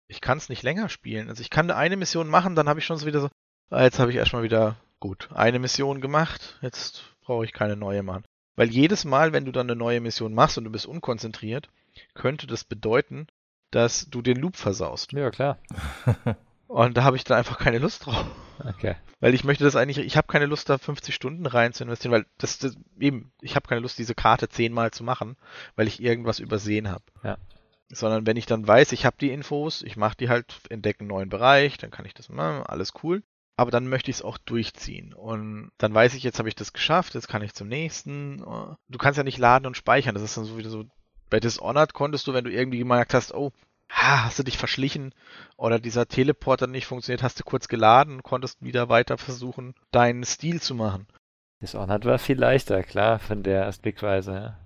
Ich 0.08 0.20
kann 0.20 0.38
es 0.38 0.48
nicht 0.48 0.62
länger 0.62 0.88
spielen. 0.88 1.28
Also 1.28 1.40
ich 1.40 1.50
kann 1.50 1.70
eine 1.70 1.96
Mission 1.96 2.28
machen, 2.28 2.54
dann 2.54 2.68
habe 2.68 2.78
ich 2.78 2.86
schon 2.86 2.98
so 2.98 3.06
wieder 3.06 3.20
so, 3.20 3.28
ah, 3.70 3.82
jetzt 3.82 3.98
habe 3.98 4.10
ich 4.10 4.16
erstmal 4.16 4.44
wieder, 4.44 4.76
gut, 5.00 5.28
eine 5.34 5.58
Mission 5.58 6.00
gemacht, 6.00 6.58
jetzt 6.62 7.16
brauche 7.22 7.44
ich 7.44 7.52
keine 7.52 7.74
neue 7.74 8.04
machen. 8.04 8.24
Weil 8.54 8.70
jedes 8.70 9.04
Mal, 9.04 9.32
wenn 9.32 9.44
du 9.44 9.52
dann 9.52 9.68
eine 9.68 9.76
neue 9.76 10.00
Mission 10.00 10.32
machst 10.32 10.58
und 10.58 10.64
du 10.64 10.70
bist 10.70 10.86
unkonzentriert, 10.86 11.68
könnte 12.14 12.46
das 12.46 12.64
bedeuten, 12.64 13.26
dass 13.76 14.08
du 14.08 14.22
den 14.22 14.38
Loop 14.38 14.56
versaust. 14.56 15.12
Ja, 15.12 15.30
klar. 15.30 15.58
Und 16.66 16.96
da 16.96 17.04
habe 17.04 17.16
ich 17.16 17.24
dann 17.24 17.36
einfach 17.36 17.58
keine 17.58 17.78
Lust 17.78 18.06
drauf. 18.06 18.24
Okay. 18.64 18.96
Weil 19.20 19.34
ich 19.34 19.44
möchte 19.44 19.64
das 19.64 19.76
eigentlich, 19.76 19.98
ich 19.98 20.16
habe 20.16 20.26
keine 20.26 20.46
Lust, 20.46 20.68
da 20.68 20.78
50 20.78 21.14
Stunden 21.14 21.44
rein 21.44 21.74
zu 21.74 21.84
investieren, 21.84 22.12
weil 22.12 22.26
das, 22.38 22.58
das 22.58 22.76
eben, 22.98 23.32
ich 23.40 23.54
habe 23.54 23.68
keine 23.68 23.82
Lust, 23.82 23.98
diese 23.98 24.14
Karte 24.14 24.48
zehnmal 24.48 24.92
zu 24.92 25.04
machen, 25.04 25.36
weil 25.74 25.86
ich 25.86 26.02
irgendwas 26.02 26.38
übersehen 26.38 26.90
habe. 26.90 27.04
Ja. 27.22 27.36
Sondern 27.88 28.26
wenn 28.26 28.36
ich 28.36 28.46
dann 28.46 28.66
weiß, 28.66 28.92
ich 28.92 29.04
habe 29.04 29.16
die 29.20 29.30
Infos, 29.30 29.82
ich 29.82 29.96
mache 29.96 30.16
die 30.16 30.28
halt, 30.28 30.54
entdecke 30.70 31.00
einen 31.00 31.08
neuen 31.08 31.28
Bereich, 31.28 31.76
dann 31.76 31.90
kann 31.90 32.06
ich 32.06 32.14
das 32.14 32.30
machen, 32.30 32.64
alles 32.66 32.94
cool. 33.02 33.22
Aber 33.56 33.70
dann 33.70 33.88
möchte 33.88 34.10
ich 34.10 34.18
es 34.18 34.22
auch 34.22 34.38
durchziehen. 34.38 35.12
Und 35.14 35.70
dann 35.78 35.94
weiß 35.94 36.14
ich, 36.14 36.22
jetzt 36.22 36.38
habe 36.38 36.48
ich 36.48 36.54
das 36.54 36.72
geschafft, 36.72 37.14
jetzt 37.14 37.28
kann 37.28 37.42
ich 37.42 37.54
zum 37.54 37.68
nächsten. 37.68 38.38
Du 38.88 38.98
kannst 38.98 39.16
ja 39.16 39.22
nicht 39.22 39.38
laden 39.38 39.66
und 39.66 39.76
speichern. 39.76 40.14
Das 40.14 40.24
ist 40.24 40.36
dann 40.36 40.44
so 40.44 40.58
wieder 40.58 40.70
so. 40.70 40.84
Bei 41.30 41.40
Dishonored 41.40 41.92
konntest 41.92 42.26
du, 42.26 42.34
wenn 42.34 42.44
du 42.44 42.50
irgendwie 42.50 42.78
gemerkt 42.78 43.14
hast, 43.14 43.34
oh, 43.34 43.52
hast 43.88 44.38
du 44.38 44.42
dich 44.42 44.58
verschlichen 44.58 45.14
oder 45.56 45.78
dieser 45.78 46.06
Teleporter 46.06 46.66
nicht 46.66 46.86
funktioniert, 46.86 47.22
hast 47.22 47.38
du 47.38 47.44
kurz 47.44 47.68
geladen, 47.68 48.22
konntest 48.22 48.62
wieder 48.62 48.88
weiter 48.88 49.18
versuchen, 49.18 49.74
deinen 49.90 50.24
Stil 50.24 50.60
zu 50.60 50.74
machen. 50.74 51.06
Dishonored 51.62 52.04
war 52.04 52.18
viel 52.18 52.38
leichter, 52.38 52.82
klar, 52.82 53.18
von 53.18 53.42
der 53.42 53.72
Blickweise, 53.80 54.32
ja. 54.32 54.58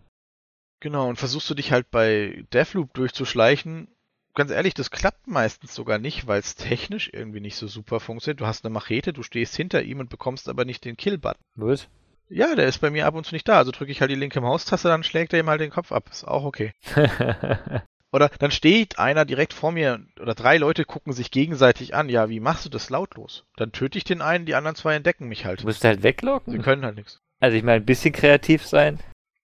Genau, 0.80 1.08
und 1.08 1.16
versuchst 1.16 1.48
du 1.50 1.54
dich 1.54 1.72
halt 1.72 1.90
bei 1.90 2.44
Deathloop 2.52 2.94
durchzuschleichen, 2.94 3.88
ganz 4.34 4.50
ehrlich, 4.50 4.74
das 4.74 4.90
klappt 4.90 5.26
meistens 5.26 5.74
sogar 5.74 5.98
nicht, 5.98 6.26
weil 6.26 6.40
es 6.40 6.54
technisch 6.56 7.10
irgendwie 7.12 7.40
nicht 7.40 7.56
so 7.56 7.66
super 7.66 8.00
funktioniert. 8.00 8.40
Du 8.40 8.46
hast 8.46 8.64
eine 8.64 8.72
Machete, 8.72 9.12
du 9.12 9.22
stehst 9.22 9.54
hinter 9.56 9.82
ihm 9.82 10.00
und 10.00 10.08
bekommst 10.08 10.48
aber 10.48 10.64
nicht 10.64 10.84
den 10.84 10.96
Kill-Button. 10.96 11.42
Was? 11.56 11.88
Ja, 12.30 12.54
der 12.54 12.66
ist 12.66 12.78
bei 12.78 12.90
mir 12.90 13.06
ab 13.06 13.14
und 13.14 13.26
zu 13.26 13.34
nicht 13.34 13.48
da. 13.48 13.58
Also 13.58 13.72
drücke 13.72 13.90
ich 13.90 14.00
halt 14.00 14.10
die 14.10 14.16
linke 14.16 14.40
Maustaste, 14.40 14.88
dann 14.88 15.02
schlägt 15.02 15.32
er 15.32 15.40
ihm 15.40 15.50
halt 15.50 15.60
den 15.60 15.70
Kopf 15.70 15.90
ab. 15.92 16.08
Ist 16.10 16.26
auch 16.26 16.44
okay. 16.44 16.72
Oder 18.12 18.30
dann 18.38 18.50
steht 18.50 18.98
einer 18.98 19.24
direkt 19.24 19.52
vor 19.52 19.70
mir 19.70 20.00
oder 20.20 20.34
drei 20.34 20.56
Leute 20.56 20.84
gucken 20.84 21.12
sich 21.12 21.30
gegenseitig 21.30 21.94
an. 21.94 22.08
Ja, 22.08 22.28
wie 22.28 22.40
machst 22.40 22.64
du 22.64 22.68
das 22.68 22.90
lautlos? 22.90 23.44
Dann 23.56 23.70
töte 23.70 23.98
ich 23.98 24.04
den 24.04 24.20
einen, 24.20 24.46
die 24.46 24.56
anderen 24.56 24.74
zwei 24.74 24.96
entdecken 24.96 25.28
mich 25.28 25.44
halt. 25.44 25.62
Du 25.62 25.66
musst 25.66 25.84
halt 25.84 26.02
weglocken. 26.02 26.52
Sie 26.52 26.58
können 26.58 26.84
halt 26.84 26.96
nichts. 26.96 27.20
Also 27.38 27.56
ich 27.56 27.62
meine, 27.62 27.76
ein 27.76 27.86
bisschen 27.86 28.12
kreativ 28.12 28.66
sein. 28.66 28.98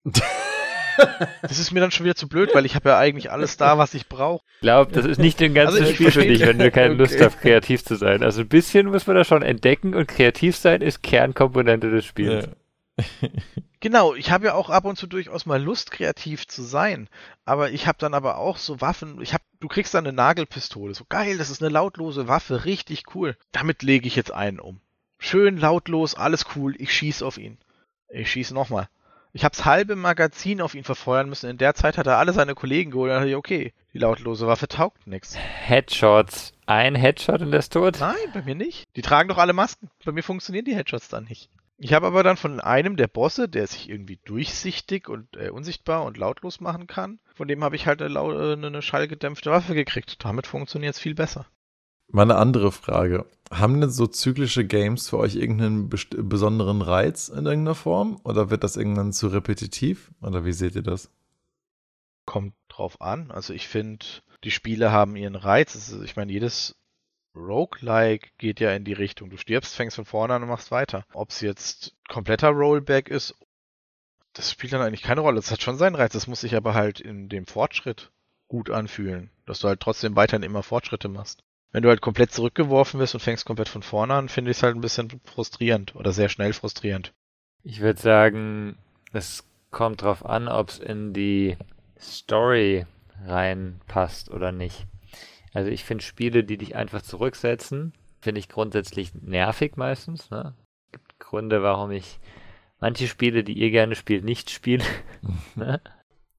Das 1.43 1.59
ist 1.59 1.73
mir 1.73 1.81
dann 1.81 1.91
schon 1.91 2.05
wieder 2.05 2.15
zu 2.15 2.27
blöd, 2.27 2.55
weil 2.55 2.65
ich 2.65 2.75
habe 2.75 2.89
ja 2.89 2.99
eigentlich 2.99 3.31
alles 3.31 3.59
da, 3.59 3.77
was 3.77 3.93
ich 3.93 4.09
brauche. 4.09 4.43
Ich 4.55 4.61
glaube, 4.63 4.93
das 4.93 5.05
ist 5.05 5.19
nicht 5.19 5.43
ein 5.43 5.53
ganzes 5.53 5.81
also 5.81 5.93
Spiel 5.93 6.11
für 6.11 6.25
dich, 6.25 6.41
wenn 6.41 6.59
du 6.59 6.71
keine 6.71 6.87
okay. 6.95 7.03
Lust 7.03 7.21
hast, 7.21 7.43
kreativ 7.43 7.85
zu 7.85 7.97
sein. 7.97 8.23
Also 8.23 8.41
ein 8.41 8.49
bisschen 8.49 8.87
muss 8.87 9.07
man 9.07 9.15
da 9.15 9.25
schon 9.25 9.43
entdecken 9.43 9.95
und 9.95 10.09
kreativ 10.09 10.57
sein 10.57 10.81
ist 10.81 11.03
Kernkomponente 11.03 11.91
des 11.91 12.07
Spiels. 12.07 12.47
Ja. 12.47 12.53
Genau, 13.81 14.15
ich 14.15 14.31
habe 14.31 14.47
ja 14.47 14.55
auch 14.55 14.71
ab 14.71 14.85
und 14.85 14.97
zu 14.97 15.07
durchaus 15.07 15.45
mal 15.47 15.63
Lust, 15.63 15.91
kreativ 15.91 16.49
zu 16.49 16.63
sein. 16.63 17.09
Aber 17.45 17.71
ich 17.71 17.87
habe 17.87 17.99
dann 17.99 18.15
aber 18.15 18.39
auch 18.39 18.57
so 18.57 18.81
Waffen. 18.81 19.21
Ich 19.21 19.35
habe, 19.35 19.45
du 19.61 19.69
kriegst 19.69 19.95
dann 19.95 20.07
eine 20.07 20.17
Nagelpistole. 20.17 20.95
So 20.95 21.05
geil, 21.09 21.39
das 21.39 21.51
ist 21.51 21.63
eine 21.63 21.71
lautlose 21.71 22.27
Waffe, 22.27 22.65
richtig 22.65 23.15
cool. 23.15 23.37
Damit 23.53 23.83
lege 23.83 24.09
ich 24.09 24.17
jetzt 24.17 24.33
einen 24.33 24.61
um. 24.61 24.81
Schön 25.19 25.59
lautlos, 25.59 26.15
alles 26.15 26.47
cool. 26.57 26.75
Ich 26.79 26.93
schieß 26.93 27.23
auf 27.23 27.39
ihn. 27.39 27.59
Ich 28.09 28.31
schieß 28.31 28.51
nochmal. 28.53 28.89
Ich 29.33 29.45
hab's 29.45 29.67
halbe 29.67 29.95
Magazin 29.95 30.63
auf 30.63 30.75
ihn 30.75 30.85
verfeuern 30.85 31.29
müssen. 31.29 31.51
In 31.51 31.59
der 31.59 31.75
Zeit 31.75 31.99
hat 31.99 32.07
er 32.07 32.17
alle 32.17 32.33
seine 32.33 32.55
Kollegen 32.55 32.91
geholt. 32.91 33.11
Dann 33.11 33.19
dachte 33.19 33.31
ich, 33.31 33.37
okay, 33.37 33.75
die 33.93 33.99
lautlose 33.99 34.47
Waffe 34.47 34.69
taugt 34.69 35.07
nichts. 35.07 35.37
Headshots. 35.37 36.55
Ein 36.65 36.95
Headshot 36.95 37.43
und 37.43 37.51
der 37.51 37.61
ist 37.61 37.75
tot? 37.75 37.99
Nein, 38.01 38.17
bei 38.33 38.43
mir 38.43 38.55
nicht. 38.55 38.85
Die 38.97 39.03
tragen 39.03 39.29
doch 39.29 39.39
alle 39.39 39.53
Masken. 39.53 39.91
Bei 40.05 40.13
mir 40.13 40.23
funktionieren 40.23 40.65
die 40.65 40.75
Headshots 40.75 41.09
dann 41.09 41.25
nicht. 41.25 41.51
Ich 41.79 41.93
habe 41.93 42.07
aber 42.07 42.23
dann 42.23 42.39
von 42.39 42.59
einem 42.61 42.97
der 42.97 43.07
Bosse, 43.07 43.49
der 43.49 43.67
sich 43.67 43.91
irgendwie 43.91 44.19
durchsichtig 44.25 45.09
und 45.09 45.37
äh, 45.37 45.51
unsichtbar 45.51 46.05
und 46.05 46.17
lautlos 46.17 46.61
machen 46.61 46.87
kann, 46.87 47.19
von 47.35 47.49
dem 47.49 47.63
habe 47.63 47.77
ich 47.77 47.87
halt 47.87 48.01
eine, 48.01 48.19
äh, 48.19 48.53
eine 48.53 48.81
schallgedämpfte 48.81 49.51
Waffe 49.51 49.75
gekriegt. 49.75 50.25
Damit 50.25 50.47
funktioniert 50.47 50.95
es 50.95 51.01
viel 51.01 51.15
besser. 51.15 51.47
Mal 52.09 52.23
eine 52.23 52.37
andere 52.37 52.73
Frage. 52.73 53.27
Haben 53.51 53.81
denn 53.81 53.91
so 53.91 54.07
zyklische 54.07 54.65
Games 54.65 55.11
für 55.11 55.19
euch 55.19 55.37
irgendeinen 55.37 55.91
besonderen 55.91 56.81
Reiz 56.81 57.29
in 57.29 57.47
irgendeiner 57.47 57.75
Form? 57.75 58.21
Oder 58.25 58.49
wird 58.49 58.65
das 58.65 58.77
irgendwann 58.77 59.13
zu 59.13 59.29
repetitiv? 59.29 60.13
Oder 60.23 60.45
wie 60.45 60.53
seht 60.53 60.77
ihr 60.77 60.83
das? 60.83 61.11
Kommt 62.25 62.55
drauf 62.69 63.01
an. 63.01 63.31
Also 63.31 63.53
ich 63.53 63.69
finde, 63.69 64.07
die 64.45 64.51
Spiele 64.51 64.93
haben 64.93 65.17
ihren 65.17 65.37
Reiz. 65.37 65.75
Ist, 65.75 65.93
ich 66.03 66.17
meine, 66.17 66.33
jedes 66.33 66.77
Roguelike 67.37 68.31
geht 68.39 68.61
ja 68.61 68.73
in 68.73 68.85
die 68.85 68.93
Richtung. 68.93 69.31
Du 69.31 69.37
stirbst, 69.37 69.75
fängst 69.75 69.97
von 69.97 70.05
vorne 70.05 70.35
an 70.35 70.43
und 70.43 70.49
machst 70.49 70.71
weiter. 70.71 71.05
Ob 71.13 71.31
es 71.31 71.41
jetzt 71.41 71.95
kompletter 72.09 72.49
Rollback 72.49 73.09
ist, 73.09 73.35
das 74.33 74.51
spielt 74.51 74.73
dann 74.73 74.83
eigentlich 74.83 75.03
keine 75.03 75.21
Rolle. 75.21 75.37
Das 75.37 75.51
hat 75.51 75.63
schon 75.63 75.79
seinen 75.79 75.95
Reiz. 75.95 76.13
Das 76.13 76.27
muss 76.27 76.41
sich 76.41 76.57
aber 76.57 76.75
halt 76.75 77.01
in 77.01 77.29
dem 77.29 77.47
Fortschritt 77.47 78.11
gut 78.49 78.71
anfühlen. 78.71 79.31
Dass 79.45 79.61
du 79.61 79.69
halt 79.69 79.81
trotzdem 79.81 80.17
weiterhin 80.17 80.43
immer 80.43 80.63
Fortschritte 80.63 81.09
machst 81.09 81.43
wenn 81.77 81.83
du 81.83 81.91
halt 81.91 82.01
komplett 82.01 82.33
zurückgeworfen 82.33 82.99
wirst 83.01 83.13
und 83.13 83.21
fängst 83.21 83.45
komplett 83.45 83.69
von 83.69 83.83
vorne 83.83 84.15
an, 84.15 84.31
finde 84.31 84.51
ich 84.51 84.57
es 84.57 84.63
halt 84.63 84.75
ein 84.75 84.81
bisschen 84.81 85.21
frustrierend 85.25 85.95
oder 85.95 86.11
sehr 86.13 86.31
schnell 86.31 86.55
frustrierend. 86.55 87.13
Ich 87.63 87.81
würde 87.81 88.01
sagen, 88.01 88.79
es 89.13 89.45
kommt 89.71 90.01
drauf 90.01 90.25
an, 90.25 90.49
ob 90.49 90.71
es 90.71 90.79
in 90.79 91.13
die 91.13 91.59
Story 92.01 92.87
reinpasst 93.27 94.31
oder 94.31 94.53
nicht. 94.53 94.87
Also 95.57 95.71
ich 95.71 95.85
finde 95.85 96.05
Spiele, 96.05 96.45
die 96.45 96.59
dich 96.59 96.77
einfach 96.77 97.01
zurücksetzen, 97.01 97.95
finde 98.21 98.41
ich 98.41 98.51
grundsätzlich 98.51 99.15
nervig 99.15 99.79
meistens. 99.79 100.31
Ne? 100.31 100.53
Es 100.85 100.93
gibt 100.93 101.19
Gründe, 101.19 101.63
warum 101.63 101.93
ich 101.93 102.21
manche 102.79 103.07
Spiele, 103.07 103.43
die 103.43 103.55
ihr 103.55 103.71
gerne 103.71 103.95
spielt, 103.95 104.23
nicht 104.23 104.51
spiele. 104.51 104.85
ne? 105.55 105.81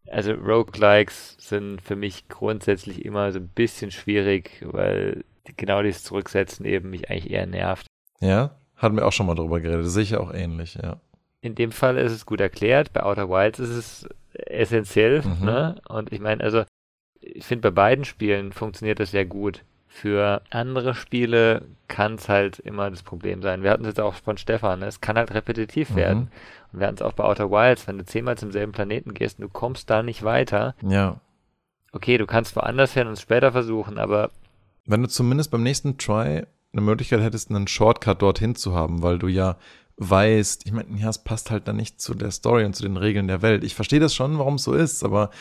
Also 0.07 0.33
Roguelikes 0.33 1.35
sind 1.39 1.81
für 1.81 1.95
mich 1.95 2.29
grundsätzlich 2.29 3.05
immer 3.05 3.31
so 3.31 3.39
ein 3.39 3.47
bisschen 3.47 3.89
schwierig, 3.89 4.63
weil 4.63 5.25
genau 5.55 5.81
dieses 5.81 6.03
Zurücksetzen 6.03 6.63
eben 6.67 6.91
mich 6.91 7.09
eigentlich 7.09 7.31
eher 7.31 7.47
nervt. 7.47 7.87
Ja, 8.19 8.51
hatten 8.75 8.97
wir 8.97 9.07
auch 9.07 9.13
schon 9.13 9.25
mal 9.25 9.33
drüber 9.33 9.61
geredet. 9.61 10.11
Ja 10.11 10.19
auch 10.19 10.31
ähnlich, 10.31 10.75
ja. 10.75 11.01
In 11.41 11.55
dem 11.55 11.71
Fall 11.71 11.97
ist 11.97 12.11
es 12.11 12.27
gut 12.27 12.39
erklärt. 12.39 12.93
Bei 12.93 13.01
Outer 13.01 13.29
Wilds 13.29 13.57
ist 13.57 13.71
es 13.71 14.09
essentiell. 14.31 15.23
Mhm. 15.23 15.43
Ne? 15.43 15.81
Und 15.89 16.11
ich 16.11 16.19
meine, 16.19 16.43
also 16.43 16.65
ich 17.21 17.45
finde, 17.45 17.71
bei 17.71 17.75
beiden 17.75 18.05
Spielen 18.05 18.51
funktioniert 18.51 18.99
das 18.99 19.11
sehr 19.11 19.25
gut. 19.25 19.63
Für 19.87 20.41
andere 20.49 20.93
Spiele 20.93 21.63
kann 21.87 22.15
es 22.15 22.29
halt 22.29 22.59
immer 22.59 22.89
das 22.89 23.03
Problem 23.03 23.41
sein. 23.41 23.63
Wir 23.63 23.71
hatten 23.71 23.83
es 23.83 23.89
jetzt 23.89 23.99
auch 23.99 24.13
von 24.13 24.37
Stefan, 24.37 24.79
ne? 24.79 24.85
es 24.85 25.01
kann 25.01 25.17
halt 25.17 25.33
repetitiv 25.33 25.91
mhm. 25.91 25.95
werden. 25.95 26.31
Und 26.71 26.79
wir 26.79 26.87
hatten 26.87 26.97
es 26.97 27.01
auch 27.01 27.13
bei 27.13 27.23
Outer 27.23 27.49
Wilds, 27.49 27.87
wenn 27.87 27.97
du 27.97 28.05
zehnmal 28.05 28.37
zum 28.37 28.51
selben 28.51 28.73
Planeten 28.73 29.13
gehst 29.13 29.39
und 29.39 29.43
du 29.43 29.49
kommst 29.49 29.89
da 29.89 30.03
nicht 30.03 30.23
weiter. 30.23 30.75
Ja. 30.81 31.19
Okay, 31.93 32.17
du 32.17 32.27
kannst 32.27 32.55
woanders 32.55 32.93
hin 32.93 33.07
und 33.07 33.13
es 33.13 33.21
später 33.21 33.51
versuchen, 33.51 33.97
aber. 33.97 34.31
Wenn 34.85 35.01
du 35.01 35.07
zumindest 35.07 35.51
beim 35.51 35.63
nächsten 35.63 35.97
Try 35.97 36.43
eine 36.73 36.81
Möglichkeit 36.81 37.21
hättest, 37.21 37.49
einen 37.49 37.67
Shortcut 37.67 38.21
dorthin 38.21 38.55
zu 38.55 38.75
haben, 38.75 39.01
weil 39.01 39.17
du 39.17 39.27
ja 39.27 39.57
weißt, 39.97 40.65
ich 40.65 40.71
meine, 40.73 40.95
ja, 40.97 41.09
es 41.09 41.23
passt 41.23 41.49
halt 41.49 41.67
dann 41.67 41.77
nicht 41.77 41.99
zu 41.99 42.13
der 42.13 42.31
Story 42.31 42.65
und 42.65 42.75
zu 42.75 42.83
den 42.83 42.97
Regeln 42.97 43.27
der 43.27 43.41
Welt. 43.41 43.63
Ich 43.63 43.73
verstehe 43.73 43.99
das 43.99 44.13
schon, 44.13 44.37
warum 44.37 44.55
es 44.55 44.63
so 44.63 44.73
ist, 44.73 45.03
aber 45.03 45.31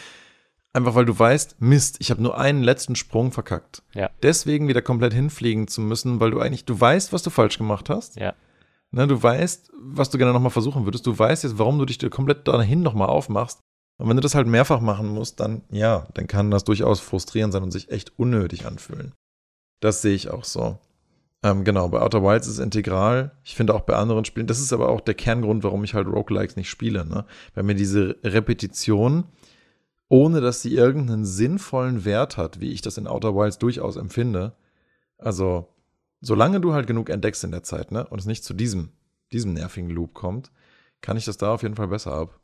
einfach 0.76 0.94
weil 0.94 1.06
du 1.06 1.18
weißt, 1.18 1.60
Mist, 1.60 1.96
ich 2.00 2.10
habe 2.10 2.22
nur 2.22 2.38
einen 2.38 2.62
letzten 2.62 2.96
Sprung 2.96 3.32
verkackt. 3.32 3.82
Ja. 3.94 4.10
Deswegen 4.22 4.68
wieder 4.68 4.82
komplett 4.82 5.14
hinfliegen 5.14 5.68
zu 5.68 5.80
müssen, 5.80 6.20
weil 6.20 6.30
du 6.30 6.40
eigentlich, 6.40 6.64
du 6.64 6.78
weißt, 6.78 7.12
was 7.12 7.22
du 7.22 7.30
falsch 7.30 7.58
gemacht 7.58 7.88
hast. 7.88 8.16
Ja. 8.16 8.34
Ne, 8.92 9.06
du 9.06 9.20
weißt, 9.20 9.72
was 9.78 10.10
du 10.10 10.18
gerne 10.18 10.32
nochmal 10.32 10.50
versuchen 10.50 10.84
würdest. 10.84 11.06
Du 11.06 11.18
weißt 11.18 11.44
jetzt, 11.44 11.58
warum 11.58 11.78
du 11.78 11.84
dich 11.86 11.98
komplett 12.10 12.46
dahin 12.46 12.82
nochmal 12.82 13.08
aufmachst. 13.08 13.60
Und 13.98 14.08
wenn 14.08 14.16
du 14.16 14.22
das 14.22 14.34
halt 14.34 14.46
mehrfach 14.46 14.80
machen 14.80 15.08
musst, 15.08 15.40
dann 15.40 15.62
ja, 15.70 16.06
dann 16.14 16.26
kann 16.26 16.50
das 16.50 16.64
durchaus 16.64 17.00
frustrierend 17.00 17.52
sein 17.52 17.62
und 17.62 17.70
sich 17.70 17.90
echt 17.90 18.12
unnötig 18.18 18.66
anfühlen. 18.66 19.12
Das 19.80 20.02
sehe 20.02 20.14
ich 20.14 20.30
auch 20.30 20.44
so. 20.44 20.78
Ähm, 21.42 21.64
genau, 21.64 21.88
bei 21.88 22.00
Outer 22.00 22.22
Wilds 22.22 22.46
ist 22.46 22.54
es 22.54 22.58
integral. 22.58 23.32
Ich 23.44 23.54
finde 23.54 23.74
auch 23.74 23.82
bei 23.82 23.94
anderen 23.94 24.24
Spielen, 24.24 24.46
das 24.46 24.60
ist 24.60 24.72
aber 24.72 24.88
auch 24.88 25.00
der 25.00 25.14
Kerngrund, 25.14 25.64
warum 25.64 25.84
ich 25.84 25.94
halt 25.94 26.06
Roguelikes 26.06 26.56
nicht 26.56 26.68
spiele. 26.68 27.06
Ne? 27.06 27.24
Weil 27.54 27.64
mir 27.64 27.74
diese 27.74 28.16
Repetition, 28.24 29.24
ohne 30.09 30.40
dass 30.40 30.62
sie 30.62 30.74
irgendeinen 30.74 31.24
sinnvollen 31.24 32.04
Wert 32.04 32.36
hat, 32.36 32.61
wie 32.61 32.72
ich 32.72 32.82
das 32.82 32.98
in 32.98 33.07
Outer 33.07 33.34
Wilds 33.34 33.59
durchaus 33.59 33.96
empfinde, 33.96 34.54
also 35.18 35.68
solange 36.20 36.61
du 36.61 36.72
halt 36.72 36.86
genug 36.86 37.11
entdeckst 37.11 37.44
in 37.44 37.50
der 37.50 37.62
Zeit, 37.62 37.92
ne, 37.92 38.07
und 38.07 38.18
es 38.18 38.26
nicht 38.26 38.44
zu 38.44 38.54
diesem, 38.54 38.90
diesem 39.32 39.52
nervigen 39.52 39.90
Loop 39.90 40.14
kommt, 40.14 40.50
kann 41.00 41.16
ich 41.16 41.24
das 41.24 41.36
da 41.36 41.52
auf 41.52 41.62
jeden 41.62 41.76
Fall 41.76 41.88
besser 41.88 42.12
ab. 42.12 42.38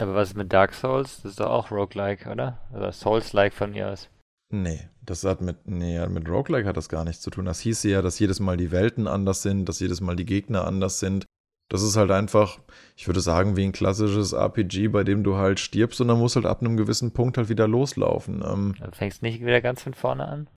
Aber 0.00 0.14
was 0.14 0.30
ist 0.30 0.36
mit 0.36 0.52
Dark 0.52 0.74
Souls? 0.74 1.22
Das 1.22 1.32
ist 1.32 1.40
doch 1.40 1.50
auch 1.50 1.70
Roguelike, 1.70 2.28
oder? 2.28 2.58
Oder 2.72 2.90
Souls-like 2.90 3.54
von 3.54 3.70
mir 3.70 3.90
aus. 3.90 4.08
Nee, 4.50 4.88
das 5.02 5.24
hat 5.24 5.40
mit, 5.40 5.66
nee, 5.66 6.04
mit 6.08 6.28
Roguelike 6.28 6.68
hat 6.68 6.76
das 6.76 6.88
gar 6.88 7.04
nichts 7.04 7.22
zu 7.22 7.30
tun. 7.30 7.44
Das 7.44 7.60
hieß 7.60 7.84
ja, 7.84 8.02
dass 8.02 8.18
jedes 8.18 8.40
Mal 8.40 8.56
die 8.56 8.72
Welten 8.72 9.06
anders 9.06 9.42
sind, 9.42 9.68
dass 9.68 9.80
jedes 9.80 10.00
Mal 10.00 10.16
die 10.16 10.26
Gegner 10.26 10.64
anders 10.64 10.98
sind. 10.98 11.26
Das 11.68 11.82
ist 11.82 11.96
halt 11.96 12.10
einfach, 12.10 12.58
ich 12.96 13.06
würde 13.06 13.20
sagen, 13.20 13.56
wie 13.56 13.64
ein 13.64 13.72
klassisches 13.72 14.32
RPG, 14.32 14.88
bei 14.88 15.02
dem 15.02 15.24
du 15.24 15.36
halt 15.36 15.60
stirbst 15.60 16.00
und 16.00 16.08
dann 16.08 16.18
musst 16.18 16.36
halt 16.36 16.46
ab 16.46 16.60
einem 16.60 16.76
gewissen 16.76 17.12
Punkt 17.12 17.38
halt 17.38 17.48
wieder 17.48 17.66
loslaufen. 17.66 18.44
Ähm, 18.46 18.74
dann 18.78 18.92
fängst 18.92 19.22
nicht 19.22 19.40
wieder 19.40 19.60
ganz 19.60 19.82
von 19.82 19.94
vorne 19.94 20.28
an? 20.28 20.48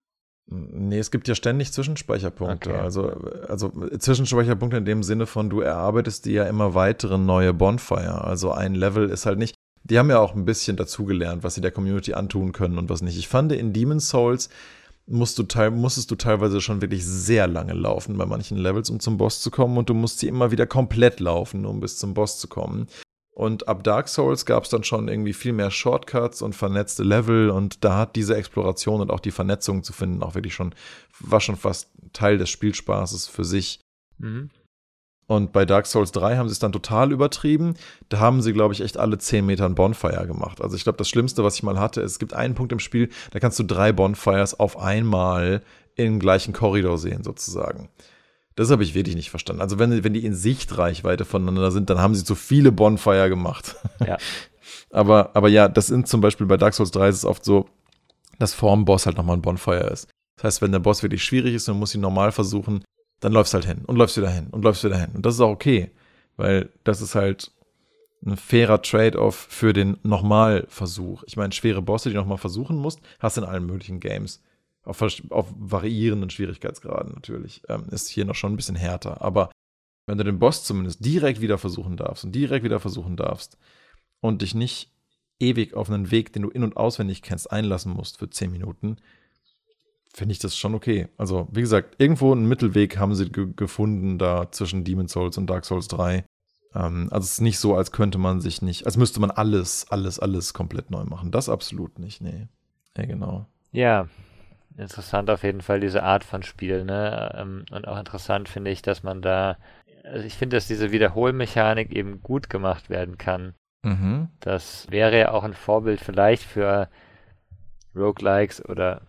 Nee, 0.50 1.00
es 1.00 1.12
gibt 1.12 1.28
ja 1.28 1.36
ständig 1.36 1.74
Zwischenspeicherpunkte. 1.74 2.70
Okay. 2.70 2.80
Also, 2.80 3.10
also 3.48 3.70
Zwischenspeicherpunkte 3.98 4.78
in 4.78 4.86
dem 4.86 5.04
Sinne 5.04 5.26
von, 5.26 5.50
du 5.50 5.60
erarbeitest 5.60 6.26
dir 6.26 6.34
ja 6.34 6.44
immer 6.46 6.74
weitere 6.74 7.18
neue 7.18 7.54
Bonfire. 7.54 8.24
Also 8.24 8.52
ein 8.52 8.74
Level 8.74 9.10
ist 9.10 9.26
halt 9.26 9.40
nicht. 9.40 9.56
Die 9.84 10.00
haben 10.00 10.10
ja 10.10 10.20
auch 10.20 10.36
ein 10.36 10.46
bisschen 10.46 10.78
dazugelernt, 10.78 11.44
was 11.44 11.56
sie 11.56 11.62
der 11.62 11.72
Community 11.72 12.14
antun 12.14 12.54
können 12.54 12.78
und 12.78 12.90
was 12.90 13.02
nicht. 13.02 13.18
Ich 13.18 13.28
fand 13.28 13.52
in 13.52 13.74
Demon's 13.74 14.10
Souls 14.10 14.50
musst 15.08 15.40
du 15.40 15.44
teil, 15.44 15.72
musstest 15.72 16.12
du 16.12 16.16
teilweise 16.16 16.62
schon 16.62 16.82
wirklich 16.82 17.06
sehr 17.06 17.48
lange 17.48 17.74
laufen 17.74 18.18
bei 18.18 18.26
manchen 18.26 18.58
Levels, 18.58 18.90
um 18.90 19.00
zum 19.00 19.18
Boss 19.18 19.42
zu 19.42 19.50
kommen 19.50 19.78
und 19.78 19.90
du 19.90 19.94
musst 19.94 20.20
sie 20.20 20.28
immer 20.28 20.52
wieder 20.52 20.68
komplett 20.68 21.20
laufen, 21.20 21.66
um 21.66 21.80
bis 21.80 21.98
zum 21.98 22.14
Boss 22.14 22.40
zu 22.40 22.48
kommen. 22.48 22.88
Und 23.32 23.68
ab 23.68 23.84
Dark 23.84 24.08
Souls 24.08 24.46
gab 24.46 24.64
es 24.64 24.72
dann 24.72 24.84
schon 24.84 25.08
irgendwie 25.08 25.34
viel 25.34 25.54
mehr 25.54 25.70
Shortcuts 25.70 26.42
und 26.42 26.56
vernetzte 26.56 27.04
Level 27.04 27.52
und 27.52 27.84
da 27.84 28.00
hat 28.00 28.16
diese 28.16 28.36
Exploration 28.36 29.00
und 29.00 29.12
auch 29.12 29.20
die 29.20 29.32
Vernetzung 29.32 29.84
zu 29.84 29.94
finden 29.94 30.24
auch 30.24 30.36
wirklich 30.36 30.56
schon, 30.56 30.74
war 31.20 31.40
schon 31.40 31.56
fast 31.56 31.92
Teil 32.14 32.38
des 32.38 32.50
Spielspaßes 32.50 33.28
für 33.28 33.46
sich. 33.46 33.80
Mhm. 34.18 34.50
Und 35.28 35.52
bei 35.52 35.66
Dark 35.66 35.86
Souls 35.88 36.14
3 36.14 36.38
haben 36.38 36.48
sie 36.48 36.54
es 36.54 36.60
dann 36.60 36.72
total 36.72 37.12
übertrieben. 37.12 37.76
Da 38.08 38.20
haben 38.20 38.42
sie, 38.42 38.54
glaube 38.54 38.74
ich, 38.74 38.82
echt 38.82 38.98
alle 38.98 39.18
10 39.18 39.46
Metern 39.46 39.76
Bonfire 39.76 40.26
gemacht. 40.26 40.62
Also 40.62 40.78
ich 40.78 40.84
glaube, 40.84 40.98
das 40.98 41.10
Schlimmste, 41.10 41.44
was 41.44 41.56
ich 41.56 41.64
mal 41.64 41.78
hatte, 41.80 42.00
ist, 42.00 42.14
es 42.14 42.20
gibt 42.20 42.34
einen 42.34 42.56
Punkt 42.56 42.72
im 42.72 42.80
Spiel, 42.80 43.10
da 43.32 43.40
kannst 43.40 43.60
du 43.60 43.64
drei 43.64 43.92
Bonfires 43.92 44.58
auf 44.58 44.80
einmal 44.80 45.62
im 45.96 46.20
gleichen 46.20 46.54
Korridor 46.54 46.98
sehen, 46.98 47.24
sozusagen. 47.24 47.90
Das 48.56 48.72
habe 48.72 48.84
ich 48.84 48.96
wirklich 48.96 49.16
nicht 49.16 49.30
verstanden. 49.30 49.62
Also 49.62 49.80
wenn, 49.80 50.04
wenn 50.04 50.14
die 50.14 50.26
in 50.26 50.34
Sichtreichweite 50.34 51.26
voneinander 51.26 51.72
sind, 51.72 51.90
dann 51.90 52.00
haben 52.00 52.16
sie 52.16 52.24
zu 52.24 52.34
viele 52.34 52.72
Bonfire 52.72 53.30
gemacht. 53.30 53.76
Ja. 54.06 54.18
aber, 54.92 55.32
aber 55.36 55.50
ja, 55.50 55.68
das 55.68 55.88
sind 55.88 56.08
zum 56.08 56.22
Beispiel 56.22 56.48
bei 56.48 56.58
Dark 56.58 56.74
Souls 56.74 56.92
3 56.92 57.10
ist 57.10 57.18
es 57.18 57.26
oft 57.26 57.44
so, 57.44 57.66
dass 58.40 58.54
vorm 58.54 58.86
Boss 58.86 59.06
halt 59.06 59.18
nochmal 59.18 59.36
ein 59.36 59.42
Bonfire 59.42 59.90
ist. 59.90 60.08
Das 60.38 60.46
heißt, 60.46 60.62
wenn 60.62 60.72
der 60.72 60.80
Boss 60.80 61.04
wirklich 61.04 61.24
schwierig 61.24 61.54
ist 61.54 61.68
und 61.68 61.80
muss 61.80 61.94
ihn 61.94 62.02
normal 62.02 62.32
versuchen, 62.32 62.84
dann 63.20 63.34
läufst 63.34 63.54
halt 63.54 63.66
hin 63.66 63.84
und 63.86 63.96
läufst 63.96 64.18
wieder 64.18 64.30
hin 64.30 64.48
und 64.52 64.64
läufst 64.64 64.84
wieder 64.84 64.98
hin. 64.98 65.12
Und 65.14 65.26
das 65.26 65.36
ist 65.36 65.42
auch 65.42 65.50
okay, 65.50 65.92
weil 66.36 66.70
das 66.84 67.02
ist 67.02 67.16
halt 67.16 67.52
ein 68.26 68.38
fairer 68.38 68.82
Trade-off 68.82 69.36
für 69.36 69.74
den 69.74 69.98
Nochmalversuch. 70.04 71.24
Ich 71.28 71.38
meine, 71.38 71.54
schwere 71.54 71.82
Bosse, 71.82 72.10
die 72.10 72.16
du 72.16 72.22
nochmal 72.22 72.38
versuchen 72.38 72.78
musst, 72.78 73.00
hast 73.20 73.38
du 73.38 73.42
in 73.42 73.48
allen 73.48 73.66
möglichen 73.66 74.00
Games 74.00 74.42
auf, 74.84 75.02
auf 75.02 75.48
variierenden 75.58 76.30
Schwierigkeitsgraden 76.30 77.14
natürlich, 77.14 77.62
ähm, 77.68 77.86
ist 77.92 78.08
hier 78.08 78.26
noch 78.26 78.36
schon 78.36 78.54
ein 78.54 78.56
bisschen 78.56 78.76
härter. 78.76 79.22
Aber 79.22 79.52
wenn 80.06 80.18
du 80.18 80.24
den 80.24 80.40
Boss 80.40 80.64
zumindest 80.64 81.04
direkt 81.04 81.42
wieder 81.42 81.58
versuchen 81.58 81.98
darfst 81.98 82.24
und 82.24 82.34
direkt 82.34 82.64
wieder 82.64 82.80
versuchen 82.80 83.18
darfst 83.18 83.58
und 84.22 84.42
dich 84.42 84.56
nicht 84.56 84.92
ewig 85.40 85.74
auf 85.74 85.90
einen 85.90 86.10
Weg, 86.10 86.34
den 86.34 86.44
du 86.44 86.50
in- 86.50 86.64
und 86.64 86.78
auswendig 86.78 87.22
kennst, 87.22 87.52
einlassen 87.52 87.94
musst 87.94 88.18
für 88.18 88.30
10 88.30 88.52
Minuten, 88.52 88.98
finde 90.18 90.34
ich 90.34 90.40
das 90.40 90.58
schon 90.58 90.74
okay. 90.74 91.08
Also, 91.18 91.48
wie 91.52 91.62
gesagt, 91.62 91.96
irgendwo 92.00 92.32
einen 92.32 92.48
Mittelweg 92.48 92.98
haben 92.98 93.14
sie 93.14 93.32
gefunden 93.32 94.18
da 94.18 94.52
zwischen 94.52 94.84
Demon's 94.84 95.12
Souls 95.12 95.38
und 95.38 95.48
Dark 95.48 95.64
Souls 95.64 95.88
3. 95.88 96.26
Ähm, 96.74 97.08
also, 97.12 97.24
es 97.24 97.34
ist 97.34 97.42
nicht 97.42 97.60
so, 97.60 97.76
als 97.76 97.92
könnte 97.92 98.18
man 98.18 98.42
sich 98.42 98.64
nicht, 98.64 98.88
als 98.88 98.98
müsste 98.98 99.20
man 99.20 99.30
alles, 99.30 99.86
alles, 99.92 100.20
alles 100.20 100.56
komplett 100.56 100.90
neu 100.90 101.04
machen. 101.04 101.32
Das 101.32 101.50
absolut 101.50 102.00
nicht, 102.00 102.22
nee. 102.22 102.48
Ja, 102.98 103.06
genau. 103.06 103.46
Ja, 103.72 104.08
interessant 104.76 105.30
auf 105.30 105.44
jeden 105.44 105.62
Fall 105.62 105.80
diese 105.80 106.02
Art 106.02 106.24
von 106.24 106.42
Spiel, 106.42 106.84
ne? 106.84 107.36
Ähm, 107.38 107.66
und 107.70 107.88
auch 107.88 108.00
interessant 108.00 108.50
finde 108.50 108.72
ich, 108.72 108.82
dass 108.82 109.04
man 109.04 109.22
da, 109.22 109.58
also 110.04 110.26
ich 110.26 110.34
finde, 110.34 110.58
dass 110.58 110.68
diese 110.68 110.92
Wiederholmechanik 110.92 111.92
eben 111.92 112.24
gut 112.24 112.50
gemacht 112.50 112.90
werden 112.90 113.20
kann. 113.20 113.54
Mhm. 113.84 114.30
Das 114.40 114.90
wäre 114.90 115.20
ja 115.20 115.32
auch 115.32 115.44
ein 115.44 115.54
Vorbild 115.54 116.02
vielleicht 116.02 116.42
für 116.42 116.90
Roguelikes 117.96 118.66
oder 118.66 119.02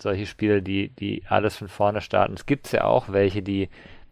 solche 0.00 0.26
Spiele, 0.26 0.62
die, 0.62 0.88
die 0.88 1.24
alles 1.28 1.56
von 1.56 1.68
vorne 1.68 2.00
starten. 2.00 2.34
Es 2.34 2.46
gibt 2.46 2.70
ja 2.72 2.84
auch 2.84 3.10
welche, 3.10 3.42
die 3.42 3.68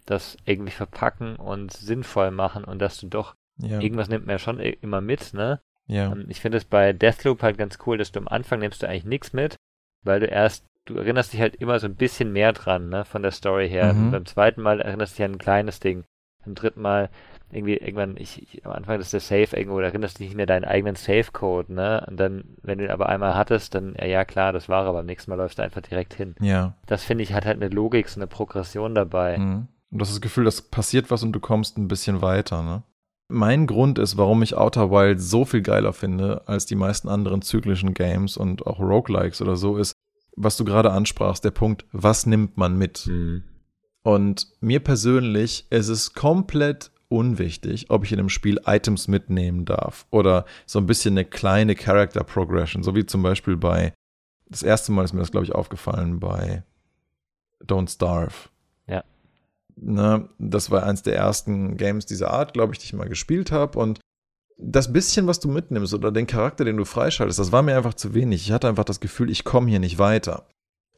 das 0.06 0.36
irgendwie 0.44 0.72
verpacken 0.72 1.36
und 1.36 1.72
sinnvoll 1.72 2.30
machen 2.30 2.64
und 2.64 2.78
dass 2.78 2.98
du 3.00 3.06
doch, 3.06 3.34
ja. 3.58 3.80
irgendwas 3.80 4.08
nimmt 4.08 4.26
man 4.26 4.34
ja 4.34 4.38
schon 4.38 4.60
immer 4.60 5.00
mit, 5.00 5.32
ne? 5.34 5.60
Ja. 5.86 6.12
Ähm, 6.12 6.26
ich 6.28 6.40
finde 6.40 6.58
es 6.58 6.64
bei 6.64 6.92
Deathloop 6.92 7.42
halt 7.42 7.58
ganz 7.58 7.78
cool, 7.86 7.98
dass 7.98 8.12
du 8.12 8.20
am 8.20 8.28
Anfang 8.28 8.60
nimmst 8.60 8.82
du 8.82 8.88
eigentlich 8.88 9.04
nichts 9.04 9.32
mit, 9.32 9.56
weil 10.02 10.20
du 10.20 10.26
erst 10.26 10.64
du 10.84 10.96
erinnerst 10.96 11.32
dich 11.32 11.40
halt 11.40 11.56
immer 11.56 11.78
so 11.78 11.86
ein 11.86 11.96
bisschen 11.96 12.32
mehr 12.32 12.52
dran, 12.52 12.88
ne, 12.88 13.04
von 13.04 13.22
der 13.22 13.30
Story 13.30 13.68
her. 13.68 13.92
Mhm. 13.94 14.10
Beim 14.10 14.26
zweiten 14.26 14.62
Mal 14.62 14.80
erinnerst 14.80 15.14
du 15.14 15.16
dich 15.16 15.24
an 15.24 15.32
ein 15.32 15.38
kleines 15.38 15.80
Ding. 15.80 16.04
Beim 16.44 16.54
dritten 16.54 16.82
Mal 16.82 17.08
irgendwie 17.54 17.76
irgendwann, 17.76 18.16
ich, 18.16 18.42
ich 18.42 18.66
am 18.66 18.72
Anfang 18.72 19.00
ist 19.00 19.12
der 19.12 19.20
Safe 19.20 19.56
irgendwo, 19.56 19.78
da 19.78 19.86
erinnerst 19.86 20.16
du 20.16 20.18
dich 20.18 20.28
nicht 20.28 20.36
mehr 20.36 20.46
deinen 20.46 20.64
eigenen 20.64 20.96
Safe-Code, 20.96 21.72
ne? 21.72 22.04
Und 22.08 22.18
dann, 22.18 22.44
wenn 22.62 22.78
du 22.78 22.84
ihn 22.84 22.90
aber 22.90 23.08
einmal 23.08 23.34
hattest, 23.34 23.74
dann, 23.74 23.94
ja, 23.98 24.06
ja 24.06 24.24
klar, 24.24 24.52
das 24.52 24.68
war 24.68 24.82
aber 24.82 24.94
beim 24.94 25.06
nächsten 25.06 25.30
Mal 25.30 25.36
läufst 25.36 25.58
du 25.58 25.62
einfach 25.62 25.82
direkt 25.82 26.14
hin. 26.14 26.34
Ja. 26.40 26.76
Das 26.86 27.04
finde 27.04 27.22
ich 27.24 27.32
hat 27.32 27.46
halt 27.46 27.62
eine 27.62 27.72
Logik, 27.72 28.08
so 28.08 28.18
eine 28.18 28.26
Progression 28.26 28.94
dabei. 28.94 29.38
Mhm. 29.38 29.68
Und 29.90 30.00
das 30.00 30.08
ist 30.08 30.16
das 30.16 30.22
Gefühl, 30.22 30.44
dass 30.44 30.62
passiert 30.62 31.10
was 31.10 31.22
und 31.22 31.32
du 31.32 31.40
kommst 31.40 31.78
ein 31.78 31.88
bisschen 31.88 32.20
weiter, 32.20 32.62
ne? 32.62 32.82
Mein 33.28 33.66
Grund 33.66 33.98
ist, 33.98 34.18
warum 34.18 34.42
ich 34.42 34.56
Outer 34.56 34.90
Wild 34.90 35.20
so 35.20 35.44
viel 35.44 35.62
geiler 35.62 35.94
finde 35.94 36.42
als 36.46 36.66
die 36.66 36.74
meisten 36.74 37.08
anderen 37.08 37.40
zyklischen 37.40 37.94
Games 37.94 38.36
und 38.36 38.66
auch 38.66 38.80
Roguelikes 38.80 39.40
oder 39.40 39.56
so, 39.56 39.78
ist, 39.78 39.94
was 40.36 40.56
du 40.56 40.64
gerade 40.64 40.90
ansprachst, 40.90 41.44
der 41.44 41.50
Punkt, 41.52 41.86
was 41.92 42.26
nimmt 42.26 42.56
man 42.58 42.76
mit? 42.76 43.06
Mhm. 43.06 43.44
Und 44.02 44.48
mir 44.60 44.80
persönlich 44.80 45.66
ist 45.70 45.88
es 45.88 46.12
komplett 46.12 46.90
unwichtig, 47.14 47.90
ob 47.90 48.04
ich 48.04 48.12
in 48.12 48.18
einem 48.18 48.28
Spiel 48.28 48.60
Items 48.66 49.06
mitnehmen 49.06 49.64
darf 49.64 50.06
oder 50.10 50.44
so 50.66 50.80
ein 50.80 50.86
bisschen 50.86 51.14
eine 51.14 51.24
kleine 51.24 51.76
Character 51.76 52.24
Progression, 52.24 52.82
so 52.82 52.94
wie 52.96 53.06
zum 53.06 53.22
Beispiel 53.22 53.56
bei, 53.56 53.92
das 54.48 54.62
erste 54.62 54.92
Mal 54.92 55.04
ist 55.04 55.12
mir 55.12 55.20
das, 55.20 55.30
glaube 55.30 55.46
ich, 55.46 55.54
aufgefallen 55.54 56.18
bei 56.18 56.64
Don't 57.64 57.88
Starve. 57.88 58.34
Ja. 58.88 59.04
Ne, 59.76 60.28
das 60.38 60.70
war 60.70 60.82
eins 60.82 61.02
der 61.02 61.16
ersten 61.16 61.76
Games 61.76 62.04
dieser 62.04 62.30
Art, 62.30 62.52
glaube 62.52 62.74
ich, 62.74 62.80
die 62.80 62.86
ich 62.86 62.92
mal 62.92 63.08
gespielt 63.08 63.52
habe 63.52 63.78
und 63.78 64.00
das 64.56 64.92
bisschen, 64.92 65.26
was 65.26 65.40
du 65.40 65.48
mitnimmst 65.48 65.94
oder 65.94 66.12
den 66.12 66.26
Charakter, 66.26 66.64
den 66.64 66.76
du 66.76 66.84
freischaltest, 66.84 67.38
das 67.38 67.52
war 67.52 67.62
mir 67.62 67.76
einfach 67.76 67.94
zu 67.94 68.14
wenig. 68.14 68.42
Ich 68.42 68.52
hatte 68.52 68.68
einfach 68.68 68.84
das 68.84 69.00
Gefühl, 69.00 69.30
ich 69.30 69.44
komme 69.44 69.68
hier 69.68 69.80
nicht 69.80 69.98
weiter. 69.98 70.48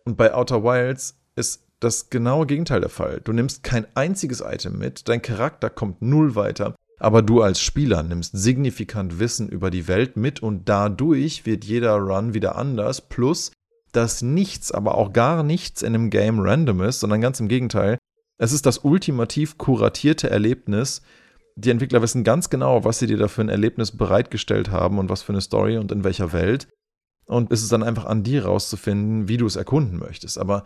Und 0.04 0.16
bei 0.16 0.34
Outer 0.34 0.62
Wilds 0.62 1.18
ist 1.36 1.65
das 1.80 2.10
genaue 2.10 2.46
Gegenteil 2.46 2.80
der 2.80 2.90
Fall. 2.90 3.20
Du 3.22 3.32
nimmst 3.32 3.62
kein 3.62 3.86
einziges 3.94 4.40
Item 4.40 4.78
mit, 4.78 5.08
dein 5.08 5.22
Charakter 5.22 5.70
kommt 5.70 6.02
null 6.02 6.34
weiter, 6.34 6.74
aber 6.98 7.22
du 7.22 7.42
als 7.42 7.60
Spieler 7.60 8.02
nimmst 8.02 8.36
signifikant 8.36 9.18
Wissen 9.18 9.48
über 9.48 9.70
die 9.70 9.86
Welt 9.88 10.16
mit 10.16 10.42
und 10.42 10.68
dadurch 10.68 11.44
wird 11.44 11.64
jeder 11.64 11.96
Run 11.96 12.34
wieder 12.34 12.56
anders, 12.56 13.00
plus 13.02 13.52
dass 13.92 14.22
nichts, 14.22 14.72
aber 14.72 14.96
auch 14.96 15.12
gar 15.12 15.42
nichts 15.42 15.82
in 15.82 15.94
einem 15.94 16.10
Game 16.10 16.40
random 16.40 16.82
ist, 16.82 17.00
sondern 17.00 17.20
ganz 17.20 17.40
im 17.40 17.48
Gegenteil. 17.48 17.98
Es 18.38 18.52
ist 18.52 18.66
das 18.66 18.78
ultimativ 18.78 19.56
kuratierte 19.56 20.28
Erlebnis, 20.28 21.02
die 21.56 21.70
Entwickler 21.70 22.02
wissen 22.02 22.22
ganz 22.22 22.50
genau, 22.50 22.84
was 22.84 22.98
sie 22.98 23.06
dir 23.06 23.16
da 23.16 23.28
für 23.28 23.40
ein 23.40 23.48
Erlebnis 23.48 23.96
bereitgestellt 23.96 24.70
haben 24.70 24.98
und 24.98 25.08
was 25.08 25.22
für 25.22 25.32
eine 25.32 25.40
Story 25.40 25.78
und 25.78 25.90
in 25.90 26.04
welcher 26.04 26.32
Welt. 26.32 26.68
Und 27.24 27.50
es 27.50 27.62
ist 27.62 27.72
dann 27.72 27.82
einfach 27.82 28.04
an 28.04 28.22
dir 28.22 28.44
rauszufinden, 28.44 29.26
wie 29.28 29.38
du 29.38 29.46
es 29.46 29.56
erkunden 29.56 29.98
möchtest. 29.98 30.38
Aber 30.38 30.64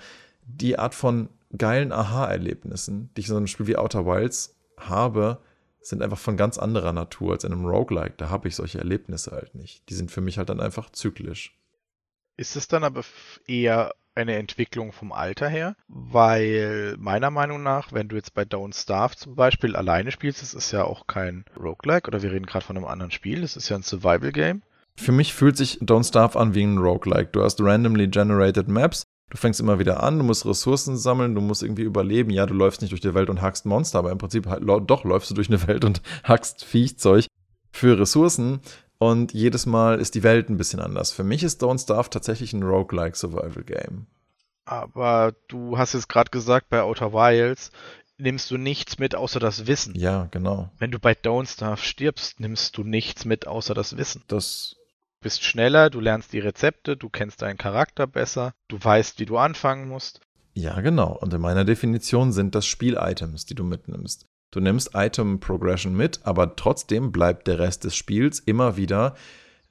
die 0.57 0.79
Art 0.79 0.95
von 0.95 1.29
geilen 1.57 1.93
Aha-Erlebnissen, 1.93 3.11
die 3.17 3.21
ich 3.21 3.27
in 3.27 3.33
so 3.33 3.37
einem 3.37 3.47
Spiel 3.47 3.67
wie 3.67 3.77
Outer 3.77 4.07
Wilds 4.07 4.57
habe, 4.79 5.41
sind 5.81 6.03
einfach 6.03 6.19
von 6.19 6.37
ganz 6.37 6.59
anderer 6.59 6.93
Natur 6.93 7.33
als 7.33 7.45
in 7.45 7.53
einem 7.53 7.67
Roguelike. 7.67 8.15
Da 8.17 8.31
habe 8.31 8.49
ich 8.49 8.57
solche 8.57 8.79
Erlebnisse 8.79 9.33
halt 9.33 9.55
nicht. 9.55 9.89
Die 9.89 9.95
sind 9.95 10.11
für 10.11 10.21
mich 10.21 10.39
halt 10.39 10.49
dann 10.49 10.61
einfach 10.61 10.91
zyklisch. 10.91 11.57
Ist 12.37 12.57
es 12.57 12.69
dann 12.69 12.85
aber 12.85 13.03
eher 13.47 13.93
eine 14.15 14.37
Entwicklung 14.37 14.93
vom 14.93 15.13
Alter 15.13 15.49
her, 15.49 15.77
weil 15.89 16.97
meiner 16.99 17.31
Meinung 17.31 17.63
nach, 17.63 17.93
wenn 17.93 18.09
du 18.09 18.17
jetzt 18.17 18.35
bei 18.35 18.43
Don't 18.43 18.75
Starve 18.75 19.17
zum 19.17 19.35
Beispiel 19.35 19.77
alleine 19.77 20.11
spielst, 20.11 20.43
das 20.43 20.55
ist 20.55 20.73
ja 20.73 20.85
auch 20.85 21.07
kein 21.07 21.45
Roguelike 21.59 22.09
oder 22.09 22.23
wir 22.23 22.33
reden 22.33 22.47
gerade 22.47 22.65
von 22.65 22.77
einem 22.77 22.87
anderen 22.87 23.13
Spiel, 23.13 23.41
das 23.43 23.57
ist 23.57 23.69
ja 23.69 23.77
ein 23.77 23.83
Survival 23.83 24.33
Game. 24.33 24.63
Für 24.97 25.13
mich 25.13 25.33
fühlt 25.33 25.57
sich 25.57 25.79
Don't 25.79 26.07
Starve 26.07 26.39
an 26.39 26.55
wie 26.55 26.63
ein 26.63 26.79
Roguelike. 26.79 27.31
Du 27.33 27.43
hast 27.43 27.61
randomly 27.61 28.09
generated 28.09 28.69
Maps, 28.69 29.05
du 29.31 29.37
fängst 29.37 29.61
immer 29.61 29.79
wieder 29.79 30.03
an, 30.03 30.19
du 30.19 30.25
musst 30.25 30.45
Ressourcen 30.45 30.97
sammeln, 30.97 31.35
du 31.35 31.41
musst 31.41 31.63
irgendwie 31.63 31.83
überleben. 31.83 32.31
Ja, 32.31 32.47
du 32.47 32.55
läufst 32.55 32.83
nicht 32.83 32.91
durch 32.91 33.01
die 33.01 33.15
Welt 33.15 33.31
und 33.31 33.41
hackst 33.41 33.65
Monster, 33.65 33.99
aber 34.01 34.11
im 34.11 34.19
Prinzip 34.19 34.47
halt, 34.47 34.63
doch 34.67 35.05
läufst 35.05 35.31
du 35.31 35.35
durch 35.35 35.49
eine 35.49 35.67
Welt 35.67 35.85
und 35.85 36.03
hackst 36.25 36.65
Viechzeug 36.65 37.27
für 37.73 37.99
Ressourcen. 37.99 38.61
Und 38.99 39.33
jedes 39.33 39.65
Mal 39.65 39.99
ist 39.99 40.15
die 40.15 40.23
Welt 40.23 40.51
ein 40.51 40.59
bisschen 40.59 40.81
anders. 40.81 41.11
Für 41.11 41.25
mich 41.25 41.43
ist 41.43 41.63
Don't 41.63 41.83
Starve 41.83 42.11
tatsächlich 42.11 42.53
ein 42.53 42.63
Roguelike 42.63 43.17
Survival 43.17 43.65
Game. 43.65 44.07
Aber 44.67 45.35
du 45.49 45.79
hast 45.79 45.95
jetzt 45.95 46.09
gerade 46.09 46.31
gesagt, 46.31 46.69
bei 46.69 46.83
Outer 46.83 47.13
Wilds 47.15 47.71
nimmst 48.19 48.51
du 48.51 48.59
nichts 48.59 48.99
mit 48.99 49.15
außer 49.15 49.41
das 49.41 49.67
Wissen. 49.67 49.95
Ja, 49.97 50.29
genau. 50.31 50.71
Wenn 50.79 50.91
du 50.91 50.99
bei 50.99 51.13
Don't 51.13 51.51
Starve 51.51 51.81
stirbst, 51.81 52.41
nimmst 52.41 52.77
du 52.77 52.85
nichts 52.85 53.25
mit 53.25 53.47
außer 53.47 53.73
das 53.73 53.97
Wissen. 53.97 54.23
Das 54.29 54.77
bist 55.21 55.45
schneller, 55.45 55.91
du 55.91 56.01
lernst 56.01 56.33
die 56.33 56.39
Rezepte, 56.39 56.97
du 56.97 57.09
kennst 57.09 57.43
deinen 57.43 57.59
Charakter 57.59 58.07
besser, 58.07 58.53
du 58.69 58.83
weißt, 58.83 59.21
wie 59.21 59.27
du 59.27 59.39
anfangen 59.39 59.89
musst. 59.89 60.21
Ja, 60.55 60.81
genau. 60.81 61.17
Und 61.21 61.33
in 61.33 61.41
meiner 61.41 61.65
Definition 61.65 62.33
sind 62.33 62.55
das 62.55 62.67
Spiel-Items, 62.67 63.47
die 63.47 63.55
du 63.55 63.65
mitnimmst. 63.65 64.27
Du 64.51 64.61
nimmst 64.61 64.91
Item 64.95 65.39
Progression 65.39 65.95
mit, 65.95 66.21
aber 66.25 66.57
trotzdem 66.57 67.13
bleibt 67.13 67.47
der 67.47 67.61
Rest 67.61 67.85
des 67.85 67.95
Spiels 67.95 68.41
immer 68.41 68.77
wieder 68.77 69.15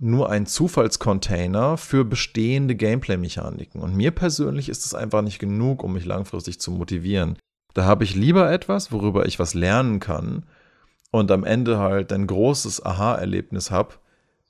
nur 0.02 0.30
ein 0.30 0.46
Zufallscontainer 0.46 1.76
für 1.76 2.06
bestehende 2.06 2.76
Gameplay-Mechaniken. 2.76 3.82
Und 3.82 3.96
mir 3.96 4.12
persönlich 4.12 4.70
ist 4.70 4.86
es 4.86 4.94
einfach 4.94 5.22
nicht 5.22 5.40
genug, 5.40 5.84
um 5.84 5.94
mich 5.94 6.06
langfristig 6.06 6.62
zu 6.62 6.72
motivieren. 6.72 7.38
Da 7.74 7.84
habe 7.84 8.06
ich 8.06 8.16
lieber 8.16 8.50
etwas, 8.50 8.94
worüber 8.94 9.26
ich 9.26 9.40
was 9.40 9.54
lernen 9.54 10.00
kann 10.00 10.46
und 11.12 11.30
am 11.32 11.44
Ende 11.44 11.80
halt 11.80 12.14
ein 12.14 12.28
großes 12.28 12.86
Aha-Erlebnis 12.86 13.72
habe 13.72 13.96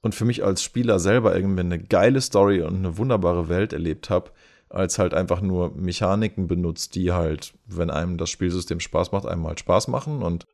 und 0.01 0.15
für 0.15 0.25
mich 0.25 0.43
als 0.43 0.63
Spieler 0.63 0.99
selber 0.99 1.35
irgendwie 1.35 1.61
eine 1.61 1.79
geile 1.79 2.21
Story 2.21 2.61
und 2.61 2.75
eine 2.75 2.97
wunderbare 2.97 3.49
Welt 3.49 3.73
erlebt 3.73 4.09
habe, 4.09 4.31
als 4.69 4.99
halt 4.99 5.13
einfach 5.13 5.41
nur 5.41 5.75
Mechaniken 5.75 6.47
benutzt, 6.47 6.95
die 6.95 7.11
halt, 7.11 7.53
wenn 7.65 7.89
einem 7.89 8.17
das 8.17 8.29
Spielsystem 8.29 8.79
Spaß 8.79 9.11
macht, 9.11 9.25
einem 9.25 9.45
halt 9.47 9.59
Spaß 9.59 9.87
machen. 9.87 10.21
Und 10.21 10.45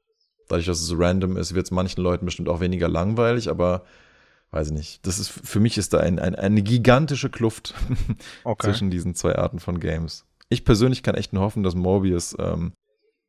dadurch, 0.47 0.65
dass 0.65 0.79
es 0.79 0.87
so 0.87 0.95
random 0.97 1.37
ist, 1.37 1.53
wird 1.53 1.65
es 1.65 1.71
manchen 1.71 2.01
Leuten 2.01 2.25
bestimmt 2.25 2.49
auch 2.49 2.61
weniger 2.61 2.87
langweilig, 2.87 3.49
aber 3.49 3.83
weiß 4.51 4.67
ich 4.67 4.73
nicht. 4.73 5.05
Das 5.05 5.19
ist 5.19 5.29
für 5.29 5.59
mich 5.59 5.77
ist 5.77 5.93
da 5.93 5.99
ein, 5.99 6.17
ein, 6.17 6.35
eine 6.35 6.61
gigantische 6.61 7.29
Kluft 7.29 7.73
okay. 8.45 8.67
zwischen 8.67 8.89
diesen 8.89 9.15
zwei 9.15 9.35
Arten 9.35 9.59
von 9.59 9.79
Games. 9.79 10.25
Ich 10.49 10.63
persönlich 10.63 11.03
kann 11.03 11.15
echt 11.15 11.33
nur 11.33 11.43
hoffen, 11.43 11.63
dass 11.63 11.75
Morbius 11.75 12.35
ähm, 12.39 12.73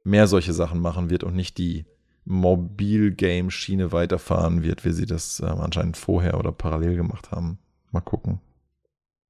mehr 0.05 0.29
solche 0.29 0.53
Sachen 0.53 0.81
machen 0.81 1.11
wird 1.11 1.25
und 1.25 1.35
nicht 1.35 1.59
die 1.59 1.85
Mobil-Game-Schiene 2.27 3.93
weiterfahren 3.93 4.63
wird, 4.63 4.85
wie 4.85 4.93
sie 4.93 5.07
das 5.07 5.41
ähm, 5.41 5.61
anscheinend 5.61 5.97
vorher 5.97 6.39
oder 6.39 6.53
parallel 6.53 6.97
gemacht 6.97 7.31
haben. 7.31 7.59
Mal 7.93 8.01
gucken. 8.01 8.41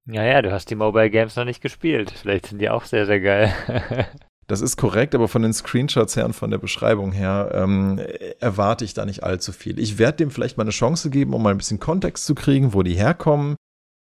Ja, 0.07 0.22
ja, 0.22 0.40
du 0.40 0.53
hast 0.53 0.70
die 0.70 0.76
Mobile 0.76 1.11
Games 1.11 1.36
noch 1.36 1.44
nicht 1.44 1.61
gespielt. 1.61 2.11
Vielleicht 2.11 2.47
sind 2.47 2.61
die 2.61 2.70
auch 2.70 2.84
sehr, 2.84 3.07
sehr 3.07 3.20
geil. 3.20 3.53
das 4.47 4.61
ist 4.61 4.76
korrekt, 4.76 5.14
aber 5.14 5.28
von 5.28 5.42
den 5.42 5.53
Screenshots 5.53 6.16
her 6.16 6.24
und 6.24 6.32
von 6.32 6.51
der 6.51 6.59
Beschreibung 6.59 7.12
her 7.12 7.51
ähm, 7.53 8.01
erwarte 8.38 8.84
ich 8.84 8.94
da 8.94 9.05
nicht 9.05 9.24
allzu 9.24 9.53
viel. 9.53 9.78
Ich 9.78 9.99
werde 9.99 10.18
dem 10.18 10.30
vielleicht 10.30 10.57
mal 10.57 10.62
eine 10.62 10.70
Chance 10.70 11.11
geben, 11.11 11.34
um 11.34 11.42
mal 11.42 11.51
ein 11.51 11.59
bisschen 11.59 11.80
Kontext 11.80 12.24
zu 12.24 12.34
kriegen, 12.34 12.72
wo 12.72 12.82
die 12.82 12.94
herkommen 12.94 13.57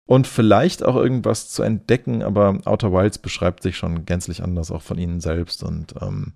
und 0.07 0.26
vielleicht 0.26 0.84
auch 0.84 0.97
irgendwas 0.97 1.51
zu 1.51 1.62
entdecken, 1.62 2.22
aber 2.22 2.59
Outer 2.64 2.93
Wilds 2.93 3.18
beschreibt 3.18 3.62
sich 3.62 3.76
schon 3.76 4.07
gänzlich 4.07 4.43
anders, 4.43 4.70
auch 4.70 4.82
von 4.82 4.99
ihnen 4.99 5.20
selbst 5.20 5.62
und 5.62 5.95
ähm, 6.01 6.32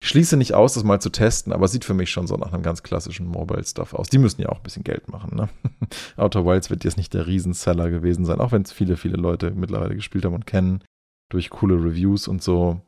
ich 0.00 0.08
schließe 0.08 0.36
nicht 0.36 0.54
aus, 0.54 0.74
das 0.74 0.84
mal 0.84 1.00
zu 1.00 1.10
testen, 1.10 1.52
aber 1.52 1.66
sieht 1.66 1.84
für 1.84 1.94
mich 1.94 2.10
schon 2.10 2.26
so 2.26 2.36
nach 2.36 2.52
einem 2.52 2.62
ganz 2.62 2.82
klassischen 2.82 3.26
Mobile-Stuff 3.26 3.94
aus. 3.94 4.08
Die 4.08 4.18
müssen 4.18 4.40
ja 4.40 4.48
auch 4.48 4.58
ein 4.58 4.62
bisschen 4.62 4.84
Geld 4.84 5.08
machen, 5.08 5.34
ne? 5.34 5.48
Outer 6.16 6.44
Wilds 6.46 6.70
wird 6.70 6.84
jetzt 6.84 6.96
nicht 6.96 7.14
der 7.14 7.26
Riesenseller 7.26 7.90
gewesen 7.90 8.24
sein, 8.24 8.40
auch 8.40 8.52
wenn 8.52 8.62
es 8.62 8.72
viele, 8.72 8.96
viele 8.96 9.16
Leute 9.16 9.50
mittlerweile 9.50 9.96
gespielt 9.96 10.24
haben 10.24 10.34
und 10.34 10.46
kennen, 10.46 10.84
durch 11.30 11.50
coole 11.50 11.74
Reviews 11.74 12.28
und 12.28 12.42
so. 12.42 12.80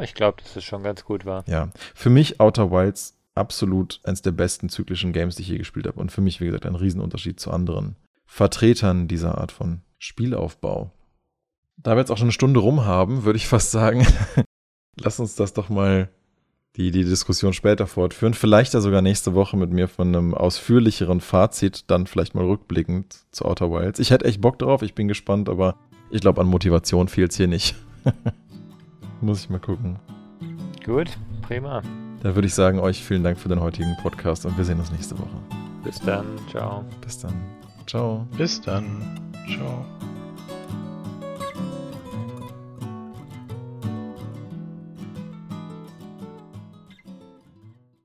Ich 0.00 0.14
glaube, 0.14 0.42
dass 0.42 0.56
es 0.56 0.64
schon 0.64 0.82
ganz 0.82 1.04
gut 1.04 1.24
war. 1.24 1.44
Ja, 1.46 1.70
für 1.94 2.10
mich 2.10 2.40
Outer 2.40 2.72
Wilds 2.72 3.16
absolut 3.36 4.00
eines 4.02 4.22
der 4.22 4.32
besten 4.32 4.68
zyklischen 4.68 5.12
Games, 5.12 5.36
die 5.36 5.42
ich 5.42 5.48
je 5.48 5.58
gespielt 5.58 5.86
habe. 5.86 6.00
Und 6.00 6.10
für 6.10 6.20
mich, 6.20 6.40
wie 6.40 6.46
gesagt, 6.46 6.66
ein 6.66 6.74
Riesenunterschied 6.74 7.38
zu 7.38 7.52
anderen 7.52 7.96
Vertretern 8.24 9.06
dieser 9.06 9.38
Art 9.38 9.52
von 9.52 9.82
Spielaufbau. 9.98 10.90
Da 11.76 11.92
wir 11.92 11.98
jetzt 11.98 12.10
auch 12.10 12.16
schon 12.16 12.26
eine 12.26 12.32
Stunde 12.32 12.60
rum 12.60 12.84
haben, 12.84 13.24
würde 13.24 13.36
ich 13.36 13.46
fast 13.46 13.70
sagen, 13.70 14.04
lass 14.96 15.20
uns 15.20 15.36
das 15.36 15.52
doch 15.52 15.68
mal 15.68 16.08
die 16.76 16.90
die 16.90 17.04
Diskussion 17.04 17.52
später 17.52 17.86
fortführen. 17.86 18.34
Vielleicht 18.34 18.74
ja 18.74 18.80
sogar 18.80 19.02
nächste 19.02 19.34
Woche 19.34 19.56
mit 19.56 19.70
mir 19.70 19.88
von 19.88 20.08
einem 20.08 20.34
ausführlicheren 20.34 21.20
Fazit, 21.20 21.84
dann 21.90 22.06
vielleicht 22.06 22.34
mal 22.34 22.44
rückblickend 22.44 23.16
zu 23.32 23.44
Outer 23.46 23.70
Wilds. 23.70 23.98
Ich 23.98 24.10
hätte 24.10 24.26
echt 24.26 24.40
Bock 24.40 24.58
drauf, 24.58 24.82
ich 24.82 24.94
bin 24.94 25.08
gespannt, 25.08 25.48
aber 25.48 25.76
ich 26.10 26.20
glaube, 26.20 26.40
an 26.40 26.46
Motivation 26.46 27.08
fehlt 27.08 27.32
es 27.32 27.36
hier 27.36 27.48
nicht. 27.48 27.74
Muss 29.20 29.40
ich 29.40 29.50
mal 29.50 29.58
gucken. 29.58 29.98
Gut, 30.84 31.08
prima. 31.42 31.82
Da 32.22 32.34
würde 32.34 32.46
ich 32.46 32.54
sagen, 32.54 32.78
euch 32.78 33.02
vielen 33.02 33.24
Dank 33.24 33.38
für 33.38 33.48
den 33.48 33.60
heutigen 33.60 33.96
Podcast 34.02 34.46
und 34.46 34.56
wir 34.56 34.64
sehen 34.64 34.78
uns 34.78 34.92
nächste 34.92 35.18
Woche. 35.18 35.36
Bis 35.82 35.98
dann, 36.00 36.26
ciao. 36.50 36.84
Bis 37.00 37.18
dann, 37.18 37.34
ciao. 37.86 38.26
Bis 38.36 38.60
dann, 38.60 38.84
ciao. 39.48 39.95